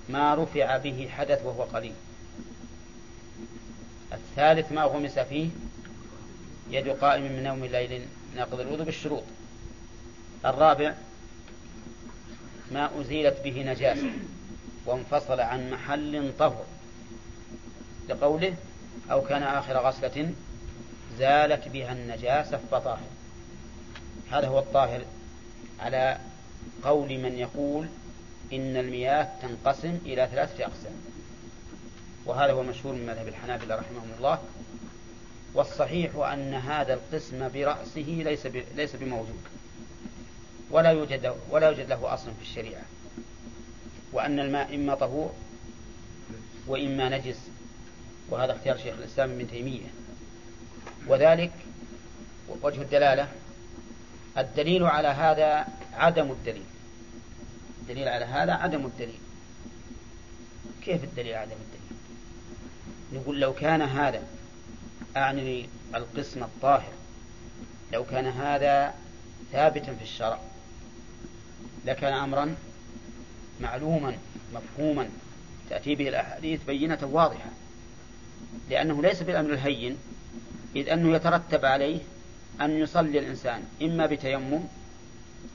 [0.09, 1.95] ما رفع به حدث وهو قليل.
[4.37, 5.49] الثالث ما غمس فيه؟
[6.71, 8.03] يد قائم من نوم الليل
[8.37, 9.23] ناقض الوضوء بالشروط.
[10.45, 10.95] الرابع
[12.73, 14.11] ما أزيلت به نجاسة
[14.87, 16.65] وانفصل عن محل طهر.
[18.09, 18.55] لقوله
[19.11, 20.33] أو كان آخر غسلة
[21.19, 23.09] زالت بها النجاسة فطاهر
[24.31, 25.05] هذا هو الطاهر
[25.81, 26.19] على
[26.83, 27.87] قول من يقول
[28.53, 30.93] إن المياه تنقسم إلى ثلاثة أقسام.
[32.27, 34.39] وهذا هو مشهور من مذهب الحنابلة رحمهم الله.
[35.55, 38.47] والصحيح أن هذا القسم برأسه ليس
[38.77, 39.41] ليس بموجود
[40.71, 42.83] ولا يوجد ولا يوجد له أصل في الشريعة.
[44.13, 45.33] وأن الماء إما طهور
[46.67, 47.39] وإما نجس.
[48.31, 49.87] وهذا اختيار شيخ الإسلام ابن تيمية.
[51.07, 51.53] وذلك
[52.63, 53.29] وجه الدلالة.
[54.39, 56.65] الدليل على هذا عدم الدليل.
[57.81, 59.19] الدليل على هذا عدم الدليل.
[60.85, 61.84] كيف الدليل عدم الدليل؟
[63.15, 64.23] نقول لو كان هذا
[65.17, 66.93] أعني القسم الطاهر
[67.93, 68.95] لو كان هذا
[69.53, 70.39] ثابتا في الشرع
[71.87, 72.55] لكان أمرا
[73.61, 74.17] معلوما
[74.55, 75.09] مفهوما
[75.71, 77.51] تأتي به الأحاديث بينة واضحة
[78.71, 79.97] لأنه ليس بالأمر الهين
[80.77, 81.99] إذ أنه يترتب عليه
[82.61, 84.61] أن يصلي الإنسان إما بتيمم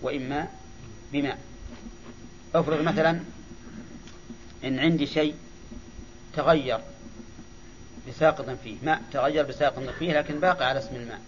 [0.02, 0.48] وإما
[1.14, 1.38] بماء.
[2.56, 3.20] افرض مثلا
[4.64, 5.36] إن عندي شيء
[6.36, 6.80] تغير
[8.10, 8.78] بساقط فيه.
[8.84, 11.22] ماء تغير بساقط فيه لكن باقي على اسم الماء.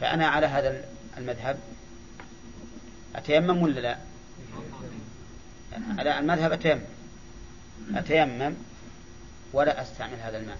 [0.00, 0.84] فأنا على هذا
[1.18, 1.58] المذهب.
[3.16, 3.98] أتيمم ولا لا؟
[5.98, 6.80] على المذهب أتيمم.
[7.94, 8.54] أتيمم
[9.52, 10.58] ولا أستعمل هذا الماء.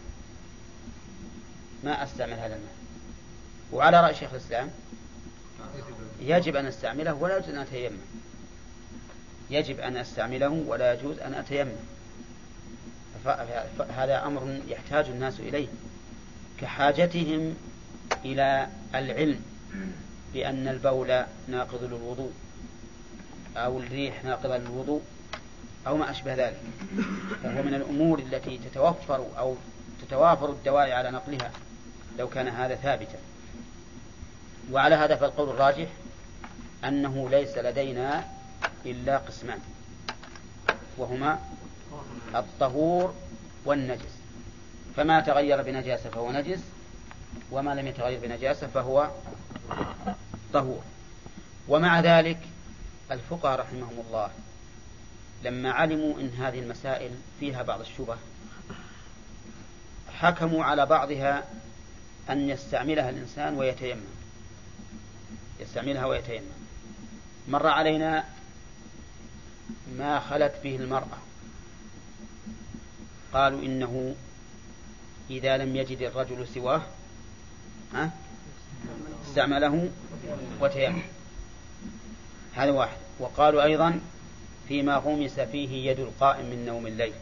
[1.84, 2.74] ما أستعمل هذا الماء.
[3.72, 4.70] وعلى رأي شيخ الإسلام
[6.20, 7.98] يجب أن أستعمله ولا يجوز أن أتيمم.
[9.50, 11.76] يجب أن أستعمله ولا يجوز أن أتيمم.
[13.96, 15.68] هذا أمر يحتاج الناس إليه.
[16.60, 17.56] كحاجتهم
[18.24, 19.40] إلى العلم
[20.34, 22.32] بأن البول ناقض للوضوء
[23.56, 25.02] أو الريح ناقضة للوضوء
[25.86, 26.60] أو ما أشبه ذلك.
[27.42, 29.56] فهو من الأمور التي تتوفر أو
[30.02, 31.50] تتوافر الدواعي على نقلها
[32.18, 33.18] لو كان هذا ثابتا.
[34.72, 35.88] وعلى هذا فالقول الراجح
[36.84, 38.24] أنه ليس لدينا
[38.86, 39.58] إلا قسمان
[40.96, 41.38] وهما
[42.34, 43.14] الطهور
[43.64, 44.18] والنجس.
[44.96, 46.60] فما تغير بنجاسة فهو نجس
[47.50, 49.10] وما لم يتغير بنجاسة فهو
[50.52, 50.82] طهور.
[51.68, 52.38] ومع ذلك
[53.10, 54.30] الفقهاء رحمهم الله
[55.44, 58.16] لما علموا إن هذه المسائل فيها بعض الشبه
[60.12, 61.44] حكموا على بعضها
[62.30, 64.00] أن يستعملها الإنسان ويتيمم.
[65.60, 66.44] يستعملها ويتيمم.
[67.48, 68.24] مر علينا
[69.98, 71.18] ما خلت به المرأة.
[73.34, 74.14] قالوا إنه
[75.30, 76.82] إذا لم يجد الرجل سواه
[77.94, 78.10] ها؟
[79.28, 79.90] استعمله
[80.60, 81.02] وتيمم
[82.54, 82.96] هذا واحد.
[83.18, 84.00] وقالوا أيضا
[84.68, 87.12] فيما غمس فيه يد القائم من نوم الليل.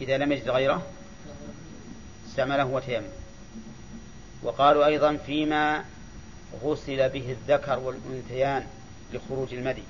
[0.00, 0.86] إذا لم يجد غيره
[2.28, 3.06] استعمله وتيمم
[4.42, 5.84] وقالوا أيضا فيما
[6.62, 8.66] غسل به الذكر والأنثيان
[9.12, 9.82] لخروج المدي.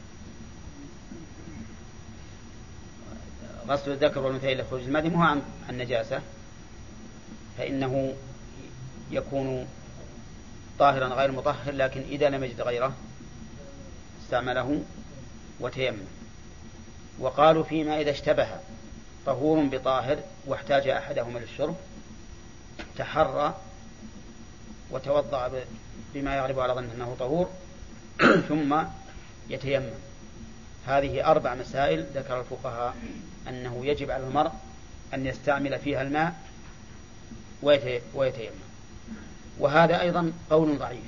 [3.69, 6.20] غسل الذكر والأنثيين لخروج المدي مو عن النجاسة.
[7.59, 8.15] فإنه
[9.11, 9.66] يكون
[10.78, 12.93] طاهرا غير مطهر لكن إذا لم يجد غيره
[14.24, 14.82] استعمله
[15.61, 15.99] وتيمم.
[17.19, 18.49] وقالوا فيما إذا اشتبه
[19.27, 21.77] طهور بطاهر واحتاج أحدهما للشرب
[22.99, 23.55] تحرى
[24.90, 25.51] وتوضأ
[26.15, 27.51] بما يغلب على ظنه أنه طهور
[28.49, 28.82] ثم
[29.49, 29.90] يتيمم.
[30.86, 32.97] هذه أربع مسائل ذكر الفقهاء.
[33.48, 34.52] أنه يجب على المرء
[35.14, 36.34] أن يستعمل فيها الماء
[38.14, 38.68] ويتيمم.
[39.58, 41.04] وهذا أيضا قول ضعيف.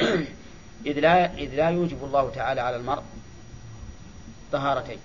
[0.86, 3.02] إذ لا, إذ لا يوجب الله تعالى على المرء
[4.52, 4.98] طهارتين.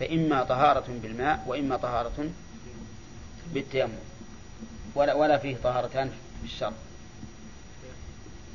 [0.00, 2.30] فإما طهارة بالماء وإما طهارة
[3.54, 3.98] بالتيمم.
[4.94, 6.10] ولا, ولا فيه طهارتان
[6.40, 6.72] في الشرع.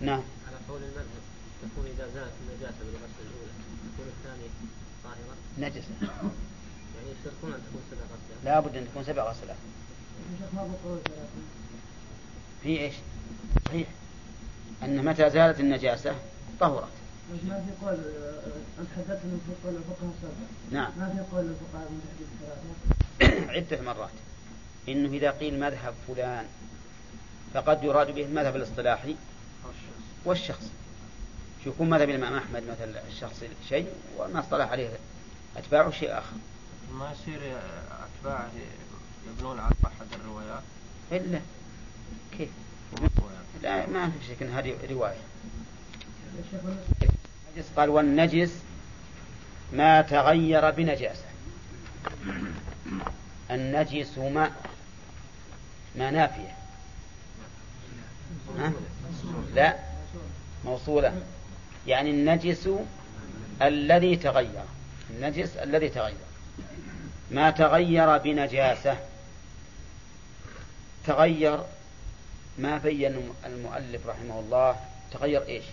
[0.01, 0.23] نعم.
[0.47, 1.23] على قول المذهب
[1.61, 3.51] تكون إذا زالت النجاسة بالغسل الأولى
[3.93, 4.49] تكون الثانية
[5.03, 6.29] طاهرة؟ نجس يعني
[7.11, 9.55] يشترطون أن تكون سبع غسلات لا بد أن تكون سبع غسلات.
[12.63, 12.93] في إيش؟
[13.65, 13.87] صحيح.
[14.83, 16.15] أن متى زالت النجاسة؟
[16.59, 16.87] طهرت.
[17.31, 17.99] ما في قول
[18.79, 20.13] أنت حدثت من قول الفقهاء
[20.71, 20.91] نعم.
[20.97, 22.27] ما في قول الفقهاء من تحديد
[23.21, 24.13] الثلاثة؟ عدة مرات.
[24.89, 26.45] إنه إذا قيل مذهب فلان
[27.53, 29.15] فقد يراد به المذهب الاصطلاحي
[30.25, 30.71] والشخص.
[31.63, 34.89] شو يكون مذهب الإمام أحمد مثل الشخص شيء وما اصطلح عليه
[35.57, 36.35] أتباعه شيء آخر.
[36.91, 37.57] ما يصير
[37.91, 38.51] أتباعه
[39.27, 40.63] يبنون على أحد الروايات؟
[41.11, 41.39] إلا.
[42.37, 42.49] كيف؟
[43.61, 45.17] لا ما في شك إن هذه رواية.
[47.53, 48.53] النجس قال والنجس
[49.73, 51.25] ما تغير بنجاسة.
[53.51, 54.51] النجس ما
[55.95, 56.55] ما نافية.
[58.57, 58.73] ها؟
[59.53, 59.79] لا
[60.65, 61.21] موصولة.
[61.87, 62.69] يعني النجس
[63.61, 64.63] الذي تغير.
[65.09, 66.32] النجس الذي تغير.
[67.33, 68.97] ما تغير بنجاسة.
[71.07, 71.59] تغير
[72.57, 74.75] ما بين المؤلف رحمه الله.
[75.11, 75.63] تغير إيش؟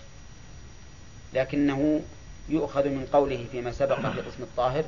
[1.35, 2.01] لكنه
[2.49, 4.85] يؤخذ من قوله فيما سبق في قسم الطاهر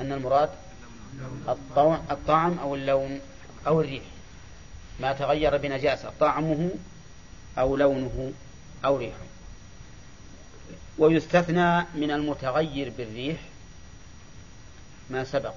[0.00, 0.50] أن المراد
[2.10, 3.20] الطعم أو اللون
[3.66, 4.02] أو الريح.
[5.00, 6.70] ما تغير بنجاسة طعمه
[7.58, 8.32] أو لونه
[8.84, 9.26] أو ريحه.
[10.98, 13.40] ويستثنى من المتغير بالريح
[15.10, 15.54] ما سبق.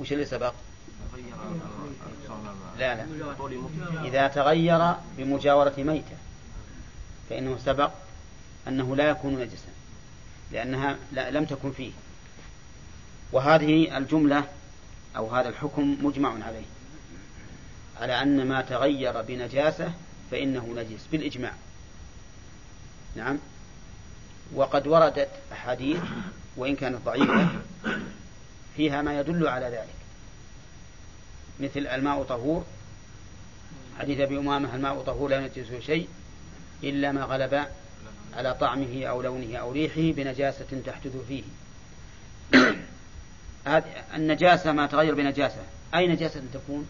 [0.00, 0.54] وش اللي سبق؟
[2.78, 3.06] لا لا.
[4.04, 6.16] إذا تغير بمجاورة ميتة
[7.30, 7.90] فإنه سبق
[8.68, 9.68] أنه لا يكون نجسا
[10.52, 11.92] لأنها لا لم تكن فيه.
[13.32, 14.44] وهذه الجملة
[15.16, 16.64] أو هذا الحكم مجمع عليه.
[18.00, 19.92] على أن ما تغير بنجاسة
[20.30, 21.52] فإنه نجس بالإجماع.
[23.16, 23.38] نعم.
[24.54, 26.00] وقد وردت أحاديث
[26.56, 27.48] وإن كانت ضعيفة
[28.76, 29.94] فيها ما يدل على ذلك.
[31.60, 32.64] مثل الماء طهور.
[33.98, 36.08] حديث أبي أمامة الماء طهور لا ينجسه شيء
[36.82, 37.66] إلا ما غلب
[38.34, 41.42] على طعمه أو لونه أو ريحه بنجاسة تحدث فيه.
[44.14, 45.62] النجاسة ما تغير بنجاسة.
[45.94, 46.88] أي نجاسة تكون؟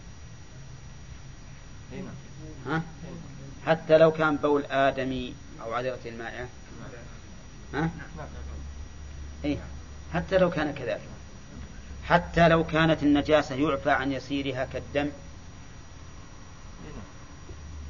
[2.67, 2.83] ها؟
[3.67, 6.49] حتى لو كان بول آدمي أو عذرة المائعة
[7.75, 7.91] ها؟
[9.45, 9.59] إيه؟
[10.15, 11.14] حتى لو كان كذلك.
[12.09, 15.11] حتى لو كانت النجاسة يعفى عن يسيرها كالدم.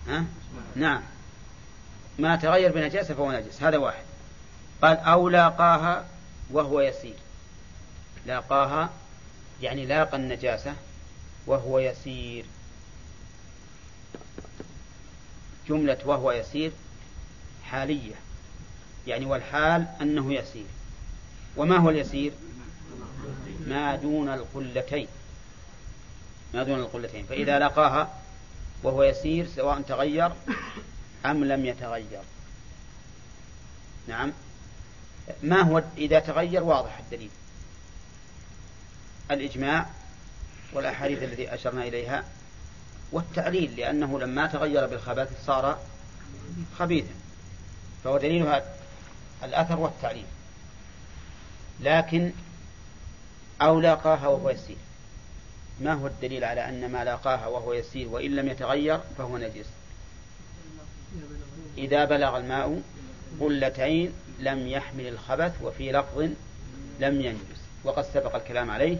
[0.09, 0.25] ها؟
[0.77, 1.03] نعم.
[2.19, 4.05] ما تغير بنجاسة فهو نجس هذا واحد.
[4.83, 6.07] قال أو لاقاها
[6.51, 7.17] وهو يسير.
[8.27, 8.91] لاقاها
[9.63, 10.75] يعني لاقى النجاسة
[11.47, 12.45] وهو يسير.
[15.69, 16.73] جملة وهو يسير
[17.65, 18.15] حالية.
[19.07, 20.67] يعني والحال أنه يسير.
[21.57, 22.33] وما هو اليسير؟
[23.67, 25.09] ما دون القلتين
[26.55, 28.21] ما دون القلتين فإذا لقاها
[28.83, 30.33] وهو يسير سواء تغير
[31.27, 32.23] أم لم يتغير.
[34.09, 34.33] نعم.
[35.43, 37.31] ما هو إذا تغير؟ واضح الدليل.
[39.31, 39.87] الإجماع
[40.73, 42.25] والأحاديث التي أشرنا إليها
[43.13, 45.79] والتعليل لأنه لما تغير بالخبث صار
[46.79, 47.15] خبيثا.
[48.05, 48.61] فهو دليل
[49.43, 50.27] الأثر والتعليل.
[51.81, 52.33] لكن
[53.63, 54.77] أو لاقاها وهو يسير.
[55.81, 59.67] ما هو الدليل على أن ما لاقاها وهو يسير وإن لم يتغير فهو نجس.
[61.79, 62.83] إذا بلغ الماء
[63.41, 66.19] قلتين لم يحمل الخبث وفي لفظ
[67.01, 67.61] لم ينجس.
[67.85, 68.97] وقد سبق الكلام عليه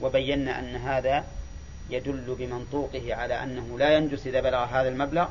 [0.00, 1.24] وبينا أن هذا
[1.90, 5.28] يدل بمنطوقه على أنه لا ينجس إذا بلغ هذا المبلغ.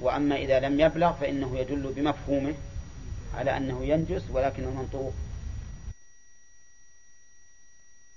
[0.00, 2.54] وأما إذا لم يبلغ فإنه يدل بمفهومه
[3.34, 5.14] على أنه ينجس ولكن المنطوق